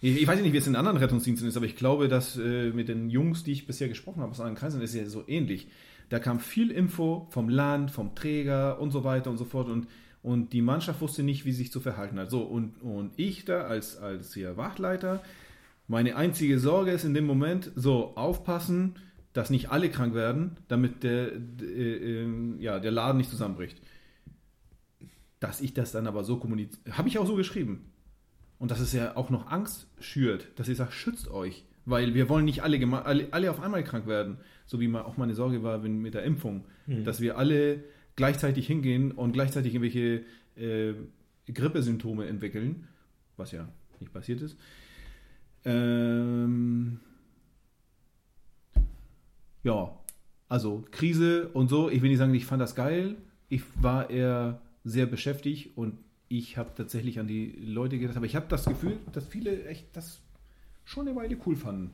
ich, 0.00 0.20
ich 0.20 0.26
weiß 0.26 0.40
nicht, 0.40 0.52
wie 0.52 0.58
es 0.58 0.66
in 0.66 0.76
anderen 0.76 0.98
Rettungsdiensten 0.98 1.48
ist, 1.48 1.56
aber 1.56 1.66
ich 1.66 1.76
glaube, 1.76 2.08
dass 2.08 2.36
äh, 2.36 2.70
mit 2.70 2.88
den 2.88 3.10
Jungs, 3.10 3.44
die 3.44 3.52
ich 3.52 3.66
bisher 3.66 3.88
gesprochen 3.88 4.20
habe 4.20 4.30
aus 4.30 4.40
anderen 4.40 4.56
Kreisen, 4.56 4.80
ist 4.80 4.94
ja 4.94 5.06
so 5.06 5.24
ähnlich. 5.26 5.68
Da 6.08 6.18
kam 6.18 6.38
viel 6.40 6.70
Info 6.70 7.26
vom 7.30 7.48
Land, 7.48 7.90
vom 7.90 8.14
Träger 8.14 8.80
und 8.80 8.90
so 8.90 9.04
weiter 9.04 9.30
und 9.30 9.38
so 9.38 9.44
fort 9.44 9.68
und, 9.68 9.88
und 10.22 10.52
die 10.52 10.62
Mannschaft 10.62 11.00
wusste 11.00 11.22
nicht, 11.22 11.44
wie 11.44 11.52
sie 11.52 11.58
sich 11.58 11.72
zu 11.72 11.80
verhalten 11.80 12.18
hat. 12.18 12.30
So, 12.30 12.42
und, 12.42 12.80
und 12.82 13.12
ich 13.16 13.44
da 13.44 13.62
als, 13.62 13.96
als 13.96 14.34
hier 14.34 14.56
Wachtleiter, 14.56 15.22
meine 15.86 16.16
einzige 16.16 16.58
Sorge 16.58 16.92
ist 16.92 17.04
in 17.04 17.14
dem 17.14 17.26
Moment, 17.26 17.70
so 17.74 18.16
aufpassen, 18.16 18.94
dass 19.34 19.50
nicht 19.50 19.70
alle 19.70 19.90
krank 19.90 20.14
werden, 20.14 20.56
damit 20.68 21.02
der, 21.02 21.32
äh, 21.32 22.22
ähm, 22.22 22.58
ja, 22.60 22.78
der 22.78 22.92
Laden 22.92 23.18
nicht 23.18 23.30
zusammenbricht. 23.30 23.80
Dass 25.40 25.60
ich 25.60 25.74
das 25.74 25.92
dann 25.92 26.06
aber 26.06 26.24
so 26.24 26.38
kommuniziere, 26.38 26.96
habe 26.96 27.08
ich 27.08 27.18
auch 27.18 27.26
so 27.26 27.34
geschrieben. 27.34 27.92
Und 28.58 28.70
dass 28.70 28.80
es 28.80 28.92
ja 28.92 29.16
auch 29.16 29.30
noch 29.30 29.50
Angst 29.50 29.88
schürt, 30.00 30.48
dass 30.56 30.68
ich 30.68 30.76
sage, 30.76 30.92
schützt 30.92 31.30
euch, 31.30 31.64
weil 31.84 32.14
wir 32.14 32.28
wollen 32.28 32.44
nicht 32.44 32.62
alle, 32.62 32.80
alle, 33.04 33.28
alle 33.32 33.50
auf 33.50 33.60
einmal 33.60 33.84
krank 33.84 34.06
werden, 34.06 34.38
so 34.66 34.80
wie 34.80 34.88
mal 34.88 35.02
auch 35.02 35.16
meine 35.16 35.34
Sorge 35.34 35.62
war 35.62 35.82
wenn, 35.82 36.00
mit 36.00 36.14
der 36.14 36.22
Impfung, 36.22 36.64
dass 36.86 37.20
wir 37.20 37.36
alle 37.36 37.84
gleichzeitig 38.16 38.66
hingehen 38.66 39.12
und 39.12 39.32
gleichzeitig 39.32 39.74
irgendwelche 39.74 40.24
äh, 40.56 40.94
Grippesymptome 41.52 42.26
entwickeln, 42.26 42.88
was 43.36 43.52
ja 43.52 43.68
nicht 44.00 44.12
passiert 44.12 44.40
ist. 44.40 44.56
Ähm, 45.64 47.00
ja, 49.62 49.98
also 50.48 50.84
Krise 50.90 51.48
und 51.48 51.68
so. 51.68 51.90
Ich 51.90 52.02
will 52.02 52.10
nicht 52.10 52.18
sagen, 52.18 52.34
ich 52.34 52.46
fand 52.46 52.60
das 52.60 52.74
geil. 52.74 53.16
Ich 53.48 53.62
war 53.80 54.10
eher 54.10 54.60
sehr 54.84 55.06
beschäftigt 55.06 55.76
und 55.76 55.98
ich 56.38 56.56
habe 56.58 56.70
tatsächlich 56.76 57.18
an 57.20 57.26
die 57.26 57.52
Leute 57.64 57.98
gedacht, 57.98 58.16
aber 58.16 58.26
ich 58.26 58.36
habe 58.36 58.46
das 58.48 58.64
Gefühl, 58.66 58.98
dass 59.12 59.26
viele 59.26 59.64
echt 59.66 59.86
das 59.96 60.20
schon 60.84 61.06
eine 61.08 61.16
Weile 61.16 61.36
cool 61.46 61.56
fanden. 61.56 61.90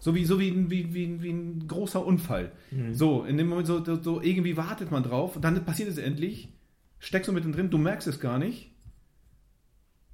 So 0.00 0.14
wie, 0.14 0.24
so 0.24 0.38
wie, 0.38 0.48
ein- 0.50 0.70
wie, 0.70 0.94
wie, 0.94 1.22
wie 1.22 1.30
ein 1.30 1.66
großer 1.66 2.04
Unfall. 2.04 2.52
So, 2.92 3.24
in 3.24 3.36
dem 3.36 3.48
Moment 3.48 3.66
so, 3.66 3.82
so, 4.00 4.22
irgendwie 4.22 4.56
wartet 4.56 4.90
man 4.90 5.02
drauf, 5.02 5.38
dann 5.40 5.64
passiert 5.64 5.88
es 5.88 5.98
endlich, 5.98 6.48
steckst 7.00 7.28
du 7.28 7.32
mittendrin, 7.32 7.68
du 7.70 7.78
merkst 7.78 8.06
es 8.08 8.20
gar 8.20 8.38
nicht. 8.38 8.70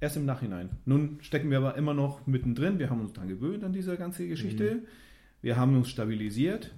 Erst 0.01 0.17
im 0.17 0.25
Nachhinein. 0.25 0.69
Nun 0.85 1.17
stecken 1.21 1.49
wir 1.49 1.57
aber 1.59 1.75
immer 1.77 1.93
noch 1.93 2.27
mittendrin. 2.27 2.79
Wir 2.79 2.89
haben 2.89 2.99
uns 3.01 3.13
daran 3.13 3.29
gewöhnt 3.29 3.63
an 3.63 3.73
diese 3.73 3.95
ganze 3.95 4.27
Geschichte. 4.27 4.83
Wir 5.41 5.55
haben 5.55 5.75
uns 5.77 5.89
stabilisiert. 5.89 6.73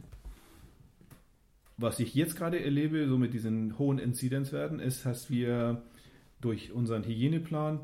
Was 1.78 2.00
ich 2.00 2.16
jetzt 2.16 2.36
gerade 2.36 2.60
erlebe, 2.64 3.08
so 3.08 3.18
mit 3.18 3.34
diesen 3.34 3.78
hohen 3.78 4.00
Inzidenzwerten, 4.00 4.80
ist, 4.80 5.06
dass 5.06 5.30
wir 5.30 5.82
durch 6.42 6.72
unseren 6.72 7.04
Hygieneplan 7.04 7.80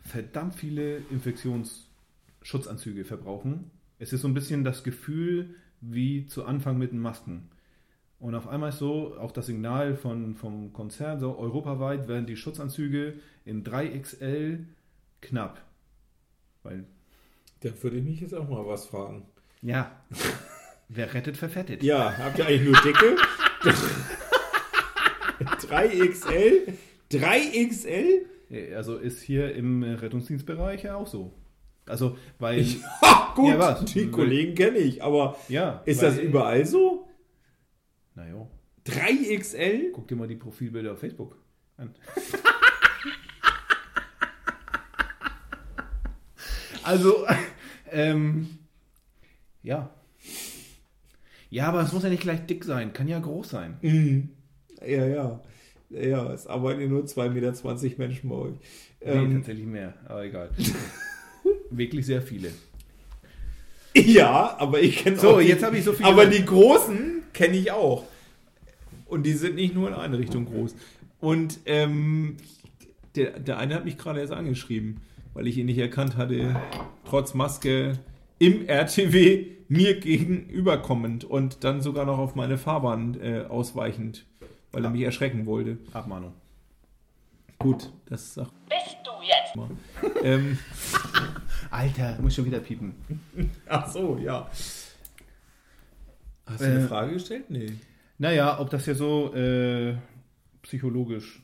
verdammt 0.00 0.54
viele 0.54 0.98
Infektionsschutzanzüge 1.10 3.04
verbrauchen. 3.04 3.70
Es 3.98 4.12
ist 4.12 4.22
so 4.22 4.28
ein 4.28 4.34
bisschen 4.34 4.64
das 4.64 4.84
Gefühl 4.84 5.54
wie 5.80 6.26
zu 6.26 6.44
Anfang 6.44 6.78
mit 6.78 6.92
den 6.92 7.00
Masken. 7.00 7.48
Und 8.18 8.34
auf 8.34 8.48
einmal 8.48 8.70
ist 8.70 8.78
so 8.78 9.16
auch 9.18 9.30
das 9.30 9.46
Signal 9.46 9.94
von, 9.96 10.34
vom 10.34 10.72
Konzern, 10.72 11.20
so 11.20 11.38
europaweit 11.38 12.08
werden 12.08 12.26
die 12.26 12.36
Schutzanzüge 12.36 13.14
in 13.44 13.64
3XL 13.64 14.64
knapp. 15.20 15.62
Weil, 16.64 16.84
Da 17.60 17.70
würde 17.82 17.98
ich 17.98 18.04
mich 18.04 18.20
jetzt 18.20 18.34
auch 18.34 18.48
mal 18.48 18.66
was 18.66 18.86
fragen. 18.86 19.26
ja, 19.62 19.92
wer 20.88 21.14
rettet, 21.14 21.36
verfettet. 21.36 21.82
Ja, 21.82 22.16
habt 22.18 22.38
ihr 22.38 22.46
eigentlich 22.46 22.64
nur 22.68 22.80
dicke? 22.82 23.16
3XL? 25.68 26.72
3XL? 27.12 28.74
Also 28.74 28.96
ist 28.96 29.20
hier 29.22 29.54
im 29.54 29.82
Rettungsdienstbereich 29.82 30.84
ja 30.84 30.96
auch 30.96 31.06
so. 31.06 31.32
Also, 31.86 32.16
weil. 32.38 32.64
Ha, 33.02 33.32
gut, 33.34 33.50
Ja, 33.50 33.58
was? 33.58 33.84
die 33.84 34.10
Kollegen 34.10 34.54
kenne 34.54 34.78
ich, 34.78 35.02
aber 35.02 35.36
ja. 35.48 35.82
ist 35.84 36.02
das 36.02 36.18
überall 36.18 36.66
so? 36.66 37.08
Naja, 38.14 38.46
3XL? 38.86 39.92
guck 39.92 40.08
dir 40.08 40.16
mal 40.16 40.28
die 40.28 40.36
Profilbilder 40.36 40.92
auf 40.92 40.98
Facebook 41.00 41.36
an. 41.76 41.94
also, 46.82 47.26
ähm, 47.90 48.58
ja. 49.62 49.90
Ja, 51.50 51.68
aber 51.68 51.82
es 51.82 51.92
muss 51.92 52.02
ja 52.02 52.08
nicht 52.10 52.22
gleich 52.22 52.44
dick 52.46 52.64
sein, 52.64 52.92
kann 52.92 53.08
ja 53.08 53.18
groß 53.18 53.48
sein. 53.50 53.78
Mhm. 53.80 54.30
Ja, 54.80 55.06
ja. 55.06 55.40
Ja, 55.90 56.32
es 56.32 56.46
arbeiten 56.46 56.88
nur 56.88 57.04
2,20 57.04 57.28
Meter 57.30 57.98
Menschen 57.98 58.28
bei 58.28 58.36
euch. 58.36 58.52
Nee, 59.00 59.10
Ähm, 59.12 59.34
tatsächlich 59.36 59.66
mehr, 59.66 59.94
aber 60.06 60.24
egal. 60.24 60.50
Wirklich 61.70 62.04
sehr 62.06 62.20
viele. 62.22 62.50
ja, 63.94 64.56
aber 64.58 64.80
ich 64.80 64.98
kenne 64.98 65.16
So, 65.16 65.30
auch 65.36 65.40
die, 65.40 65.46
jetzt 65.48 65.62
habe 65.64 65.76
ich 65.78 65.84
so 65.84 65.92
viele- 65.92 66.08
Aber 66.08 66.26
die 66.26 66.44
großen 66.44 67.22
kenne 67.32 67.56
ich 67.56 67.72
auch. 67.72 68.04
Und 69.06 69.24
die 69.24 69.32
sind 69.32 69.54
nicht 69.54 69.74
nur 69.74 69.88
in 69.88 69.94
eine 69.94 70.18
Richtung 70.18 70.44
groß. 70.44 70.74
Und 71.20 71.58
ähm, 71.66 72.36
der, 73.16 73.38
der 73.40 73.58
eine 73.58 73.74
hat 73.74 73.84
mich 73.84 73.96
gerade 73.96 74.20
erst 74.20 74.32
angeschrieben, 74.32 74.98
weil 75.34 75.46
ich 75.46 75.56
ihn 75.56 75.66
nicht 75.66 75.78
erkannt 75.78 76.16
hatte, 76.16 76.54
trotz 77.06 77.32
Maske 77.34 77.98
im 78.38 78.66
RTW 78.68 79.46
mir 79.68 79.98
gegenüberkommend 79.98 81.24
und 81.24 81.64
dann 81.64 81.80
sogar 81.80 82.04
noch 82.06 82.18
auf 82.18 82.34
meine 82.34 82.58
Fahrbahn 82.58 83.18
äh, 83.20 83.44
ausweichend, 83.48 84.24
weil 84.72 84.84
er 84.84 84.90
mich 84.90 85.02
erschrecken 85.02 85.46
wollte. 85.46 85.78
Abmahnung. 85.92 86.32
Gut, 87.58 87.90
das 88.06 88.22
ist 88.24 88.38
auch 88.38 88.52
Bist 88.68 88.96
du 89.04 89.10
jetzt? 89.22 90.22
ähm, 90.24 90.58
Alter, 91.70 92.16
muss 92.20 92.34
schon 92.34 92.44
wieder 92.44 92.60
piepen. 92.60 92.94
ach 93.68 93.88
so, 93.90 94.16
ja. 94.18 94.48
Hast 96.46 96.60
du 96.60 96.64
Äh, 96.64 96.68
eine 96.70 96.88
Frage 96.88 97.12
gestellt? 97.14 97.50
Nee. 97.50 97.72
Naja, 98.18 98.58
ob 98.60 98.70
das 98.70 98.86
ja 98.86 98.94
so 98.94 99.34
äh, 99.34 99.94
psychologisch 100.62 101.42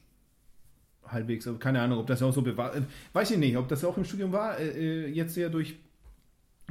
halbwegs, 1.06 1.46
aber 1.46 1.58
keine 1.58 1.80
Ahnung, 1.80 1.98
ob 1.98 2.06
das 2.06 2.22
auch 2.22 2.32
so 2.32 2.42
bewahrt. 2.42 2.76
Äh, 2.76 2.82
weiß 3.12 3.32
ich 3.32 3.38
nicht, 3.38 3.56
ob 3.56 3.68
das 3.68 3.84
auch 3.84 3.96
im 3.96 4.04
Studium 4.04 4.32
war. 4.32 4.58
Äh, 4.58 4.68
äh, 4.68 5.08
jetzt 5.08 5.36
ja 5.36 5.48
durch 5.48 5.76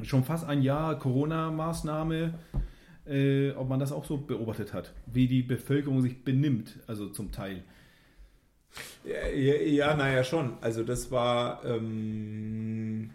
schon 0.02 0.24
fast 0.24 0.46
ein 0.46 0.62
Jahr 0.64 0.98
Corona-Maßnahme, 0.98 2.34
äh, 3.06 3.52
ob 3.52 3.70
man 3.70 3.80
das 3.80 3.92
auch 3.92 4.06
so 4.06 4.18
beobachtet 4.18 4.74
hat, 4.74 4.94
wie 5.06 5.28
die 5.28 5.44
Bevölkerung 5.44 6.02
sich 6.02 6.24
benimmt, 6.24 6.80
also 6.88 7.10
zum 7.10 7.32
Teil. 7.32 7.64
Ja, 9.04 9.28
ja, 9.28 9.56
ja 9.56 9.96
naja, 9.96 10.24
schon. 10.24 10.54
Also 10.62 10.84
das 10.84 11.12
war, 11.12 11.64
ähm, 11.66 13.12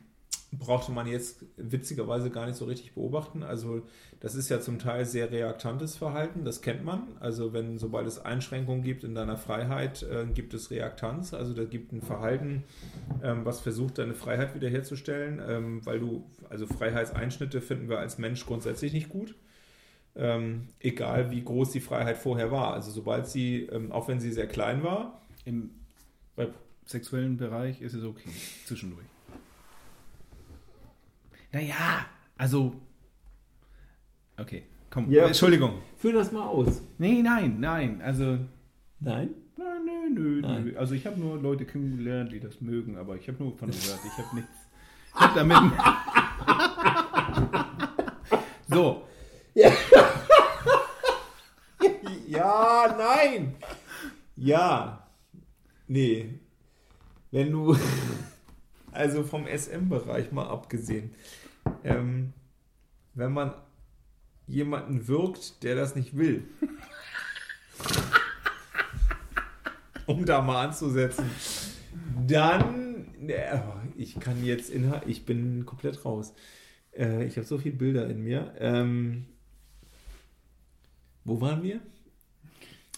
brauchte 0.52 0.92
man 0.92 1.06
jetzt 1.06 1.44
witzigerweise 1.56 2.30
gar 2.30 2.46
nicht 2.46 2.56
so 2.56 2.64
richtig 2.64 2.94
beobachten. 2.94 3.42
Also 3.42 3.82
das 4.20 4.34
ist 4.34 4.48
ja 4.48 4.60
zum 4.60 4.78
Teil 4.78 5.04
sehr 5.04 5.30
reaktantes 5.30 5.96
Verhalten, 5.96 6.44
das 6.44 6.62
kennt 6.62 6.84
man. 6.84 7.08
Also 7.20 7.52
wenn, 7.52 7.78
sobald 7.78 8.06
es 8.06 8.18
Einschränkungen 8.18 8.82
gibt 8.82 9.04
in 9.04 9.14
deiner 9.14 9.36
Freiheit, 9.36 10.02
äh, 10.02 10.26
gibt 10.26 10.54
es 10.54 10.70
Reaktanz. 10.70 11.34
Also 11.34 11.54
da 11.54 11.64
gibt 11.64 11.92
ein 11.92 12.02
Verhalten, 12.02 12.64
ähm, 13.22 13.44
was 13.44 13.60
versucht, 13.60 13.98
deine 13.98 14.14
Freiheit 14.14 14.54
wiederherzustellen, 14.54 15.40
ähm, 15.46 15.86
weil 15.86 16.00
du, 16.00 16.24
also 16.48 16.66
Freiheitseinschnitte 16.66 17.60
finden 17.60 17.88
wir 17.88 17.98
als 17.98 18.18
Mensch 18.18 18.44
grundsätzlich 18.46 18.92
nicht 18.92 19.08
gut. 19.08 19.34
Ähm, 20.18 20.68
egal 20.80 21.30
wie 21.30 21.44
groß 21.44 21.70
die 21.70 21.80
Freiheit 21.80 22.18
vorher 22.18 22.50
war. 22.50 22.74
Also 22.74 22.90
sobald 22.90 23.28
sie, 23.28 23.68
ähm, 23.72 23.92
auch 23.92 24.08
wenn 24.08 24.18
sie 24.18 24.32
sehr 24.32 24.48
klein 24.48 24.82
war, 24.82 25.22
Im 25.44 25.70
bei, 26.34 26.48
sexuellen 26.84 27.36
Bereich 27.36 27.80
ist 27.80 27.94
es 27.94 28.02
okay. 28.02 28.28
Zwischendurch. 28.66 29.06
Naja, 31.52 32.06
also. 32.36 32.74
Okay, 34.36 34.64
komm. 34.90 35.10
Ja. 35.10 35.26
Entschuldigung. 35.26 35.80
führ 35.96 36.12
das 36.12 36.32
mal 36.32 36.46
aus. 36.46 36.82
Nee, 36.98 37.22
nein, 37.22 37.58
nein. 37.60 38.00
Also. 38.02 38.38
Nein? 39.00 39.30
Nein, 39.56 39.84
nö, 39.84 40.10
nö, 40.10 40.40
Nein. 40.40 40.64
nö. 40.64 40.76
Also 40.76 40.94
ich 40.94 41.06
habe 41.06 41.18
nur 41.18 41.40
Leute 41.40 41.64
kennengelernt, 41.64 42.32
die 42.32 42.40
das 42.40 42.60
mögen, 42.60 42.96
aber 42.96 43.16
ich 43.16 43.26
habe 43.28 43.42
nur 43.42 43.56
von 43.56 43.70
gehört. 43.70 44.00
Ich 44.04 44.24
habe 44.24 44.36
nichts. 44.36 44.50
Ich 45.08 45.14
hab 45.20 45.34
damit. 45.34 45.56
so, 48.68 49.02
Ja, 52.28 52.94
nein. 52.98 53.56
Ja. 54.36 55.08
Nee. 55.86 56.38
Wenn 57.30 57.50
du, 57.50 57.76
also 58.92 59.24
vom 59.24 59.46
SM-Bereich 59.46 60.30
mal 60.30 60.46
abgesehen, 60.46 61.14
ähm, 61.84 62.34
wenn 63.14 63.32
man 63.32 63.54
jemanden 64.46 65.08
wirkt, 65.08 65.62
der 65.62 65.74
das 65.74 65.96
nicht 65.96 66.16
will, 66.16 66.44
um 70.06 70.26
da 70.26 70.42
mal 70.42 70.66
anzusetzen, 70.66 71.30
dann, 72.26 73.18
äh, 73.26 73.58
ich 73.96 74.20
kann 74.20 74.44
jetzt 74.44 74.70
inhalt, 74.70 75.04
ich 75.06 75.24
bin 75.24 75.64
komplett 75.64 76.04
raus. 76.04 76.34
Äh, 76.92 77.24
ich 77.24 77.36
habe 77.36 77.46
so 77.46 77.56
viele 77.56 77.76
Bilder 77.76 78.08
in 78.08 78.22
mir. 78.22 78.54
Ähm, 78.58 79.26
wo 81.28 81.40
waren 81.40 81.62
wir? 81.62 81.80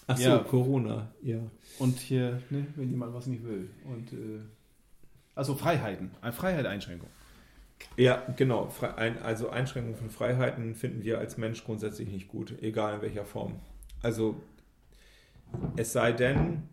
Ach 0.07 0.17
so, 0.17 0.29
Ja. 0.29 0.37
Corona, 0.39 1.11
ja. 1.21 1.39
und 1.79 1.97
hier, 1.99 2.41
ne, 2.49 2.65
wenn 2.75 2.89
jemand 2.89 3.13
was 3.13 3.27
nicht 3.27 3.43
will. 3.43 3.69
Und, 3.85 4.11
äh, 4.13 4.41
also 5.35 5.55
Freiheiten. 5.55 6.11
Eine 6.21 6.33
Freiheit, 6.33 6.65
Einschränkung. 6.65 7.09
Ja, 7.97 8.23
genau. 8.37 8.71
Also 9.23 9.49
Einschränkungen 9.49 9.97
von 9.97 10.09
Freiheiten 10.09 10.75
finden 10.75 11.03
wir 11.03 11.19
als 11.19 11.37
Mensch 11.37 11.63
grundsätzlich 11.63 12.09
nicht 12.09 12.27
gut, 12.27 12.53
egal 12.61 12.95
in 12.95 13.01
welcher 13.01 13.25
Form. 13.25 13.59
Also 14.01 14.41
es 15.77 15.93
sei 15.93 16.11
denn, 16.11 16.63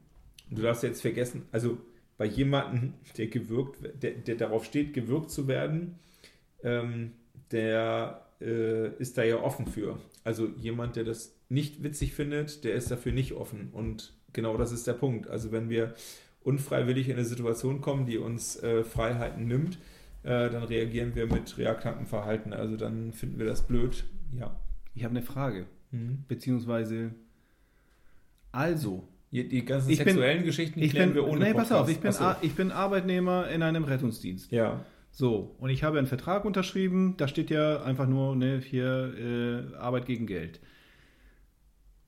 du 0.51 0.62
darfst 0.62 0.83
jetzt 0.83 1.01
vergessen, 1.01 1.47
also 1.53 1.79
bei 2.16 2.27
jemandem, 2.27 2.94
der 3.16 3.29
gewirkt, 3.29 4.03
der, 4.03 4.12
der 4.12 4.35
darauf 4.35 4.64
steht, 4.64 4.92
gewirkt 4.92 5.31
zu 5.31 5.47
werden, 5.49 5.99
ähm, 6.62 7.12
der 7.53 8.27
äh, 8.40 8.88
ist 8.97 9.16
da 9.16 9.23
ja 9.23 9.40
offen 9.40 9.66
für. 9.66 9.99
Also 10.25 10.49
jemand, 10.57 10.97
der 10.97 11.05
das 11.05 11.38
nicht 11.49 11.83
witzig 11.83 12.13
findet, 12.15 12.65
der 12.65 12.75
ist 12.75 12.91
dafür 12.91 13.13
nicht 13.13 13.33
offen. 13.33 13.71
Und 13.73 14.13
genau 14.33 14.57
das 14.57 14.73
ist 14.73 14.87
der 14.87 14.93
Punkt. 14.95 15.29
Also 15.29 15.51
wenn 15.53 15.71
wir 15.71 15.95
unfreiwillig 16.43 17.09
in 17.09 17.15
eine 17.17 17.25
Situation 17.25 17.81
kommen, 17.81 18.07
die 18.07 18.19
uns 18.19 18.63
äh, 18.63 18.85
Freiheiten 18.85 19.47
nimmt, 19.47 19.77
äh, 20.23 20.51
dann 20.51 20.63
reagieren 20.65 21.15
wir 21.15 21.27
mit 21.27 21.57
reaktantem 21.59 22.07
Verhalten. 22.07 22.53
Also 22.53 22.77
dann 22.77 23.13
finden 23.13 23.39
wir 23.39 23.47
das 23.47 23.67
blöd. 23.67 24.05
Ja. 24.39 24.55
Ich 24.95 25.05
habe 25.05 25.13
eine 25.17 25.23
Frage. 25.23 25.67
Mhm. 25.91 26.25
Beziehungsweise, 26.29 27.13
also, 28.53 29.07
Die, 29.33 29.47
die 29.49 29.65
ganzen 29.65 29.91
Ich 29.91 29.99
bin- 29.99 30.09
sexuellen 30.09 30.45
Geschichten 30.45 30.81
ich 30.81 30.91
klären 30.91 31.11
bin, 31.11 31.17
wir 31.17 31.27
ohne 31.29 31.45
nee, 31.45 31.55
pass 31.55 31.71
auf, 31.73 31.89
ich 31.89 31.99
bin, 32.01 32.11
Ach 32.11 32.15
so. 32.15 32.25
Ar- 32.25 32.39
ich 32.43 32.55
bin 32.55 32.73
Arbeitnehmer 32.73 33.49
in 33.49 33.63
einem 33.63 33.85
Rettungsdienst. 33.85 34.51
Ja. 34.53 34.85
So, 35.11 35.55
und 35.59 35.71
ich 35.71 35.83
habe 35.85 35.99
einen 35.99 36.07
Vertrag 36.07 36.45
unterschrieben, 36.45 37.15
da 37.17 37.29
steht 37.29 37.51
ja 37.51 37.83
einfach 37.83 38.07
nur, 38.07 38.37
ne, 38.37 38.61
hier 38.65 39.15
äh, 39.73 39.77
Arbeit 39.77 40.07
gegen 40.07 40.27
Geld. 40.27 40.61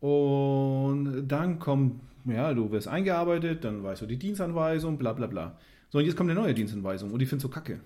Und 0.01 1.29
dann 1.29 1.59
kommt, 1.59 2.01
ja, 2.25 2.55
du 2.55 2.71
wirst 2.71 2.89
eingearbeitet, 2.89 3.65
dann 3.65 3.83
weißt 3.83 4.03
du 4.03 4.07
die 4.07 4.17
Dienstanweisung, 4.17 4.99
bla 4.99 5.13
bla 5.13 5.27
bla. 5.27 5.59
So, 5.91 5.99
und 5.99 6.05
jetzt 6.05 6.17
kommt 6.17 6.31
eine 6.31 6.41
neue 6.41 6.55
Dienstanweisung 6.55 7.11
und 7.11 7.21
ich 7.21 7.29
finde 7.29 7.43
so 7.43 7.49
kacke. 7.49 7.81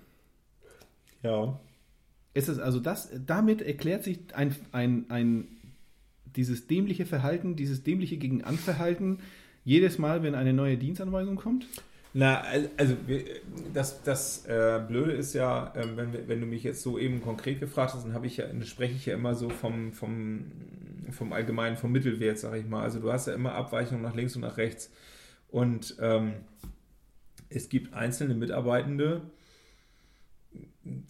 Ja. 1.23 1.59
Es 2.33 2.49
ist 2.49 2.59
also 2.59 2.79
das, 2.79 3.09
damit 3.25 3.61
erklärt 3.61 4.03
sich 4.03 4.19
ein, 4.33 4.55
ein, 4.71 5.05
ein, 5.09 5.47
dieses 6.35 6.67
dämliche 6.67 7.05
Verhalten, 7.05 7.55
dieses 7.55 7.83
dämliche 7.83 8.17
Gegenanverhalten 8.17 9.19
jedes 9.63 9.97
Mal, 9.97 10.21
wenn 10.21 10.35
eine 10.35 10.53
neue 10.53 10.77
Dienstanweisung 10.77 11.35
kommt. 11.37 11.65
Na, 12.13 12.41
al- 12.41 12.69
also 12.77 12.95
das, 13.73 14.03
das 14.03 14.45
äh, 14.45 14.81
Blöde 14.87 15.13
ist 15.13 15.33
ja, 15.33 15.73
ähm, 15.75 15.97
wenn, 15.97 16.27
wenn 16.27 16.39
du 16.39 16.45
mich 16.45 16.63
jetzt 16.63 16.81
so 16.81 16.97
eben 16.97 17.21
konkret 17.21 17.59
gefragt 17.59 17.93
hast, 17.93 18.05
dann 18.05 18.13
habe 18.13 18.27
ich 18.27 18.37
ja, 18.37 18.47
dann 18.47 18.63
spreche 18.63 18.93
ich 18.93 19.05
ja 19.05 19.15
immer 19.15 19.33
so 19.33 19.49
vom, 19.49 19.91
vom, 19.91 20.45
vom 21.11 21.33
Allgemeinen, 21.33 21.77
vom 21.77 21.91
Mittelwert, 21.91 22.39
sage 22.39 22.59
ich 22.59 22.65
mal. 22.65 22.83
Also 22.83 22.99
du 22.99 23.11
hast 23.11 23.27
ja 23.27 23.33
immer 23.33 23.53
Abweichungen 23.53 24.03
nach 24.03 24.15
links 24.15 24.35
und 24.35 24.41
nach 24.41 24.57
rechts. 24.57 24.91
Und 25.49 25.95
ähm, 25.99 26.33
es 27.49 27.69
gibt 27.69 27.93
einzelne 27.93 28.35
Mitarbeitende, 28.35 29.21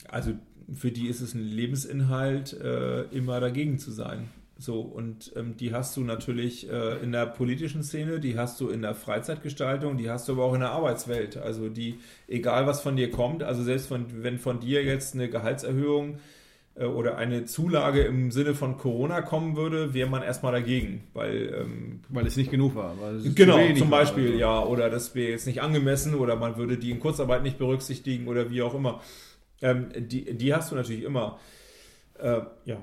also 0.08 0.34
für 0.74 0.92
die 0.92 1.08
ist 1.08 1.22
es 1.22 1.34
ein 1.34 1.44
Lebensinhalt, 1.44 2.54
äh, 2.54 3.04
immer 3.06 3.40
dagegen 3.40 3.78
zu 3.78 3.92
sein. 3.92 4.30
So, 4.58 4.80
und 4.80 5.34
ähm, 5.36 5.58
die 5.58 5.74
hast 5.74 5.98
du 5.98 6.02
natürlich 6.02 6.70
äh, 6.70 7.04
in 7.04 7.12
der 7.12 7.26
politischen 7.26 7.84
Szene, 7.84 8.22
die 8.22 8.38
hast 8.38 8.60
du 8.62 8.70
in 8.70 8.82
der 8.82 8.96
Freizeitgestaltung, 8.96 9.98
die 9.98 10.10
hast 10.10 10.30
du 10.30 10.34
aber 10.34 10.46
auch 10.46 10.54
in 10.54 10.62
der 10.62 10.72
Arbeitswelt. 10.72 11.36
Also 11.36 11.68
die, 11.68 12.00
egal 12.28 12.66
was 12.66 12.82
von 12.82 12.96
dir 12.96 13.12
kommt, 13.12 13.44
also 13.44 13.64
selbst 13.64 13.88
von, 13.88 14.24
wenn 14.24 14.40
von 14.40 14.62
dir 14.62 14.84
jetzt 14.84 15.14
eine 15.14 15.30
Gehaltserhöhung 15.30 16.20
oder 16.84 17.18
eine 17.18 17.46
Zulage 17.46 18.02
im 18.02 18.32
Sinne 18.32 18.54
von 18.54 18.78
Corona 18.78 19.22
kommen 19.22 19.56
würde, 19.56 19.94
wäre 19.94 20.10
man 20.10 20.24
erstmal 20.24 20.52
dagegen, 20.52 21.04
weil 21.14 21.54
ähm, 21.62 22.02
Weil 22.10 22.28
es 22.28 22.36
nicht 22.36 22.52
genug 22.52 22.76
war. 22.76 22.96
Genau, 23.24 23.58
zum 23.76 23.90
war 23.90 24.00
Beispiel, 24.02 24.28
oder 24.28 24.34
so. 24.34 24.40
ja, 24.40 24.64
oder 24.64 24.90
das 24.90 25.16
wäre 25.16 25.32
jetzt 25.32 25.48
nicht 25.48 25.62
angemessen 25.62 26.16
oder 26.16 26.36
man 26.36 26.58
würde 26.58 26.78
die 26.78 26.92
in 26.92 27.00
Kurzarbeit 27.00 27.44
nicht 27.44 27.58
berücksichtigen 27.58 28.28
oder 28.28 28.52
wie 28.52 28.62
auch 28.62 28.74
immer. 28.76 29.02
Ähm, 29.62 29.88
die, 29.96 30.34
die 30.34 30.54
hast 30.54 30.72
du 30.72 30.76
natürlich 30.76 31.04
immer. 31.04 31.40
Äh, 32.20 32.42
ja. 32.66 32.78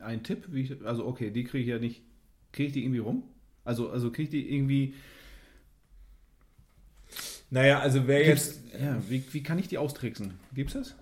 Ein 0.00 0.22
Tipp, 0.24 0.46
wie 0.50 0.62
ich, 0.62 0.84
also 0.84 1.06
okay, 1.06 1.30
die 1.30 1.44
kriege 1.44 1.62
ich 1.62 1.68
ja 1.68 1.78
nicht, 1.78 2.02
kriege 2.50 2.68
ich 2.68 2.72
die 2.72 2.82
irgendwie 2.82 2.98
rum? 3.00 3.22
Also, 3.64 3.90
also 3.90 4.10
kriege 4.10 4.24
ich 4.24 4.30
die 4.30 4.54
irgendwie, 4.54 4.94
Naja, 7.52 7.80
also 7.80 8.06
wer 8.06 8.24
gibt's, 8.24 8.62
jetzt. 8.72 8.82
ja, 8.82 8.96
wie, 9.10 9.22
wie 9.30 9.42
kann 9.42 9.58
ich 9.58 9.68
die 9.68 9.76
austricksen? 9.76 10.40
Gibt's 10.54 10.72
das? 10.72 10.96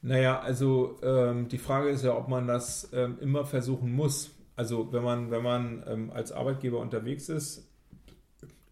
Naja, 0.00 0.40
also 0.40 0.98
ähm, 1.04 1.46
die 1.46 1.58
Frage 1.58 1.90
ist 1.90 2.02
ja, 2.02 2.16
ob 2.16 2.26
man 2.26 2.48
das 2.48 2.90
ähm, 2.92 3.16
immer 3.20 3.44
versuchen 3.44 3.94
muss. 3.94 4.32
Also 4.56 4.92
wenn 4.92 5.04
man, 5.04 5.30
wenn 5.30 5.44
man 5.44 5.84
ähm, 5.86 6.10
als 6.10 6.32
Arbeitgeber 6.32 6.80
unterwegs 6.80 7.28
ist, 7.28 7.70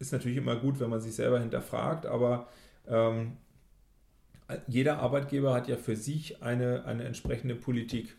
ist 0.01 0.13
natürlich 0.13 0.39
immer 0.39 0.57
gut, 0.57 0.81
wenn 0.81 0.91
man 0.91 1.01
sich 1.01 1.15
selber 1.15 1.39
hinterfragt, 1.39 2.07
aber 2.07 2.49
ähm, 2.89 3.37
jeder 4.67 4.99
Arbeitgeber 4.99 5.55
hat 5.55 5.69
ja 5.69 5.77
für 5.77 5.95
sich 5.95 6.43
eine, 6.43 6.87
eine 6.87 7.05
entsprechende 7.05 7.55
Politik. 7.55 8.17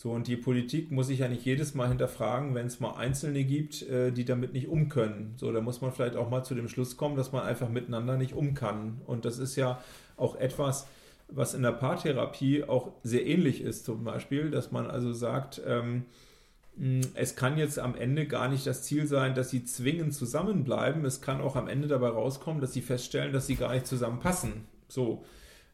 So, 0.00 0.12
und 0.12 0.28
die 0.28 0.36
Politik 0.36 0.92
muss 0.92 1.08
sich 1.08 1.18
ja 1.18 1.28
nicht 1.28 1.44
jedes 1.44 1.74
Mal 1.74 1.88
hinterfragen, 1.88 2.54
wenn 2.54 2.68
es 2.68 2.78
mal 2.78 2.92
Einzelne 2.92 3.42
gibt, 3.42 3.82
äh, 3.82 4.12
die 4.12 4.24
damit 4.24 4.52
nicht 4.52 4.68
um 4.68 4.88
können. 4.88 5.34
So, 5.36 5.50
da 5.50 5.60
muss 5.60 5.80
man 5.80 5.90
vielleicht 5.90 6.14
auch 6.14 6.30
mal 6.30 6.44
zu 6.44 6.54
dem 6.54 6.68
Schluss 6.68 6.96
kommen, 6.96 7.16
dass 7.16 7.32
man 7.32 7.42
einfach 7.42 7.68
miteinander 7.68 8.16
nicht 8.16 8.32
um 8.32 8.54
kann. 8.54 9.00
Und 9.06 9.24
das 9.24 9.38
ist 9.40 9.56
ja 9.56 9.82
auch 10.16 10.36
etwas, 10.36 10.86
was 11.26 11.52
in 11.52 11.62
der 11.62 11.72
Paartherapie 11.72 12.62
auch 12.62 12.92
sehr 13.02 13.26
ähnlich 13.26 13.60
ist, 13.60 13.84
zum 13.84 14.04
Beispiel, 14.04 14.52
dass 14.52 14.70
man 14.70 14.88
also 14.88 15.12
sagt, 15.12 15.60
ähm, 15.66 16.04
mh, 16.76 17.08
es 17.14 17.34
kann 17.34 17.58
jetzt 17.58 17.80
am 17.80 17.96
Ende 17.96 18.28
gar 18.28 18.48
nicht 18.48 18.68
das 18.68 18.84
Ziel 18.84 19.08
sein, 19.08 19.34
dass 19.34 19.50
sie 19.50 19.64
zwingend 19.64 20.14
zusammenbleiben. 20.14 21.04
Es 21.04 21.20
kann 21.20 21.40
auch 21.40 21.56
am 21.56 21.66
Ende 21.66 21.88
dabei 21.88 22.10
rauskommen, 22.10 22.60
dass 22.60 22.72
sie 22.72 22.82
feststellen, 22.82 23.32
dass 23.32 23.48
sie 23.48 23.56
gar 23.56 23.74
nicht 23.74 23.88
zusammenpassen. 23.88 24.64
So. 24.86 25.24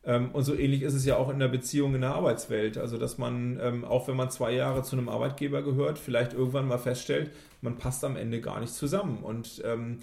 Ähm, 0.07 0.31
und 0.33 0.45
so 0.45 0.55
ähnlich 0.55 0.83
ist 0.83 0.95
es 0.95 1.05
ja 1.05 1.17
auch 1.17 1.31
in 1.31 1.39
der 1.39 1.49
Beziehung 1.49 1.95
in 1.95 2.03
der 2.03 2.15
Arbeitswelt. 2.15 2.79
Also, 2.79 2.99
dass 2.99 3.19
man, 3.19 3.59
ähm, 3.61 3.85
auch 3.85 4.09
wenn 4.09 4.17
man 4.17 4.31
zwei 4.31 4.53
Jahre 4.53 4.83
zu 4.83 4.97
einem 4.97 5.09
Arbeitgeber 5.09 5.63
gehört, 5.63 5.99
vielleicht 5.99 6.35
irgendwann 6.35 6.69
mal 6.69 6.79
feststellt, 6.79 7.31
man 7.61 7.77
passt 7.77 8.05
am 8.05 8.17
Ende 8.17 8.41
gar 8.41 8.61
nicht 8.61 8.75
zusammen. 8.75 9.19
Und 9.23 9.63
ähm, 9.65 10.01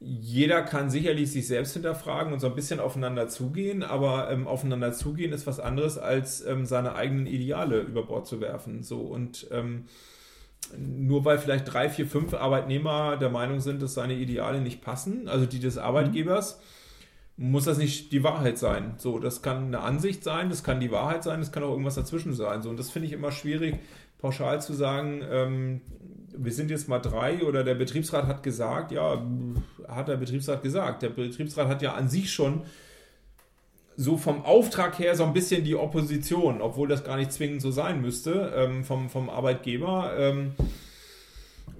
jeder 0.00 0.62
kann 0.62 0.90
sicherlich 0.90 1.32
sich 1.32 1.48
selbst 1.48 1.72
hinterfragen 1.72 2.32
und 2.32 2.38
so 2.38 2.46
ein 2.46 2.54
bisschen 2.54 2.78
aufeinander 2.78 3.28
zugehen, 3.28 3.82
aber 3.82 4.30
ähm, 4.30 4.46
aufeinander 4.46 4.92
zugehen 4.92 5.32
ist 5.32 5.46
was 5.46 5.58
anderes, 5.58 5.98
als 5.98 6.44
ähm, 6.46 6.66
seine 6.66 6.94
eigenen 6.94 7.26
Ideale 7.26 7.80
über 7.80 8.04
Bord 8.04 8.26
zu 8.26 8.40
werfen. 8.40 8.84
So 8.84 9.00
und 9.00 9.48
ähm, 9.50 9.86
nur 10.76 11.24
weil 11.24 11.38
vielleicht 11.38 11.72
drei, 11.72 11.88
vier, 11.88 12.06
fünf 12.06 12.34
Arbeitnehmer 12.34 13.16
der 13.16 13.30
Meinung 13.30 13.60
sind, 13.60 13.82
dass 13.82 13.94
seine 13.94 14.14
Ideale 14.14 14.60
nicht 14.60 14.82
passen, 14.82 15.28
also 15.28 15.46
die 15.46 15.60
des 15.60 15.78
Arbeitgebers, 15.78 16.60
muss 17.38 17.64
das 17.64 17.78
nicht 17.78 18.10
die 18.10 18.24
Wahrheit 18.24 18.58
sein. 18.58 18.94
So, 18.98 19.20
das 19.20 19.42
kann 19.42 19.66
eine 19.66 19.80
Ansicht 19.80 20.24
sein, 20.24 20.50
das 20.50 20.64
kann 20.64 20.80
die 20.80 20.90
Wahrheit 20.90 21.22
sein, 21.22 21.38
das 21.40 21.52
kann 21.52 21.62
auch 21.62 21.70
irgendwas 21.70 21.94
dazwischen 21.94 22.34
sein. 22.34 22.62
So, 22.62 22.68
und 22.68 22.78
das 22.78 22.90
finde 22.90 23.06
ich 23.06 23.14
immer 23.14 23.30
schwierig, 23.30 23.78
pauschal 24.18 24.60
zu 24.60 24.74
sagen, 24.74 25.22
ähm, 25.30 25.80
wir 26.36 26.52
sind 26.52 26.70
jetzt 26.70 26.88
mal 26.88 26.98
drei 26.98 27.42
oder 27.44 27.62
der 27.62 27.76
Betriebsrat 27.76 28.26
hat 28.26 28.42
gesagt, 28.42 28.90
ja, 28.90 29.24
hat 29.86 30.08
der 30.08 30.16
Betriebsrat 30.16 30.62
gesagt. 30.62 31.02
Der 31.02 31.10
Betriebsrat 31.10 31.68
hat 31.68 31.80
ja 31.80 31.94
an 31.94 32.08
sich 32.08 32.32
schon 32.32 32.62
so 33.96 34.16
vom 34.16 34.44
Auftrag 34.44 34.98
her 34.98 35.16
so 35.16 35.24
ein 35.24 35.32
bisschen 35.32 35.64
die 35.64 35.74
Opposition, 35.74 36.60
obwohl 36.60 36.88
das 36.88 37.04
gar 37.04 37.16
nicht 37.16 37.32
zwingend 37.32 37.62
so 37.62 37.70
sein 37.70 38.00
müsste, 38.00 38.52
ähm, 38.54 38.84
vom, 38.84 39.08
vom 39.10 39.30
Arbeitgeber. 39.30 40.12
Ähm, 40.16 40.52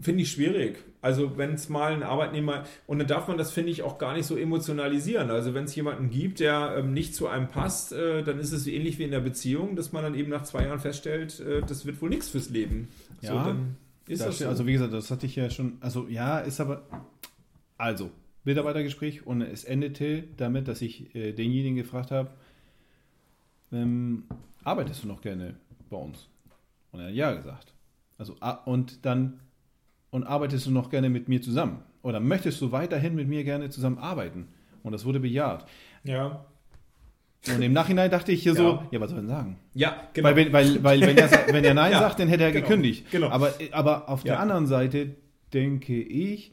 Finde 0.00 0.22
ich 0.22 0.30
schwierig. 0.30 0.78
Also 1.00 1.38
wenn 1.38 1.54
es 1.54 1.68
mal 1.68 1.92
ein 1.92 2.02
Arbeitnehmer, 2.02 2.64
und 2.86 2.98
dann 2.98 3.06
darf 3.06 3.28
man 3.28 3.38
das, 3.38 3.52
finde 3.52 3.70
ich, 3.70 3.82
auch 3.82 3.98
gar 3.98 4.14
nicht 4.14 4.26
so 4.26 4.36
emotionalisieren. 4.36 5.30
Also 5.30 5.54
wenn 5.54 5.64
es 5.64 5.74
jemanden 5.76 6.10
gibt, 6.10 6.40
der 6.40 6.76
ähm, 6.78 6.92
nicht 6.92 7.14
zu 7.14 7.28
einem 7.28 7.48
passt, 7.48 7.92
äh, 7.92 8.22
dann 8.22 8.38
ist 8.38 8.52
es 8.52 8.66
ähnlich 8.66 8.98
wie 8.98 9.04
in 9.04 9.12
der 9.12 9.20
Beziehung, 9.20 9.76
dass 9.76 9.92
man 9.92 10.02
dann 10.02 10.14
eben 10.14 10.30
nach 10.30 10.42
zwei 10.42 10.64
Jahren 10.64 10.80
feststellt, 10.80 11.38
äh, 11.40 11.60
das 11.60 11.86
wird 11.86 12.02
wohl 12.02 12.08
nichts 12.08 12.28
fürs 12.28 12.50
Leben. 12.50 12.88
Ja, 13.20 13.30
so, 13.30 13.48
dann 13.48 13.76
ist 14.08 14.20
Das 14.20 14.28
das, 14.28 14.38
so. 14.38 14.48
Also 14.48 14.66
wie 14.66 14.72
gesagt, 14.72 14.92
das 14.92 15.10
hatte 15.10 15.26
ich 15.26 15.36
ja 15.36 15.48
schon. 15.50 15.78
Also 15.80 16.08
ja, 16.08 16.40
ist 16.40 16.60
aber. 16.60 16.82
Also, 17.76 18.10
Mitarbeitergespräch 18.44 19.24
und 19.24 19.42
es 19.42 19.62
endete 19.62 20.24
damit, 20.36 20.66
dass 20.66 20.82
ich 20.82 21.14
äh, 21.14 21.32
denjenigen 21.32 21.76
gefragt 21.76 22.10
habe, 22.10 22.30
ähm, 23.70 24.24
arbeitest 24.64 25.04
du 25.04 25.08
noch 25.08 25.20
gerne 25.20 25.54
bei 25.90 25.96
uns? 25.96 26.28
Und 26.90 27.00
er 27.00 27.08
hat 27.08 27.14
ja 27.14 27.32
gesagt. 27.34 27.74
Also 28.16 28.34
und 28.64 29.04
dann 29.04 29.38
und 30.10 30.24
arbeitest 30.24 30.66
du 30.66 30.70
noch 30.70 30.90
gerne 30.90 31.08
mit 31.10 31.28
mir 31.28 31.40
zusammen? 31.42 31.78
Oder 32.02 32.20
möchtest 32.20 32.60
du 32.60 32.72
weiterhin 32.72 33.14
mit 33.14 33.28
mir 33.28 33.44
gerne 33.44 33.68
zusammen 33.70 33.98
arbeiten? 33.98 34.48
Und 34.82 34.92
das 34.92 35.04
wurde 35.04 35.20
bejaht. 35.20 35.66
ja. 36.04 36.44
Und 37.54 37.62
im 37.62 37.72
Nachhinein 37.72 38.10
dachte 38.10 38.32
ich 38.32 38.42
hier 38.42 38.54
so, 38.56 38.62
Ja. 38.64 38.86
ja, 38.90 39.00
was 39.00 39.10
soll 39.10 39.20
denn 39.20 39.28
sagen? 39.28 39.58
ja, 39.72 39.96
genau. 40.12 40.28
Weil, 40.28 40.36
wenn- 40.36 40.52
weil, 40.52 40.82
weil 40.82 41.00
wenn, 41.02 41.16
er, 41.16 41.30
wenn 41.52 41.62
er 41.64 41.72
Nein 41.72 41.92
Ja, 41.92 42.00
sagt, 42.00 42.18
dann 42.18 42.26
hätte 42.26 42.42
er 42.42 42.50
genau, 42.50 42.66
gekündigt. 42.66 43.08
genau. 43.12 43.28
Aber, 43.28 43.54
aber 43.70 44.08
auf 44.08 44.24
der 44.24 44.34
Ja. 44.34 44.40
anderen 44.40 44.66
Seite 44.66 45.14
denke 45.54 45.94
ich, 46.02 46.52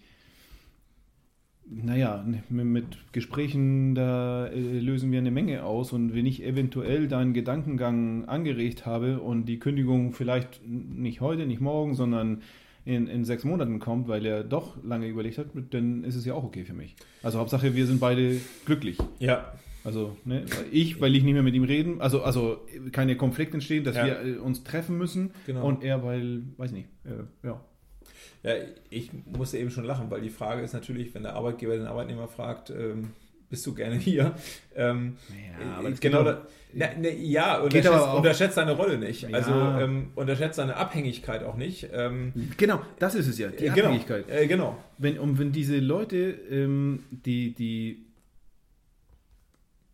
naja, 1.67 2.23
mit, 2.49 2.65
mit 2.65 2.85
Gesprächen, 3.13 3.95
da 3.95 4.45
äh, 4.47 4.59
lösen 4.79 5.11
wir 5.11 5.17
eine 5.17 5.31
Menge 5.31 5.63
aus. 5.63 5.91
Und 5.91 6.13
wenn 6.13 6.27
ich 6.27 6.43
eventuell 6.43 7.07
deinen 7.07 7.33
Gedankengang 7.33 8.25
angeregt 8.25 8.85
habe 8.85 9.19
und 9.19 9.45
die 9.47 9.57
Kündigung 9.57 10.13
vielleicht 10.13 10.61
nicht 10.67 11.21
heute, 11.21 11.47
nicht 11.47 11.61
morgen, 11.61 11.95
sondern 11.95 12.41
in, 12.85 13.07
in 13.07 13.25
sechs 13.25 13.43
Monaten 13.43 13.79
kommt, 13.79 14.07
weil 14.07 14.25
er 14.25 14.43
doch 14.43 14.77
lange 14.83 15.07
überlegt 15.07 15.37
hat, 15.39 15.47
dann 15.71 16.03
ist 16.03 16.15
es 16.15 16.23
ja 16.25 16.33
auch 16.35 16.43
okay 16.43 16.63
für 16.65 16.73
mich. 16.73 16.95
Also 17.23 17.39
Hauptsache, 17.39 17.75
wir 17.75 17.85
sind 17.87 17.99
beide 17.99 18.39
glücklich. 18.65 18.97
ja, 19.19 19.53
Also 19.83 20.15
ne, 20.23 20.45
ich, 20.71 21.01
weil 21.01 21.15
ich 21.15 21.23
nicht 21.23 21.33
mehr 21.33 21.43
mit 21.43 21.53
ihm 21.55 21.63
reden, 21.63 21.99
also, 22.01 22.21
also 22.23 22.59
keine 22.91 23.15
Konflikte 23.17 23.55
entstehen, 23.55 23.83
dass 23.83 23.95
Ja. 23.95 24.05
wir 24.05 24.21
äh, 24.25 24.37
uns 24.37 24.63
treffen 24.63 24.97
müssen. 24.97 25.31
Genau. 25.45 25.65
Und 25.67 25.83
er, 25.83 26.03
weil, 26.03 26.43
weiß 26.57 26.71
nicht, 26.71 26.87
äh, 27.05 27.47
ja. 27.47 27.59
Ja, 28.43 28.51
ich 28.91 29.09
musste 29.35 29.57
eben 29.57 29.71
schon 29.71 29.85
lachen, 29.85 30.11
weil 30.11 30.21
die 30.21 30.29
Frage 30.29 30.61
ist 30.61 30.73
natürlich, 30.73 31.15
wenn 31.15 31.23
der 31.23 31.33
Arbeitgeber 31.35 31.75
den 31.77 31.87
Arbeitnehmer 31.87 32.27
fragt, 32.27 32.69
ähm, 32.69 33.09
bist 33.49 33.65
du 33.65 33.73
gerne 33.73 33.95
hier? 33.95 34.33
Ähm, 34.75 35.17
Ja, 35.59 35.77
aber 35.77 35.89
äh, 35.89 35.93
genau, 35.93 36.23
da, 36.23 36.41
na, 36.73 36.87
na, 36.99 37.07
ja, 37.09 37.59
unterschätzt, 37.59 37.89
auch- 37.93 38.17
unterschätzt 38.17 38.55
seine 38.55 38.71
Rolle 38.73 38.97
nicht. 38.97 39.21
Ja. 39.23 39.29
Also 39.37 39.51
ähm, 39.53 40.07
unterschätzt 40.15 40.55
seine 40.57 40.75
Abhängigkeit 40.75 41.43
auch 41.43 41.55
nicht. 41.55 41.87
Ähm, 41.93 42.33
Genau, 42.57 42.81
das 42.99 43.15
ist 43.15 43.27
es 43.27 43.37
ja, 43.37 43.47
die 43.49 43.65
äh, 43.65 43.69
genau, 43.69 43.87
Abhängigkeit. 43.87 44.29
Äh, 44.29 44.47
genau. 44.47 44.77
Wenn, 44.97 45.17
und 45.19 45.39
wenn 45.39 45.51
diese 45.51 45.77
Leute, 45.79 46.17
ähm, 46.49 47.03
die, 47.11 47.53
die, 47.53 48.05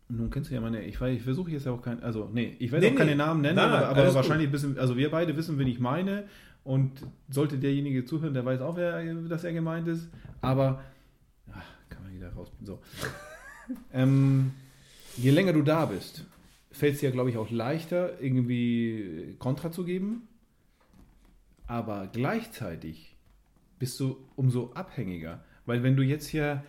nun 0.08 0.30
kennst 0.30 0.50
du 0.50 0.54
ja 0.54 0.60
meine, 0.60 0.82
ich, 0.84 1.00
weiß, 1.00 1.16
ich 1.16 1.22
versuche 1.22 1.50
jetzt 1.52 1.66
ja 1.66 1.72
auch 1.72 1.82
kein, 1.82 2.02
also 2.02 2.28
nee, 2.32 2.56
ich 2.58 2.70
werde 2.72 2.86
Nee, 2.86 2.92
auch 2.92 2.98
keine 2.98 3.12
nee. 3.12 3.16
Namen 3.16 3.40
nennen, 3.42 3.56
Nein, 3.56 3.70
aber, 3.70 3.88
aber 3.88 4.14
wahrscheinlich 4.14 4.50
wissen, 4.52 4.78
also 4.78 4.96
wir 4.96 5.10
beide 5.10 5.36
wissen, 5.36 5.58
wen 5.58 5.68
ich 5.68 5.78
meine 5.80 6.24
und 6.64 6.90
sollte 7.30 7.58
derjenige 7.58 8.04
zuhören, 8.04 8.34
der 8.34 8.44
weiß 8.44 8.60
auch, 8.60 8.76
wer, 8.76 9.02
dass 9.28 9.44
er 9.44 9.52
gemeint 9.52 9.88
ist, 9.88 10.10
aber, 10.42 10.82
ach, 11.52 11.64
kann 11.88 12.02
man 12.02 12.12
wieder 12.14 12.30
raus, 12.32 12.52
so. 12.62 12.80
Ähm, 13.92 14.52
je 15.16 15.30
länger 15.30 15.52
du 15.52 15.62
da 15.62 15.86
bist, 15.86 16.24
fällt 16.70 16.94
es 16.94 17.00
dir, 17.00 17.10
glaube 17.10 17.30
ich, 17.30 17.36
auch 17.36 17.50
leichter, 17.50 18.20
irgendwie 18.20 19.36
Kontra 19.38 19.70
zu 19.70 19.84
geben, 19.84 20.28
aber 21.66 22.06
gleichzeitig 22.06 23.16
bist 23.78 23.98
du 24.00 24.16
umso 24.36 24.72
abhängiger. 24.74 25.44
Weil 25.66 25.82
wenn 25.82 25.96
du 25.96 26.02
jetzt 26.02 26.26
hier 26.26 26.64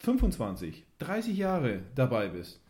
25, 0.00 0.84
30 0.98 1.36
Jahre 1.36 1.82
dabei 1.94 2.28
bist, 2.28 2.60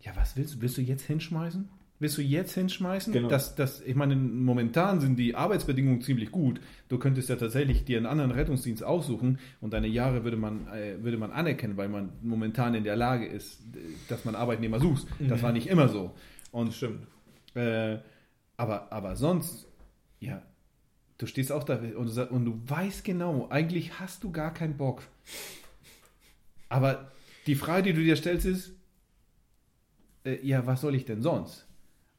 ja, 0.00 0.14
was 0.16 0.36
willst 0.36 0.54
du? 0.54 0.60
Willst 0.60 0.76
du 0.78 0.82
jetzt 0.82 1.04
hinschmeißen? 1.04 1.68
Willst 2.00 2.16
du 2.16 2.22
jetzt 2.22 2.54
hinschmeißen? 2.54 3.12
Genau. 3.12 3.28
Das, 3.28 3.54
das, 3.54 3.82
ich 3.82 3.94
meine, 3.94 4.16
momentan 4.16 5.00
sind 5.00 5.16
die 5.16 5.34
Arbeitsbedingungen 5.34 6.00
ziemlich 6.00 6.30
gut. 6.32 6.58
Du 6.88 6.98
könntest 6.98 7.28
ja 7.28 7.36
tatsächlich 7.36 7.84
dir 7.84 7.98
einen 7.98 8.06
anderen 8.06 8.30
Rettungsdienst 8.30 8.82
aussuchen 8.82 9.38
und 9.60 9.74
deine 9.74 9.86
Jahre 9.86 10.24
würde 10.24 10.38
man, 10.38 10.66
äh, 10.68 11.02
würde 11.04 11.18
man 11.18 11.30
anerkennen, 11.30 11.76
weil 11.76 11.90
man 11.90 12.08
momentan 12.22 12.74
in 12.74 12.84
der 12.84 12.96
Lage 12.96 13.26
ist, 13.26 13.60
dass 14.08 14.24
man 14.24 14.34
Arbeitnehmer 14.34 14.80
sucht. 14.80 15.06
Das 15.20 15.40
Mhm. 15.40 15.42
war 15.44 15.52
nicht 15.52 15.66
immer 15.66 15.88
so. 15.88 16.14
Und 16.52 16.72
Stimmt. 16.72 17.06
äh, 17.54 17.98
aber, 18.56 18.90
aber 18.90 19.14
sonst, 19.16 19.66
ja, 20.20 20.42
du 21.18 21.26
stehst 21.26 21.52
auch 21.52 21.64
da 21.64 21.74
und 21.96 22.16
du, 22.16 22.26
und 22.30 22.44
du 22.46 22.60
weißt 22.66 23.04
genau, 23.04 23.48
eigentlich 23.50 24.00
hast 24.00 24.24
du 24.24 24.32
gar 24.32 24.54
keinen 24.54 24.78
Bock. 24.78 25.02
Aber 26.70 27.10
die 27.46 27.54
Frage, 27.56 27.82
die 27.84 27.92
du 27.92 28.02
dir 28.02 28.16
stellst, 28.16 28.46
ist, 28.46 28.72
äh, 30.24 30.38
ja, 30.42 30.64
was 30.66 30.80
soll 30.80 30.94
ich 30.94 31.04
denn 31.04 31.20
sonst? 31.20 31.66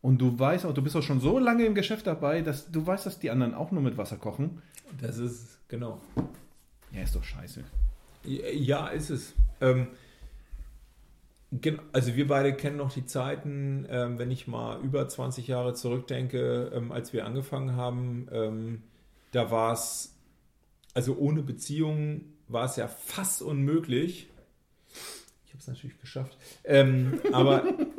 Und 0.01 0.19
du 0.19 0.37
weißt 0.37 0.65
auch, 0.65 0.73
du 0.73 0.81
bist 0.81 0.95
auch 0.95 1.03
schon 1.03 1.19
so 1.19 1.37
lange 1.37 1.65
im 1.65 1.75
Geschäft 1.75 2.07
dabei, 2.07 2.41
dass 2.41 2.71
du 2.71 2.85
weißt, 2.85 3.05
dass 3.05 3.19
die 3.19 3.29
anderen 3.29 3.53
auch 3.53 3.71
nur 3.71 3.83
mit 3.83 3.97
Wasser 3.97 4.17
kochen. 4.17 4.61
Das 4.99 5.17
ist, 5.17 5.59
genau. 5.67 6.01
Ja, 6.91 7.03
ist 7.03 7.15
doch 7.15 7.23
scheiße. 7.23 7.63
Ja, 8.25 8.87
ist 8.87 9.09
es. 9.09 9.33
Ähm, 9.61 9.87
also 11.91 12.15
wir 12.15 12.27
beide 12.27 12.53
kennen 12.53 12.77
noch 12.77 12.93
die 12.93 13.05
Zeiten, 13.05 13.85
ähm, 13.89 14.17
wenn 14.17 14.31
ich 14.31 14.47
mal 14.47 14.79
über 14.81 15.07
20 15.07 15.47
Jahre 15.47 15.73
zurückdenke, 15.73 16.71
ähm, 16.73 16.91
als 16.91 17.13
wir 17.13 17.25
angefangen 17.25 17.75
haben, 17.75 18.27
ähm, 18.31 18.83
da 19.31 19.51
war 19.51 19.73
es, 19.73 20.15
also 20.93 21.17
ohne 21.17 21.41
Beziehung 21.41 22.25
war 22.47 22.65
es 22.65 22.75
ja 22.75 22.87
fast 22.87 23.41
unmöglich. 23.41 24.29
Ich 25.45 25.51
habe 25.51 25.59
es 25.59 25.67
natürlich 25.67 25.99
geschafft. 25.99 26.37
Ähm, 26.63 27.19
aber 27.33 27.63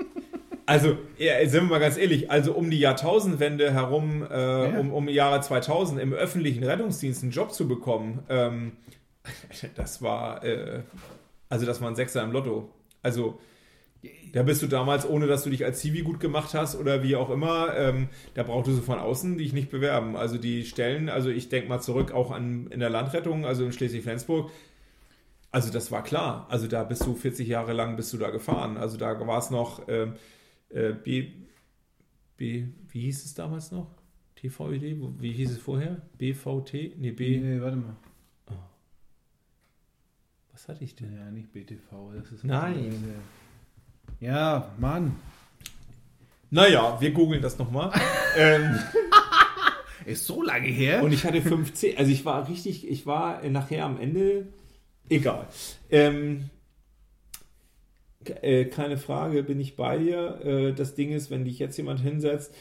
also, 0.73 0.97
ja, 1.19 1.47
sind 1.49 1.65
wir 1.65 1.71
mal 1.71 1.79
ganz 1.79 1.97
ehrlich, 1.97 2.31
also 2.31 2.53
um 2.55 2.71
die 2.71 2.79
Jahrtausendwende 2.79 3.73
herum, 3.73 4.27
äh, 4.31 4.35
Ja. 4.73 4.79
um, 4.79 4.93
um 4.93 5.09
Jahre 5.09 5.41
2000 5.41 6.01
im 6.01 6.13
öffentlichen 6.13 6.65
Rettungsdienst 6.65 7.23
einen 7.23 7.33
Job 7.33 7.53
zu 7.53 7.69
bekommen, 7.69 8.21
ähm, 8.29 8.73
das 9.77 10.03
war, 10.03 10.43
äh, 10.45 10.81
also 11.49 11.67
das 11.67 11.81
war 11.81 11.89
ein 11.89 11.95
Sechser 11.97 12.23
im 12.23 12.33
Lotto. 12.33 12.71
Also, 13.03 13.39
da 14.33 14.43
bist 14.43 14.63
du 14.63 14.67
damals, 14.67 15.09
ohne 15.09 15.27
dass 15.27 15.45
du 15.45 15.51
dich 15.51 15.65
als 15.65 15.79
Zivi 15.81 16.03
gut 16.03 16.19
gemacht 16.19 16.55
hast 16.55 16.75
oder 16.77 17.03
wie 17.05 17.15
auch 17.15 17.31
immer, 17.31 17.77
ähm, 17.77 18.09
da 18.35 18.43
brauchtest 18.43 18.79
du 18.79 18.83
von 18.83 18.99
außen 18.99 19.39
dich 19.39 19.53
nicht 19.53 19.71
bewerben. 19.71 20.17
Also 20.17 20.39
die 20.39 20.65
Stellen, 20.65 21.09
also 21.09 21.29
ich 21.29 21.51
denke 21.51 21.69
mal 21.69 21.81
zurück 21.81 22.11
auch 22.13 22.31
an 22.33 22.67
in 22.71 22.81
der 22.81 22.91
Landrettung, 22.91 23.45
also 23.45 23.65
in 23.65 23.73
Schleswig-Flensburg, 23.73 24.51
also 25.53 25.71
das 25.71 25.93
war 25.93 26.03
klar. 26.03 26.47
Also 26.49 26.67
da 26.67 26.83
bist 26.83 27.05
du 27.07 27.15
40 27.15 27.47
Jahre 27.47 27.75
lang 27.75 27.95
bist 27.97 28.13
du 28.13 28.17
da 28.17 28.31
gefahren. 28.31 28.77
Also 28.79 28.97
da 28.97 29.25
war 29.27 29.39
es 29.39 29.51
noch 29.51 29.83
ähm, 29.87 30.15
äh, 30.73 30.93
B, 30.93 31.31
B, 32.37 32.67
wie 32.91 33.01
hieß 33.03 33.25
es 33.25 33.35
damals 33.35 33.71
noch? 33.73 33.91
TVED? 34.37 35.01
Wo- 35.01 35.15
Wie 35.19 35.33
hieß 35.33 35.53
es 35.53 35.59
vorher? 35.59 36.03
BVT? 36.19 36.99
Nee, 36.99 37.13
B. 37.13 37.39
Nee, 37.39 37.61
warte 37.61 37.77
mal. 37.77 37.97
Was 40.53 40.69
hatte 40.69 40.85
ich 40.85 40.95
denn? 40.95 41.15
Ja, 41.15 41.31
nicht 41.31 41.53
BTV, 41.53 42.13
das 42.15 42.31
ist. 42.33 42.45
Nein. 42.45 42.93
Ja, 44.21 44.71
Mann. 44.79 45.17
Naja, 46.51 47.01
wir 47.01 47.13
googeln 47.13 47.41
das 47.41 47.59
nochmal. 47.59 47.91
ähm, 48.37 48.79
Ist 50.05 50.27
so 50.27 50.43
lange 50.43 50.67
her. 50.69 51.03
und 51.03 51.13
ich 51.13 51.25
hatte 51.25 51.41
15, 51.41 51.97
also 51.97 52.11
ich 52.11 52.25
war 52.25 52.49
richtig, 52.49 52.87
ich 52.89 53.07
war 53.07 53.43
nachher 53.49 53.85
am 53.87 53.99
Ende, 54.01 54.49
egal. 55.09 55.47
Ähm, 55.91 56.51
äh, 58.43 58.65
keine 58.67 58.97
Frage, 58.99 59.43
bin 59.43 59.61
ich 59.61 59.77
bei 59.77 59.99
dir. 59.99 60.41
Äh, 60.45 60.73
das 60.73 60.95
Ding 60.95 61.11
ist, 61.13 61.31
wenn 61.31 61.45
dich 61.45 61.59
jetzt 61.59 61.77
jemand 61.77 62.01
hinsetzt, 62.01 62.55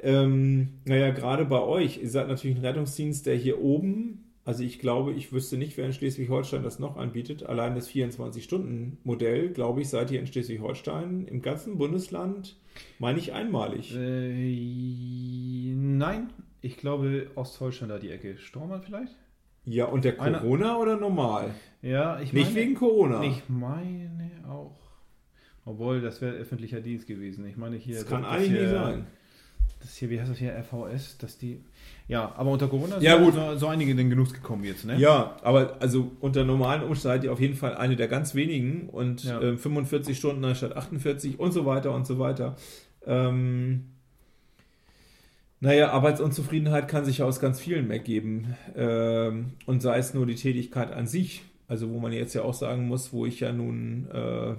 ähm, 0.00 0.68
naja, 0.84 1.10
gerade 1.10 1.44
bei 1.44 1.60
euch, 1.60 2.00
ihr 2.02 2.08
seid 2.08 2.28
natürlich 2.28 2.56
ein 2.56 2.64
Rettungsdienst, 2.64 3.26
der 3.26 3.34
hier 3.34 3.60
oben, 3.60 4.24
also 4.44 4.62
ich 4.62 4.78
glaube, 4.78 5.12
ich 5.12 5.32
wüsste 5.32 5.58
nicht, 5.58 5.76
wer 5.76 5.86
in 5.86 5.92
Schleswig-Holstein 5.92 6.62
das 6.62 6.78
noch 6.78 6.96
anbietet. 6.96 7.42
Allein 7.42 7.74
das 7.74 7.90
24-Stunden-Modell, 7.90 9.50
glaube 9.50 9.80
ich, 9.82 9.88
seid 9.88 10.10
ihr 10.10 10.20
in 10.20 10.26
Schleswig-Holstein 10.26 11.26
im 11.26 11.42
ganzen 11.42 11.76
Bundesland, 11.78 12.56
meine 12.98 13.18
ich, 13.18 13.32
einmalig. 13.34 13.94
Äh, 13.94 15.72
nein, 15.74 16.28
ich 16.62 16.76
glaube 16.78 17.26
Ostholstein 17.34 17.88
da 17.88 17.98
die 17.98 18.10
Ecke. 18.10 18.36
Stormann 18.38 18.82
vielleicht? 18.82 19.14
Ja, 19.64 19.84
und 19.86 20.04
der 20.04 20.20
Einer- 20.20 20.38
Corona 20.40 20.78
oder 20.78 20.96
normal? 20.96 21.50
Ja, 21.82 22.20
ich 22.20 22.32
Nicht 22.32 22.46
meine, 22.46 22.56
wegen 22.56 22.74
Corona. 22.74 23.22
Ich 23.24 23.42
meine. 23.48 24.17
Obwohl, 25.68 26.00
das 26.00 26.22
wäre 26.22 26.34
öffentlicher 26.34 26.80
Dienst 26.80 27.06
gewesen. 27.06 27.46
Ich 27.46 27.58
meine 27.58 27.76
hier. 27.76 27.96
das 27.96 28.06
kann 28.06 28.22
das 28.22 28.32
eigentlich 28.32 28.50
hier, 28.52 28.60
nicht 28.62 28.70
sein. 28.70 29.06
das 29.80 29.96
hier, 29.96 30.08
wie 30.08 30.18
heißt 30.18 30.30
das 30.30 30.38
hier, 30.38 30.54
RVS, 30.56 31.18
dass 31.18 31.36
die. 31.36 31.60
Ja, 32.08 32.32
aber 32.36 32.50
unter 32.52 32.68
Corona 32.68 32.94
sind 32.94 33.02
Ja, 33.02 33.18
gut. 33.22 33.34
So, 33.34 33.56
so 33.58 33.66
einige 33.66 33.90
in 33.90 33.98
den 33.98 34.08
Genuss 34.08 34.32
gekommen 34.32 34.64
jetzt, 34.64 34.86
ne? 34.86 34.96
Ja, 34.98 35.36
aber 35.42 35.76
also 35.80 36.10
unter 36.20 36.44
normalen 36.44 36.82
Umständen 36.82 37.16
seid 37.16 37.24
ihr 37.24 37.32
auf 37.34 37.40
jeden 37.40 37.54
Fall 37.54 37.76
eine 37.76 37.96
der 37.96 38.08
ganz 38.08 38.34
wenigen 38.34 38.88
und 38.88 39.24
Ja. 39.24 39.42
äh, 39.42 39.56
45 39.58 40.16
Stunden 40.16 40.42
anstatt 40.44 40.74
48 40.74 41.38
und 41.38 41.52
so 41.52 41.66
weiter 41.66 41.94
und 41.94 42.06
so 42.06 42.18
weiter. 42.18 42.56
Ähm, 43.04 43.84
naja, 45.60 45.90
Arbeitsunzufriedenheit 45.90 46.88
kann 46.88 47.04
sich 47.04 47.18
ja 47.18 47.26
aus 47.26 47.40
ganz 47.40 47.60
vielen 47.60 47.90
ergeben. 47.90 48.54
Ähm, 48.74 49.52
und 49.66 49.82
sei 49.82 49.98
es 49.98 50.14
nur 50.14 50.24
die 50.24 50.36
Tätigkeit 50.36 50.92
an 50.92 51.06
sich. 51.06 51.42
Also 51.66 51.90
wo 51.90 51.98
man 51.98 52.12
jetzt 52.12 52.32
ja 52.34 52.40
auch 52.42 52.54
sagen 52.54 52.86
muss, 52.86 53.12
wo 53.12 53.26
ich 53.26 53.40
ja 53.40 53.52
nun, 53.52 54.08
äh, 54.10 54.54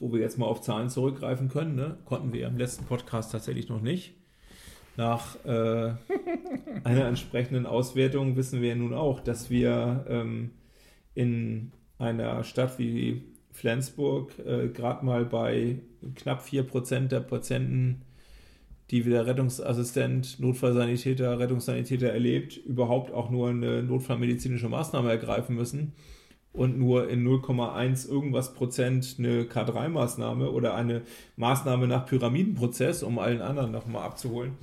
wo 0.00 0.12
wir 0.12 0.20
jetzt 0.20 0.38
mal 0.38 0.46
auf 0.46 0.62
Zahlen 0.62 0.88
zurückgreifen 0.88 1.48
können, 1.48 1.76
ne? 1.76 1.98
konnten 2.06 2.32
wir 2.32 2.48
im 2.48 2.56
letzten 2.56 2.86
Podcast 2.86 3.30
tatsächlich 3.30 3.68
noch 3.68 3.82
nicht. 3.82 4.14
Nach 4.96 5.36
äh, 5.44 5.48
einer 6.84 7.04
entsprechenden 7.04 7.66
Auswertung 7.66 8.36
wissen 8.36 8.60
wir 8.62 8.70
ja 8.70 8.74
nun 8.74 8.94
auch, 8.94 9.20
dass 9.20 9.50
wir 9.50 10.06
ähm, 10.08 10.50
in 11.14 11.72
einer 11.98 12.42
Stadt 12.44 12.78
wie 12.78 13.22
Flensburg 13.52 14.38
äh, 14.38 14.68
gerade 14.68 15.04
mal 15.04 15.26
bei 15.26 15.80
knapp 16.16 16.42
4% 16.44 17.08
der 17.08 17.20
Patienten, 17.20 18.02
die 18.90 19.04
wie 19.04 19.10
der 19.10 19.26
Rettungsassistent, 19.26 20.40
Notfallsanitäter, 20.40 21.38
Rettungssanitäter 21.38 22.08
erlebt, 22.08 22.56
überhaupt 22.56 23.12
auch 23.12 23.30
nur 23.30 23.50
eine 23.50 23.82
notfallmedizinische 23.82 24.68
Maßnahme 24.68 25.10
ergreifen 25.10 25.54
müssen 25.54 25.92
und 26.52 26.78
nur 26.78 27.08
in 27.08 27.26
0,1 27.26 28.08
irgendwas 28.08 28.54
Prozent 28.54 29.16
eine 29.18 29.44
K3-Maßnahme 29.44 30.48
oder 30.48 30.74
eine 30.74 31.02
Maßnahme 31.36 31.86
nach 31.86 32.06
Pyramidenprozess, 32.06 33.02
um 33.02 33.18
allen 33.18 33.40
anderen 33.40 33.70
nochmal 33.70 34.04
abzuholen 34.04 34.56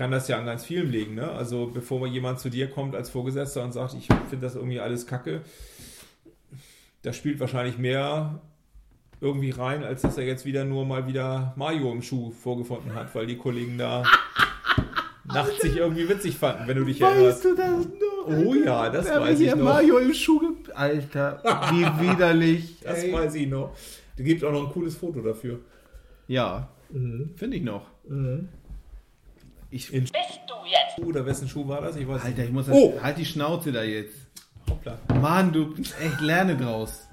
kann 0.00 0.10
das 0.10 0.28
ja 0.28 0.38
an 0.38 0.46
ganz 0.46 0.64
vielen 0.64 0.90
liegen. 0.90 1.14
Ne? 1.14 1.30
Also 1.30 1.66
bevor 1.66 2.06
jemand 2.06 2.40
zu 2.40 2.48
dir 2.48 2.70
kommt 2.70 2.94
als 2.94 3.10
Vorgesetzter 3.10 3.62
und 3.62 3.72
sagt, 3.72 3.92
ich 3.92 4.06
finde 4.06 4.46
das 4.46 4.54
irgendwie 4.54 4.80
alles 4.80 5.06
kacke, 5.06 5.42
da 7.02 7.12
spielt 7.12 7.38
wahrscheinlich 7.38 7.76
mehr 7.76 8.40
irgendwie 9.20 9.50
rein, 9.50 9.84
als 9.84 10.00
dass 10.00 10.16
er 10.16 10.24
jetzt 10.24 10.46
wieder 10.46 10.64
nur 10.64 10.86
mal 10.86 11.06
wieder 11.06 11.52
Mario 11.56 11.92
im 11.92 12.00
Schuh 12.00 12.30
vorgefunden 12.30 12.94
hat, 12.94 13.14
weil 13.14 13.26
die 13.26 13.36
Kollegen 13.36 13.76
da 13.76 14.02
nachts 15.24 15.60
sich 15.60 15.76
irgendwie 15.76 16.08
witzig 16.08 16.36
fanden, 16.36 16.66
wenn 16.66 16.78
du 16.78 16.84
dich 16.84 17.00
erinnerst. 17.00 17.44
du 17.44 17.54
das 17.54 17.84
noch? 17.84 18.26
Oh 18.26 18.54
ja, 18.54 18.88
das 18.88 19.06
weiß 19.06 19.38
ich 19.40 19.54
noch. 19.54 19.64
Mario 19.64 19.98
im 19.98 20.14
Schuh 20.14 20.49
Alter, 20.80 21.42
wie 21.70 22.08
widerlich. 22.08 22.80
Das 22.84 23.02
ey. 23.04 23.12
weiß 23.12 23.34
ich 23.34 23.46
noch. 23.48 23.76
Da 24.16 24.24
gibt 24.24 24.42
auch 24.44 24.52
noch 24.52 24.66
ein 24.66 24.72
cooles 24.72 24.96
Foto 24.96 25.20
dafür. 25.20 25.60
Ja, 26.26 26.68
finde 27.36 27.56
ich 27.56 27.62
noch. 27.62 27.86
Ich, 29.70 29.90
Bist 29.92 30.12
du 30.14 30.54
jetzt? 30.66 31.06
Oder 31.06 31.24
wessen 31.26 31.48
Schuh 31.48 31.66
war 31.68 31.80
das? 31.82 31.96
Ich 31.96 32.06
weiß 32.08 32.24
Alter, 32.24 32.44
ich 32.44 32.50
muss 32.50 32.68
Oh! 32.70 32.94
halt 33.02 33.18
die 33.18 33.24
Schnauze 33.24 33.70
da 33.72 33.82
jetzt. 33.82 34.16
Hoppla. 34.68 34.98
Mann, 35.20 35.52
du, 35.52 35.74
echt 36.00 36.20
lerne 36.20 36.56
draus. 36.56 37.06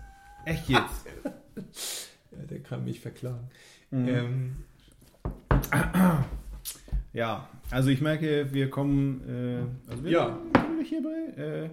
Echt 0.45 0.69
jetzt. 0.69 1.05
Ja, 2.31 2.43
der 2.45 2.59
kann 2.59 2.83
mich 2.83 2.99
verklagen. 2.99 3.49
Mhm. 3.89 4.07
Ähm, 4.07 4.55
Ja, 7.13 7.47
also 7.71 7.89
ich 7.89 7.99
merke, 8.01 8.53
wir 8.53 8.69
kommen, 8.69 9.21
äh, 9.87 9.89
also 9.91 10.03
wir 10.03 10.11
Ja. 10.11 10.37
kommen 10.53 10.83
hierbei, 10.85 11.33
äh, 11.35 11.69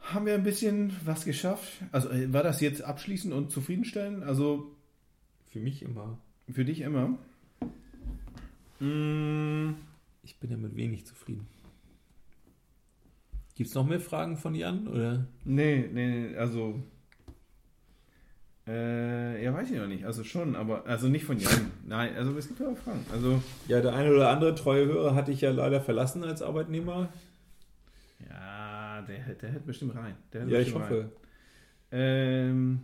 haben 0.00 0.26
wir 0.26 0.34
ein 0.34 0.42
bisschen 0.42 0.96
was 1.04 1.24
geschafft. 1.24 1.68
Also 1.92 2.08
äh, 2.10 2.32
war 2.32 2.42
das 2.42 2.60
jetzt 2.60 2.82
abschließend 2.82 3.32
und 3.34 3.50
zufriedenstellend? 3.50 4.24
Also 4.24 4.70
für 5.52 5.60
mich 5.60 5.82
immer. 5.82 6.18
für 6.52 6.64
dich 6.64 6.80
immer? 6.80 7.18
Mm, 8.80 9.74
Ich 10.22 10.38
bin 10.38 10.50
damit 10.50 10.74
wenig 10.76 11.06
zufrieden. 11.06 11.46
Gibt 13.54 13.68
es 13.68 13.74
noch 13.74 13.86
mehr 13.86 14.00
Fragen 14.00 14.36
von 14.38 14.54
Jan? 14.54 14.86
Oder? 14.88 15.26
nee, 15.44 15.86
nee, 15.92 16.28
nee, 16.28 16.36
also 16.36 16.82
äh, 18.66 19.42
ja, 19.44 19.52
weiß 19.52 19.70
ich 19.70 19.76
noch 19.78 19.86
nicht. 19.88 20.04
Also 20.06 20.24
schon, 20.24 20.56
aber 20.56 20.86
also 20.86 21.08
nicht 21.08 21.24
von 21.24 21.38
Jan. 21.38 21.70
Nein, 21.86 22.14
also 22.16 22.36
es 22.38 22.48
gibt 22.48 22.60
ja 22.60 22.68
auch 22.68 22.76
Fragen. 22.78 23.04
Also 23.12 23.42
Ja, 23.68 23.80
der 23.80 23.94
eine 23.94 24.12
oder 24.14 24.30
andere 24.30 24.54
treue 24.54 24.86
Hörer 24.86 25.14
hatte 25.14 25.32
ich 25.32 25.40
ja 25.42 25.50
leider 25.50 25.80
verlassen 25.80 26.24
als 26.24 26.40
Arbeitnehmer. 26.40 27.08
Der, 29.10 29.34
der 29.34 29.50
hätte 29.50 29.66
bestimmt 29.66 29.94
rein. 29.94 30.16
Der 30.32 30.42
hätte 30.42 30.52
Ja, 30.52 30.60
ich 30.60 30.66
bestimmt 30.66 30.84
hoffe. 30.84 31.00
Rein. 31.02 31.10
Ähm, 31.92 32.80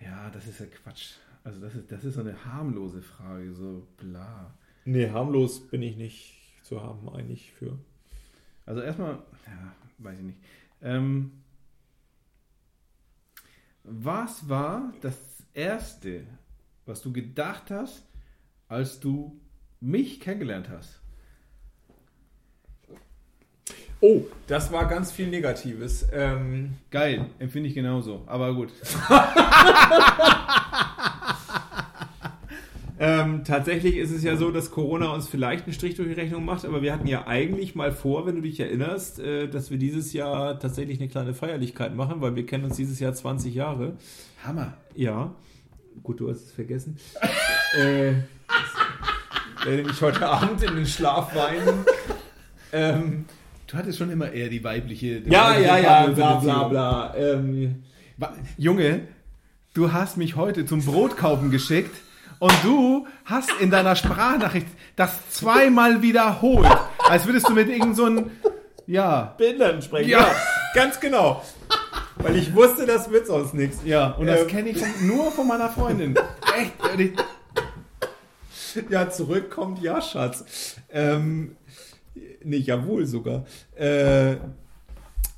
ja, 0.00 0.30
das 0.30 0.46
ist 0.46 0.60
ja 0.60 0.66
Quatsch. 0.66 1.14
Also 1.44 1.60
das 1.60 1.74
ist, 1.74 1.90
das 1.92 2.04
ist 2.04 2.14
so 2.14 2.20
eine 2.20 2.44
harmlose 2.44 3.02
Frage, 3.02 3.54
so 3.54 3.86
bla. 3.96 4.54
Nee, 4.84 5.10
harmlos 5.10 5.66
bin 5.68 5.82
ich 5.82 5.96
nicht 5.96 6.40
zu 6.62 6.82
haben 6.82 7.08
eigentlich 7.08 7.52
für. 7.52 7.78
Also 8.66 8.80
erstmal, 8.80 9.22
ja, 9.46 9.74
weiß 9.98 10.18
ich 10.18 10.24
nicht. 10.24 10.38
Ähm, 10.82 11.32
was 13.84 14.48
war 14.48 14.92
das 15.02 15.18
Erste, 15.52 16.26
was 16.86 17.02
du 17.02 17.12
gedacht 17.12 17.70
hast, 17.70 18.06
als 18.68 18.98
du 19.00 19.38
mich 19.80 20.20
kennengelernt 20.20 20.70
hast? 20.70 21.02
Oh, 24.06 24.20
das 24.48 24.70
war 24.70 24.84
ganz 24.86 25.10
viel 25.10 25.28
Negatives. 25.28 26.06
Ähm, 26.12 26.74
Geil, 26.90 27.24
empfinde 27.38 27.70
ich 27.70 27.74
genauso, 27.74 28.20
aber 28.26 28.54
gut. 28.54 28.68
Ähm, 32.96 33.42
tatsächlich 33.44 33.96
ist 33.96 34.12
es 34.12 34.22
ja 34.22 34.36
so, 34.36 34.52
dass 34.52 34.70
Corona 34.70 35.12
uns 35.12 35.26
vielleicht 35.26 35.64
einen 35.64 35.72
Strich 35.74 35.96
durch 35.96 36.08
die 36.08 36.14
Rechnung 36.14 36.44
macht, 36.44 36.64
aber 36.64 36.80
wir 36.80 36.92
hatten 36.92 37.08
ja 37.08 37.26
eigentlich 37.26 37.74
mal 37.74 37.90
vor, 37.90 38.24
wenn 38.24 38.36
du 38.36 38.42
dich 38.42 38.60
erinnerst, 38.60 39.18
äh, 39.18 39.48
dass 39.48 39.72
wir 39.72 39.78
dieses 39.78 40.12
Jahr 40.12 40.60
tatsächlich 40.60 41.00
eine 41.00 41.08
kleine 41.08 41.34
Feierlichkeit 41.34 41.94
machen, 41.96 42.20
weil 42.20 42.36
wir 42.36 42.46
kennen 42.46 42.64
uns 42.64 42.76
dieses 42.76 43.00
Jahr 43.00 43.12
20 43.12 43.52
Jahre. 43.52 43.94
Hammer. 44.44 44.74
Ja, 44.94 45.34
gut, 46.04 46.20
du 46.20 46.30
hast 46.30 46.44
es 46.44 46.52
vergessen. 46.52 46.96
äh, 47.76 48.12
ich 48.12 49.66
werde 49.66 49.82
mich 49.82 50.00
heute 50.00 50.26
Abend 50.26 50.62
in 50.62 50.76
den 50.76 50.86
Schlaf 50.86 51.34
weinen. 51.34 51.84
Ähm, 52.72 53.24
Du 53.66 53.76
hattest 53.76 53.98
schon 53.98 54.10
immer 54.10 54.30
eher 54.30 54.48
die 54.48 54.62
weibliche. 54.62 55.20
die 55.20 55.30
ja, 55.30 55.50
weibliche 55.50 55.68
ja, 55.68 55.78
ja, 55.78 56.06
bla 56.08 56.34
bla 56.36 56.68
bla. 56.68 57.14
Ähm, 57.16 57.82
Junge, 58.58 59.08
du 59.74 59.92
hast 59.92 60.16
mich 60.16 60.36
heute 60.36 60.66
zum 60.66 60.84
Brotkaufen 60.84 61.50
geschickt 61.50 61.94
und 62.38 62.52
du 62.62 63.06
hast 63.24 63.50
in 63.60 63.70
deiner 63.70 63.96
Sprachnachricht 63.96 64.66
das 64.96 65.30
zweimal 65.30 66.02
wiederholt. 66.02 66.68
Als 67.08 67.26
würdest 67.26 67.48
du 67.48 67.52
mit 67.54 67.68
irgend 67.68 67.96
so 67.96 68.04
einem, 68.04 68.30
ja, 68.86 69.34
Bildern 69.38 69.80
sprechen. 69.82 70.10
Ja. 70.10 70.20
Ja. 70.20 70.34
ganz 70.74 71.00
genau. 71.00 71.42
Weil 72.16 72.36
ich 72.36 72.54
wusste, 72.54 72.86
das 72.86 73.10
wird 73.10 73.26
sonst 73.26 73.54
nichts. 73.54 73.78
ja, 73.84 74.10
und 74.12 74.26
das 74.26 74.42
Ähm. 74.42 74.46
kenne 74.48 74.68
ich 74.70 74.82
nur 75.02 75.32
von 75.32 75.48
meiner 75.48 75.68
Freundin. 75.70 76.14
Echt, 76.56 76.72
ehrlich. 76.88 77.12
Ja, 78.88 79.08
zurückkommt, 79.08 79.80
ja, 79.82 80.00
Schatz. 80.00 80.76
Ähm, 80.92 81.56
nee, 82.44 82.58
jawohl 82.58 83.06
sogar. 83.06 83.44
Äh, 83.76 84.36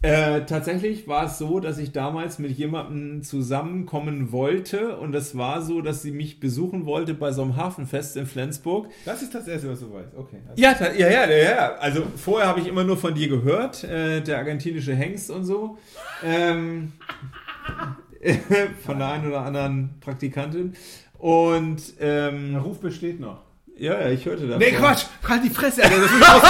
äh, 0.03 0.45
tatsächlich 0.45 1.09
war 1.09 1.25
es 1.25 1.39
so, 1.39 1.59
dass 1.59 1.79
ich 1.79 1.91
damals 1.91 2.39
mit 2.39 2.53
jemandem 2.53 3.23
zusammenkommen 3.23 4.31
wollte 4.31 4.99
und 4.99 5.15
es 5.15 5.37
war 5.37 5.63
so, 5.63 5.81
dass 5.81 6.03
sie 6.03 6.13
mich 6.13 6.39
besuchen 6.39 6.85
wollte 6.85 7.15
bei 7.15 7.33
so 7.33 7.43
einem 7.43 7.57
Hafenfest 7.57 8.17
in 8.17 8.27
Flensburg. 8.27 8.89
Das 9.05 9.23
ist 9.23 9.35
das 9.35 9.49
Erste, 9.49 9.71
was 9.71 9.81
du 9.81 9.93
weißt. 9.93 10.15
Okay. 10.17 10.37
Also, 10.49 10.63
Ja, 10.63 10.77
ja, 10.93 11.09
ja, 11.09 11.31
ja, 11.31 11.51
ja. 11.51 11.75
Also 11.77 12.03
vorher 12.15 12.47
habe 12.47 12.61
ich 12.61 12.67
immer 12.69 12.85
nur 12.85 12.99
von 12.99 13.15
dir 13.15 13.29
gehört, 13.29 13.85
äh, 13.85 14.21
der 14.21 14.39
argentinische 14.39 14.95
Hengst 14.95 15.31
und 15.31 15.45
so. 15.45 15.79
Ähm, 16.23 16.93
von 18.85 18.99
der 18.99 19.09
einen 19.09 19.27
oder 19.27 19.41
anderen 19.41 19.95
Praktikantin. 20.01 20.75
Und 21.19 21.95
ähm, 22.01 22.53
der 22.53 22.61
Ruf 22.61 22.81
besteht 22.81 23.19
noch. 23.19 23.46
Ja, 23.77 24.01
ja, 24.01 24.09
ich 24.11 24.25
hörte 24.25 24.47
das. 24.47 24.59
Nee, 24.59 24.73
Quatsch! 24.73 25.05
Halt 25.29 25.45
die 25.45 25.51
Fresse, 25.51 25.83
Alter. 25.85 26.01
Das 26.01 26.11
ist 26.11 26.23
raus. 26.29 26.43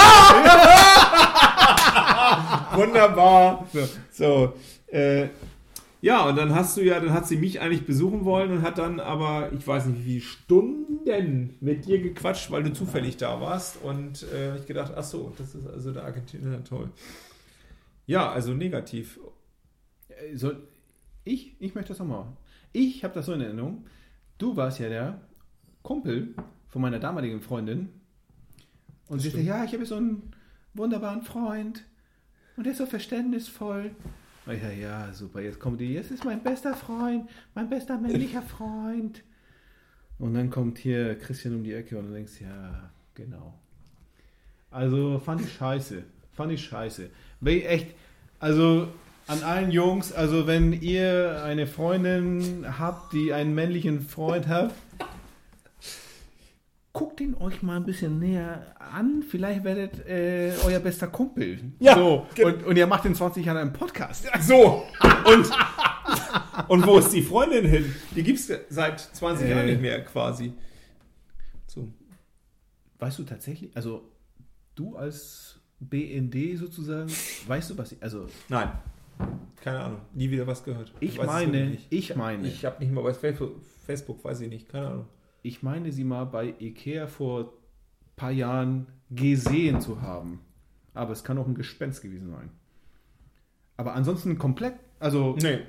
Wunderbar. 2.73 3.67
So, 4.11 4.53
äh, 4.87 5.27
ja, 6.01 6.25
und 6.29 6.35
dann 6.35 6.53
hast 6.53 6.77
du 6.77 6.81
ja, 6.81 6.99
dann 6.99 7.11
hat 7.11 7.27
sie 7.27 7.37
mich 7.37 7.59
eigentlich 7.59 7.85
besuchen 7.85 8.23
wollen 8.23 8.51
und 8.51 8.61
hat 8.61 8.77
dann 8.77 8.99
aber, 8.99 9.51
ich 9.51 9.65
weiß 9.67 9.87
nicht 9.87 10.05
wie 10.05 10.19
viele 10.19 10.21
Stunden 10.21 11.55
mit 11.59 11.85
dir 11.85 11.99
gequatscht, 12.01 12.51
weil 12.51 12.63
du 12.63 12.71
zufällig 12.73 13.17
da 13.17 13.41
warst. 13.41 13.81
Und 13.81 14.23
äh, 14.33 14.57
ich 14.57 14.65
gedacht, 14.67 14.93
ach 14.95 15.03
so, 15.03 15.33
das 15.37 15.55
ist 15.55 15.67
also 15.67 15.91
der 15.91 16.03
Argentinier, 16.03 16.63
toll. 16.63 16.89
Ja, 18.05 18.31
also 18.31 18.53
negativ. 18.53 19.19
Äh, 20.09 20.35
So, 20.35 20.51
ich, 21.23 21.55
ich 21.59 21.73
möchte 21.75 21.89
das 21.89 21.99
nochmal. 21.99 22.25
Ich 22.73 23.03
habe 23.03 23.13
das 23.15 23.25
so 23.25 23.33
in 23.33 23.41
Erinnerung. 23.41 23.85
Du 24.37 24.55
warst 24.55 24.79
ja 24.79 24.87
der 24.89 25.19
Kumpel 25.81 26.35
von 26.69 26.81
meiner 26.81 26.99
damaligen 26.99 27.41
Freundin. 27.41 27.89
Und 29.07 29.19
sie 29.19 29.29
sagte, 29.29 29.43
ja, 29.43 29.63
ich 29.63 29.73
habe 29.73 29.85
so 29.85 29.95
einen 29.95 30.31
wunderbaren 30.73 31.21
Freund. 31.21 31.83
Und 32.55 32.65
der 32.65 32.71
ist 32.71 32.79
so 32.79 32.85
verständnisvoll. 32.85 33.91
Und 34.45 34.53
ich 34.53 34.61
dachte, 34.61 34.75
ja, 34.75 35.13
super, 35.13 35.41
jetzt 35.41 35.59
kommt 35.59 35.81
die, 35.81 35.93
jetzt 35.93 36.11
ist 36.11 36.25
mein 36.25 36.41
bester 36.41 36.73
Freund, 36.73 37.29
mein 37.53 37.69
bester 37.69 37.97
männlicher 37.97 38.41
Freund. 38.57 39.23
Und 40.19 40.33
dann 40.33 40.49
kommt 40.49 40.77
hier 40.77 41.17
Christian 41.19 41.55
um 41.55 41.63
die 41.63 41.73
Ecke 41.73 41.97
und 41.97 42.07
du 42.07 42.13
denkst, 42.13 42.41
ja, 42.41 42.89
genau. 43.13 43.53
Also 44.71 45.19
fand 45.19 45.41
ich 45.41 45.53
scheiße. 45.53 46.03
Fand 46.33 46.51
ich 46.51 46.63
scheiße. 46.63 47.09
Weil 47.39 47.57
ich 47.57 47.69
echt, 47.69 47.87
also 48.39 48.87
an 49.27 49.43
allen 49.43 49.71
Jungs, 49.71 50.13
also 50.13 50.47
wenn 50.47 50.73
ihr 50.73 51.43
eine 51.43 51.67
Freundin 51.67 52.65
habt, 52.79 53.13
die 53.13 53.33
einen 53.33 53.53
männlichen 53.53 54.01
Freund 54.01 54.47
hat, 54.47 54.73
guckt 56.97 57.21
ihn 57.21 57.35
euch 57.35 57.61
mal 57.61 57.75
ein 57.77 57.83
bisschen 57.85 58.17
näher 58.17 58.65
an. 58.79 59.21
Vielleicht 59.21 59.63
werdet 59.63 60.03
äh, 60.07 60.51
euer 60.65 60.79
bester 60.79 61.07
Kumpel. 61.07 61.59
Ja, 61.79 61.95
so. 61.95 62.25
Und, 62.43 62.63
und 62.65 62.75
ihr 62.75 62.87
macht 62.87 63.05
in 63.05 63.13
20 63.13 63.45
Jahren 63.45 63.57
einen 63.57 63.73
Podcast. 63.73 64.25
So, 64.41 64.83
und, 65.31 65.51
und 66.69 66.87
wo 66.87 66.97
ist 66.97 67.11
die 67.11 67.21
Freundin 67.21 67.65
hin? 67.65 67.93
Die 68.15 68.23
gibt 68.23 68.39
es 68.39 68.51
seit 68.69 68.99
20 68.99 69.47
Jahren 69.47 69.67
Äh. 69.67 69.71
nicht 69.73 69.81
mehr 69.81 70.03
quasi. 70.05 70.53
So. 71.67 71.87
Weißt 72.97 73.19
du 73.19 73.23
tatsächlich, 73.25 73.69
also 73.75 74.09
du 74.73 74.95
als 74.95 75.59
BND 75.79 76.57
sozusagen, 76.57 77.11
weißt 77.45 77.69
du 77.69 77.77
was 77.77 77.91
ich, 77.91 78.01
also 78.01 78.25
Nein, 78.49 78.71
keine 79.63 79.79
Ahnung, 79.81 80.01
nie 80.15 80.31
wieder 80.31 80.47
was 80.47 80.63
gehört. 80.63 80.91
ich 80.99 81.19
es 81.19 81.25
meine, 81.27 81.77
ich 81.91 82.15
meine, 82.15 82.47
Ich 82.47 82.65
habe 82.65 82.83
nicht 82.83 82.91
mal 82.91 83.03
bei 83.03 83.13
Facebook, 83.13 84.23
weiß 84.23 84.41
ich 84.41 84.49
nicht, 84.49 84.67
keine 84.69 84.87
Ahnung. 84.87 85.05
Ich 85.47 85.63
meine 85.63 85.91
sie 85.91 86.03
mal 86.03 86.25
bei 86.25 86.53
Ikea 86.59 87.07
vor 87.07 87.39
ein 87.41 87.47
paar 88.15 88.31
Jahren 88.31 88.87
gesehen 89.09 89.81
zu 89.81 90.01
haben. 90.01 90.41
Aber 90.93 91.11
es 91.13 91.23
kann 91.23 91.37
auch 91.37 91.47
ein 91.47 91.55
Gespenst 91.55 92.01
gewesen 92.01 92.31
sein. 92.31 92.49
Aber 93.77 93.93
ansonsten 93.93 94.37
komplett, 94.37 94.73
also 94.99 95.35
Nee, 95.41 95.59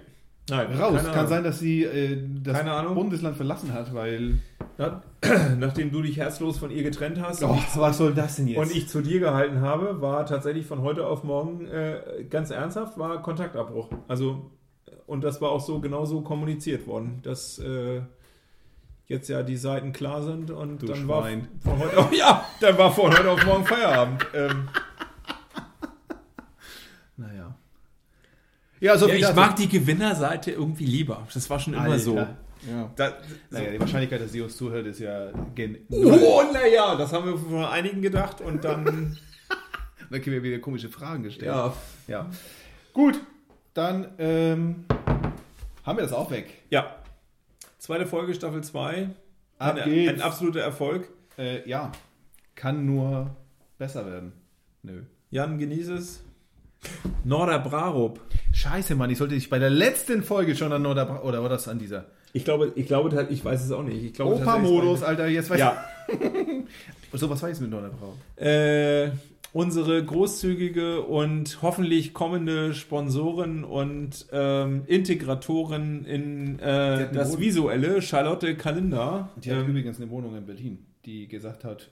nein, 0.48 0.72
raus. 0.72 1.02
Kann 1.04 1.14
Ahnung. 1.14 1.26
sein, 1.28 1.44
dass 1.44 1.58
sie 1.58 1.84
äh, 1.84 2.18
das. 2.42 2.64
Bundesland 2.94 3.36
verlassen 3.36 3.72
hat, 3.72 3.94
weil. 3.94 4.38
Na, 4.78 5.02
nachdem 5.58 5.90
du 5.90 6.02
dich 6.02 6.16
herzlos 6.16 6.58
von 6.58 6.70
ihr 6.70 6.82
getrennt 6.84 7.20
hast 7.20 7.42
Oh, 7.42 7.58
was 7.74 7.98
soll 7.98 8.14
das 8.14 8.36
denn 8.36 8.46
jetzt? 8.46 8.58
und 8.58 8.74
ich 8.74 8.88
zu 8.88 9.02
dir 9.02 9.20
gehalten 9.20 9.60
habe, 9.60 10.00
war 10.00 10.24
tatsächlich 10.24 10.66
von 10.66 10.82
heute 10.82 11.06
auf 11.06 11.24
morgen 11.24 11.66
äh, 11.66 12.24
ganz 12.30 12.50
ernsthaft, 12.50 12.96
war 12.96 13.20
Kontaktabbruch. 13.20 13.90
Also, 14.06 14.50
und 15.06 15.22
das 15.24 15.40
war 15.40 15.50
auch 15.50 15.60
so 15.60 15.80
genauso 15.80 16.20
kommuniziert 16.22 16.86
worden, 16.86 17.18
dass 17.22 17.58
äh, 17.58 18.02
jetzt 19.08 19.28
ja 19.28 19.42
die 19.42 19.56
Seiten 19.56 19.92
klar 19.92 20.22
sind 20.22 20.50
und 20.50 20.82
Du 20.82 20.86
dann 20.86 21.08
war 21.08 21.22
Schwein. 21.22 21.48
von 21.60 21.78
heute 21.78 21.98
auf, 21.98 22.12
ja, 22.12 22.44
dann 22.60 22.78
war 22.78 22.92
von 22.92 23.10
heute 23.12 23.30
auf 23.30 23.44
morgen 23.44 23.66
Feierabend. 23.66 24.26
Ähm, 24.34 24.68
naja. 27.16 27.54
Ja, 28.80 28.96
so 28.96 29.08
Ja, 29.08 29.14
ich 29.14 29.34
mag 29.34 29.56
die 29.56 29.68
Gewinnerseite 29.68 30.52
irgendwie 30.52 30.84
lieber. 30.86 31.26
Das 31.34 31.50
war 31.50 31.58
schon 31.58 31.74
immer 31.74 31.84
Alter. 31.84 31.98
so. 31.98 32.16
Ja. 32.16 32.90
da, 32.96 33.12
Naja, 33.50 33.70
die 33.72 33.80
Wahrscheinlichkeit, 33.80 34.20
dass 34.20 34.32
sie 34.32 34.40
uns 34.40 34.56
zuhört, 34.56 34.86
ist 34.86 35.00
ja 35.00 35.30
gen 35.54 35.78
oh, 35.90 36.42
naja, 36.52 36.96
das 36.96 37.12
haben 37.12 37.26
wir 37.26 37.38
von 37.38 37.64
einigen 37.64 38.02
gedacht 38.02 38.40
und 38.40 38.64
dann, 38.64 39.16
Dann 40.10 40.22
können 40.22 40.36
wir 40.36 40.42
wieder 40.42 40.58
komische 40.58 40.88
Fragen 40.88 41.22
gestellt. 41.22 41.48
ja, 41.48 41.72
Ja. 42.06 42.30
Gut, 42.94 43.20
dann 43.74 44.08
ähm, 44.18 44.84
haben 45.84 45.98
wir 45.98 46.02
das 46.02 46.12
auch 46.12 46.30
weg. 46.30 46.62
ja. 46.70 46.94
Zweite 47.78 48.06
Folge, 48.06 48.34
Staffel 48.34 48.62
2. 48.62 49.10
Ab 49.58 49.76
Ein, 49.76 50.08
ein 50.08 50.20
absoluter 50.20 50.60
Erfolg. 50.60 51.08
Äh, 51.36 51.68
ja, 51.68 51.92
kann 52.54 52.84
nur 52.86 53.36
besser 53.78 54.06
werden. 54.06 54.32
Nö. 54.82 55.02
Jan, 55.30 55.58
genieße 55.58 55.94
es. 55.94 56.22
Norder 57.24 57.58
Brarup. 57.58 58.20
Scheiße, 58.52 58.94
Mann, 58.94 59.10
ich 59.10 59.18
sollte 59.18 59.34
dich 59.34 59.50
bei 59.50 59.58
der 59.58 59.70
letzten 59.70 60.22
Folge 60.22 60.56
schon 60.56 60.72
an 60.72 60.82
Nordabra 60.82 61.22
oder 61.22 61.42
war 61.42 61.48
das 61.48 61.68
an 61.68 61.78
dieser? 61.78 62.06
Ich 62.32 62.44
glaube, 62.44 62.72
ich 62.76 62.86
glaube, 62.86 63.26
ich 63.30 63.44
weiß 63.44 63.64
es 63.64 63.72
auch 63.72 63.82
nicht. 63.82 64.02
Ich 64.02 64.14
glaube, 64.14 64.36
Opa-Modus, 64.36 65.02
Alter, 65.02 65.26
jetzt 65.28 65.50
weiß 65.50 65.58
Ja, 65.58 65.84
ich. 66.08 66.18
So, 67.18 67.30
was 67.30 67.40
war 67.40 67.48
jetzt 67.48 67.60
mit 67.62 67.70
Nordabra? 67.70 68.08
äh, 68.36 69.10
unsere 69.52 70.04
großzügige 70.04 71.02
und 71.02 71.62
hoffentlich 71.62 72.12
kommende 72.12 72.74
Sponsoren 72.74 73.64
und 73.64 74.26
ähm, 74.32 74.82
Integratoren 74.86 76.04
in 76.04 76.58
äh, 76.58 77.10
das 77.12 77.32
eine 77.32 77.40
Visuelle, 77.40 78.02
Charlotte 78.02 78.56
Kalender. 78.56 79.30
Die 79.36 79.50
hat 79.50 79.58
ähm, 79.58 79.70
übrigens 79.70 80.00
eine 80.00 80.10
Wohnung 80.10 80.36
in 80.36 80.46
Berlin, 80.46 80.86
die 81.04 81.28
gesagt 81.28 81.64
hat, 81.64 81.90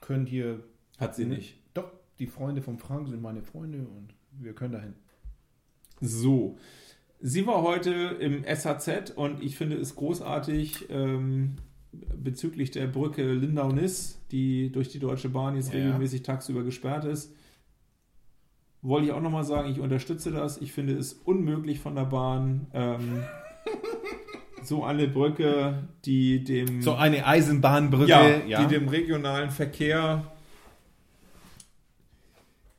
könnt 0.00 0.30
ihr. 0.30 0.60
hat 0.98 1.14
sie 1.14 1.24
nicht. 1.24 1.58
Doch, 1.74 1.90
die 2.18 2.26
Freunde 2.26 2.62
von 2.62 2.78
Frank 2.78 3.08
sind 3.08 3.22
meine 3.22 3.42
Freunde 3.42 3.78
und 3.78 4.14
wir 4.32 4.54
können 4.54 4.72
dahin. 4.72 4.94
So. 6.00 6.58
Sie 7.20 7.46
war 7.46 7.62
heute 7.62 7.92
im 8.20 8.44
SHZ 8.44 9.12
und 9.16 9.42
ich 9.42 9.56
finde 9.56 9.76
es 9.76 9.96
großartig 9.96 10.90
ähm, 10.90 11.56
bezüglich 12.16 12.70
der 12.70 12.86
Brücke 12.86 13.32
Lindau-Niss, 13.32 14.18
die 14.30 14.70
durch 14.72 14.88
die 14.88 14.98
Deutsche 14.98 15.28
Bahn 15.28 15.56
jetzt 15.56 15.72
Ja. 15.72 15.80
regelmäßig 15.80 16.22
tagsüber 16.22 16.62
gesperrt 16.62 17.04
ist. 17.04 17.32
Wollte 18.82 19.06
ich 19.08 19.12
auch 19.12 19.20
nochmal 19.20 19.44
sagen, 19.44 19.70
ich 19.70 19.80
unterstütze 19.80 20.30
das. 20.30 20.58
Ich 20.58 20.72
finde 20.72 20.94
es 20.96 21.12
unmöglich 21.14 21.80
von 21.80 21.94
der 21.96 22.04
Bahn, 22.04 22.66
ähm, 22.72 23.22
so 24.62 24.84
eine 24.84 25.08
Brücke, 25.08 25.88
die 26.04 26.44
dem, 26.44 26.82
So 26.82 26.94
eine 26.94 27.26
Eisenbahnbrücke, 27.26 28.42
ja, 28.46 28.62
die 28.64 28.74
dem 28.74 28.88
regionalen 28.88 29.50
Verkehr 29.50 30.24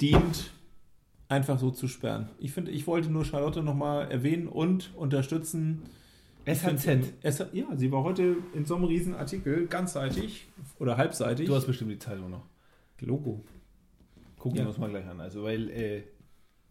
dient, 0.02 0.52
einfach 1.30 1.60
so 1.60 1.72
zu 1.72 1.88
sperren. 1.88 2.30
Ich 2.40 2.52
finde, 2.52 2.72
ich 2.72 2.88
wollte 2.88 3.10
nur 3.10 3.26
Charlotte 3.26 3.62
nochmal 3.64 4.10
erwähnen 4.12 4.48
und 4.48 4.92
unterstützen. 4.96 5.84
SHZ. 6.48 7.14
Ja, 7.54 7.66
sie 7.76 7.92
war 7.92 8.04
heute 8.04 8.38
in 8.54 8.66
so 8.66 8.76
einem 8.76 8.86
riesen 8.86 9.16
Artikel, 9.16 9.68
ganzseitig 9.68 10.48
oder 10.80 10.98
halbseitig. 10.98 11.48
Du 11.48 11.56
hast 11.56 11.68
bestimmt 11.68 11.92
die 11.92 12.00
Zeitung 12.00 12.30
noch. 12.30 12.44
Logo. 13.02 13.44
Gucken 14.40 14.58
Ja. 14.58 14.64
wir 14.64 14.70
uns 14.70 14.78
mal 14.78 14.90
gleich 14.90 15.08
an. 15.08 15.20
Also, 15.20 15.44
weil 15.44 15.70
äh, 15.70 16.04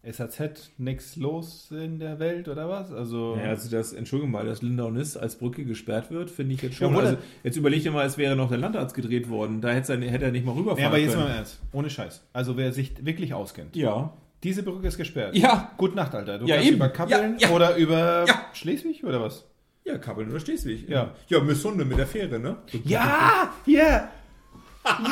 SHZ 0.09 0.71
nichts 0.77 1.15
los 1.15 1.69
in 1.71 1.99
der 1.99 2.19
Welt 2.19 2.47
oder 2.47 2.69
was? 2.69 2.91
Also, 2.91 3.35
Ja, 3.37 3.49
also 3.49 3.69
das, 3.69 3.93
Entschuldigung 3.93 4.31
mal, 4.31 4.45
dass 4.45 4.61
Lindau 4.61 4.89
Niss 4.89 5.17
als 5.17 5.37
Brücke 5.37 5.65
gesperrt 5.65 6.11
wird, 6.11 6.29
finde 6.29 6.55
ich 6.55 6.61
jetzt 6.61 6.75
schon. 6.75 6.93
Ja, 6.93 6.99
also 6.99 7.17
jetzt 7.43 7.57
überleg 7.57 7.83
dir 7.83 7.91
mal, 7.91 8.05
es 8.05 8.17
wäre 8.17 8.35
noch 8.35 8.49
der 8.49 8.57
Landarzt 8.57 8.95
gedreht 8.95 9.29
worden. 9.29 9.59
Da 9.61 9.69
hätte 9.69 9.93
er, 9.93 10.01
hätte 10.09 10.25
er 10.25 10.31
nicht 10.31 10.45
mal 10.45 10.53
rüberfahren 10.53 10.81
ja, 10.81 10.87
aber 10.87 10.97
jetzt 10.97 11.15
mal 11.15 11.21
können. 11.23 11.31
im 11.31 11.37
Ernst. 11.37 11.59
Ohne 11.73 11.89
Scheiß. 11.89 12.25
Also, 12.33 12.57
wer 12.57 12.71
sich 12.73 13.05
wirklich 13.05 13.33
auskennt. 13.33 13.75
Ja. 13.75 14.13
Diese 14.43 14.63
Brücke 14.63 14.87
ist 14.87 14.97
gesperrt. 14.97 15.35
Ja. 15.35 15.71
Gut 15.77 15.95
Nacht, 15.95 16.13
Alter. 16.13 16.37
Du 16.37 16.45
Ja, 16.45 16.55
kannst 16.55 16.67
eben. 16.67 16.77
über 16.77 16.89
Kappeln 16.89 17.37
Ja, 17.39 17.49
ja. 17.49 17.55
oder 17.55 17.75
über. 17.75 18.25
Schleswig 18.53 19.03
oder 19.03 19.19
was? 19.21 19.45
Ja, 19.87 19.97
Kappeln 19.97 20.29
oder 20.29 20.41
Schleswig. 20.41 20.89
Ja. 20.89 21.11
Ja, 21.29 21.39
Missunde 21.39 21.85
mit 21.85 21.97
der 21.97 22.07
Fähre, 22.07 22.37
ne? 22.39 22.57
Ja! 22.83 23.53
Ja! 23.65 24.09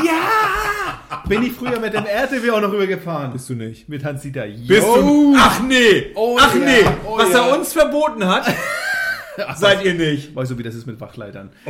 Ja! 0.04 1.24
Bin 1.30 1.44
ich 1.44 1.54
früher 1.54 1.80
mit 1.80 1.94
dem 1.94 2.06
RTW 2.06 2.52
auch 2.52 2.60
noch 2.60 2.74
rübergefahren. 2.74 3.32
Bist 3.32 3.50
du 3.50 3.54
nicht. 3.54 3.88
Mit 3.88 4.04
Hans-Dieter. 4.04 4.48
Bist 4.48 4.86
du? 4.86 5.34
Ach 5.38 5.62
nee! 5.62 6.12
Oh 6.16 6.38
Ach 6.38 6.54
ja, 6.54 6.60
nee! 6.62 6.86
oh 7.06 7.18
Was 7.18 7.32
ja. 7.32 7.48
er 7.48 7.58
uns 7.58 7.72
verboten 7.72 8.26
hat, 8.28 8.54
seid 9.56 9.86
ihr 9.86 9.94
nicht. 9.94 10.36
Weißt 10.36 10.52
du, 10.52 10.58
wie 10.58 10.64
das 10.64 10.76
ist 10.76 10.86
mit 10.88 11.00
Wachleitern? 11.00 11.52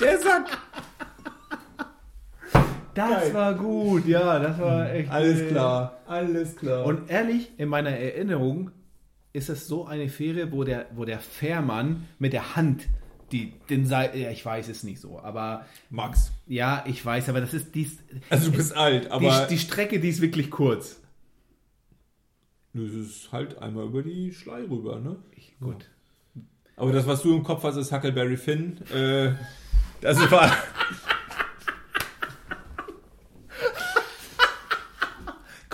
Der 0.00 0.18
Sack. 0.18 0.46
Das 2.94 3.08
Geil. 3.08 3.34
war 3.34 3.54
gut, 3.54 4.06
ja, 4.06 4.38
das 4.40 4.58
war 4.60 4.90
echt. 4.92 5.12
äh, 5.12 5.46
klar. 5.48 5.98
Alles 6.08 6.56
klar. 6.56 6.84
Und 6.86 7.08
ehrlich, 7.10 7.52
in 7.56 7.68
meiner 7.68 7.90
Erinnerung 7.90 8.70
ist 9.34 9.48
es 9.48 9.66
so 9.66 9.84
eine 9.84 10.08
Fähre, 10.08 10.52
wo 10.52 10.64
der, 10.64 10.86
wo 10.94 11.04
der 11.04 11.18
Fährmann 11.18 12.06
mit 12.18 12.32
der 12.32 12.56
Hand 12.56 12.86
die, 13.32 13.52
den 13.68 13.84
Seil, 13.84 14.16
ja, 14.16 14.30
ich 14.30 14.46
weiß 14.46 14.68
es 14.68 14.84
nicht 14.84 15.00
so, 15.00 15.18
aber 15.18 15.66
Max. 15.90 16.30
ja, 16.46 16.84
ich 16.86 17.04
weiß, 17.04 17.28
aber 17.28 17.40
das 17.40 17.52
ist 17.52 17.74
dies, 17.74 17.98
Also 18.30 18.50
du 18.50 18.56
bist 18.56 18.76
alt, 18.76 19.10
aber 19.10 19.46
die, 19.48 19.54
die 19.54 19.58
Strecke, 19.58 19.98
die 19.98 20.08
ist 20.08 20.20
wirklich 20.20 20.50
kurz. 20.52 21.00
das 22.74 22.92
ist 22.92 23.32
halt 23.32 23.58
einmal 23.58 23.86
über 23.86 24.02
die 24.02 24.32
Schlei 24.32 24.62
rüber, 24.62 25.00
ne? 25.00 25.16
Gut. 25.60 25.90
Aber 26.76 26.92
das, 26.92 27.06
was 27.06 27.22
du 27.22 27.34
im 27.34 27.42
Kopf 27.42 27.64
hast, 27.64 27.76
ist 27.76 27.92
Huckleberry 27.92 28.36
Finn. 28.36 28.78
Äh, 28.92 29.32
das 30.00 30.18
war. 30.30 30.52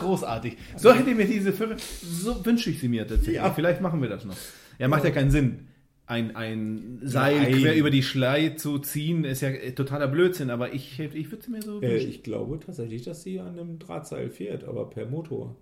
Großartig. 0.00 0.56
So 0.76 0.92
hätte 0.92 1.14
mir 1.14 1.26
diese 1.26 1.52
Fähre, 1.52 1.76
so 2.02 2.44
wünsche 2.44 2.70
ich 2.70 2.80
sie 2.80 2.88
mir 2.88 3.06
tatsächlich. 3.06 3.36
Ja. 3.36 3.52
Vielleicht 3.52 3.80
machen 3.80 4.02
wir 4.02 4.08
das 4.08 4.24
noch. 4.24 4.36
Ja, 4.78 4.88
macht 4.88 5.04
ja 5.04 5.10
keinen 5.10 5.30
Sinn. 5.30 5.66
Ein, 6.06 6.34
ein 6.34 6.98
Seil 7.02 7.36
Nein. 7.40 7.52
quer 7.52 7.76
über 7.76 7.90
die 7.90 8.02
Schlei 8.02 8.48
zu 8.50 8.80
ziehen, 8.80 9.22
ist 9.22 9.42
ja 9.42 9.50
äh, 9.50 9.72
totaler 9.72 10.08
Blödsinn, 10.08 10.50
aber 10.50 10.72
ich, 10.74 10.98
ich 10.98 11.30
würde 11.30 11.44
sie 11.44 11.50
mir 11.52 11.62
so 11.62 11.78
Äh, 11.80 11.88
wünschen. 11.92 12.10
ich 12.10 12.22
glaube 12.24 12.58
tatsächlich, 12.58 13.02
dass 13.02 13.22
sie 13.22 13.38
an 13.38 13.56
einem 13.58 13.78
Drahtseil 13.78 14.28
fährt, 14.28 14.64
aber 14.64 14.90
per 14.90 15.06
Motor. 15.06 15.54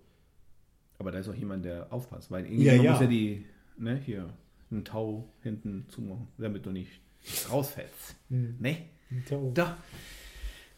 Aber 0.98 1.10
da 1.10 1.18
ist 1.18 1.28
auch 1.28 1.34
jemand, 1.34 1.66
der 1.66 1.92
aufpasst, 1.92 2.30
weil 2.30 2.44
Ja, 2.44 2.50
irgendjemand 2.50 2.84
ja. 2.84 2.90
muss 2.92 3.00
ja 3.02 3.06
die, 3.08 3.44
ne, 3.76 4.00
hier, 4.04 4.30
einen 4.70 4.84
Tau 4.84 5.28
hinten 5.42 5.84
zumachen, 5.90 6.28
damit 6.38 6.64
du 6.64 6.70
nicht 6.70 6.92
rausfällst. 7.50 8.16
Hm. 8.30 8.54
Ne? 8.58 8.76
Da. 9.52 9.76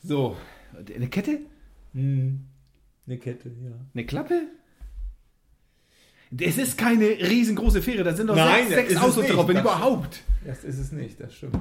So, 0.02 0.36
eine 0.94 1.08
Kette? 1.08 1.38
Hm. 1.94 2.40
Eine 3.06 3.18
Kette, 3.18 3.48
ja. 3.48 3.72
Eine 3.94 4.06
Klappe? 4.06 4.42
Es 6.38 6.58
ist 6.58 6.78
keine 6.78 7.06
riesengroße 7.06 7.82
Fähre, 7.82 8.04
da 8.04 8.14
sind 8.14 8.28
doch 8.28 8.36
Nein, 8.36 8.68
sechs, 8.68 8.90
sechs 8.90 9.02
Autos 9.02 9.26
drauf, 9.26 9.48
wenn 9.48 9.54
das 9.56 9.64
überhaupt. 9.64 10.20
Das 10.46 10.62
ist 10.62 10.78
es 10.78 10.92
nicht, 10.92 11.18
das 11.20 11.34
stimmt. 11.34 11.58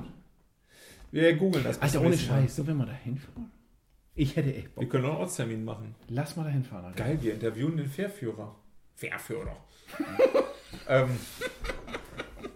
Wir 1.12 1.34
googeln 1.36 1.64
das. 1.64 1.82
Alter, 1.82 1.94
zum 1.94 2.06
ohne 2.06 2.16
Mal. 2.16 2.22
Scheiß, 2.22 2.56
so 2.56 2.68
wenn 2.68 2.78
wir 2.78 2.86
da 2.86 2.94
hinfahren. 2.94 3.50
Ich 4.14 4.36
hätte 4.36 4.54
echt 4.54 4.76
Bock. 4.76 4.84
Wir 4.84 4.90
können 4.90 5.06
auch 5.06 5.12
einen 5.12 5.20
Ortstermin 5.22 5.66
machen. 5.66 5.96
Lass 6.08 6.36
mal 6.36 6.44
da 6.44 6.50
hinfahren. 6.50 6.86
Alter. 6.86 7.04
Geil, 7.04 7.18
wir 7.22 7.34
interviewen 7.34 7.78
den 7.78 7.88
Fährführer. 7.88 8.56
Fährführer. 8.94 9.58
ähm, 10.88 11.10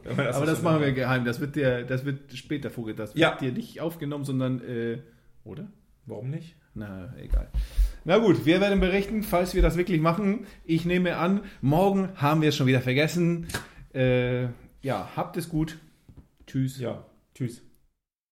wir 0.04 0.36
Aber 0.36 0.46
das 0.46 0.62
machen 0.62 0.82
wir 0.82 0.92
geheim. 0.92 1.26
Das 1.26 1.40
wird, 1.40 1.56
der, 1.56 1.84
das 1.84 2.06
wird 2.06 2.34
später 2.34 2.70
vorgeht. 2.70 3.00
Das 3.00 3.16
wird 3.16 3.22
Ja. 3.22 3.36
dir 3.38 3.52
nicht 3.52 3.82
aufgenommen, 3.82 4.26
sondern, 4.26 4.62
äh, 4.62 5.00
oder? 5.46 5.72
Warum 6.06 6.30
nicht? 6.30 6.56
Na, 6.76 7.14
egal. 7.18 7.50
Na 8.06 8.18
gut, 8.18 8.46
wir 8.46 8.60
werden 8.60 8.82
berichten, 8.82 9.24
falls 9.24 9.56
wir 9.56 9.62
das 9.62 9.78
wirklich 9.78 10.02
machen. 10.02 10.46
Ich 10.66 10.86
nehme 10.86 11.16
an, 11.18 11.42
morgen 11.62 12.10
haben 12.16 12.42
wir 12.42 12.50
es 12.50 12.56
schon 12.58 12.68
wieder 12.68 12.82
vergessen. 12.82 13.48
Äh, 13.94 14.44
ja, 14.82 15.10
habt 15.16 15.38
es 15.38 15.48
gut. 15.48 15.78
Tschüss. 16.46 16.80
Ja, 16.80 17.06
tschüss. 17.34 17.62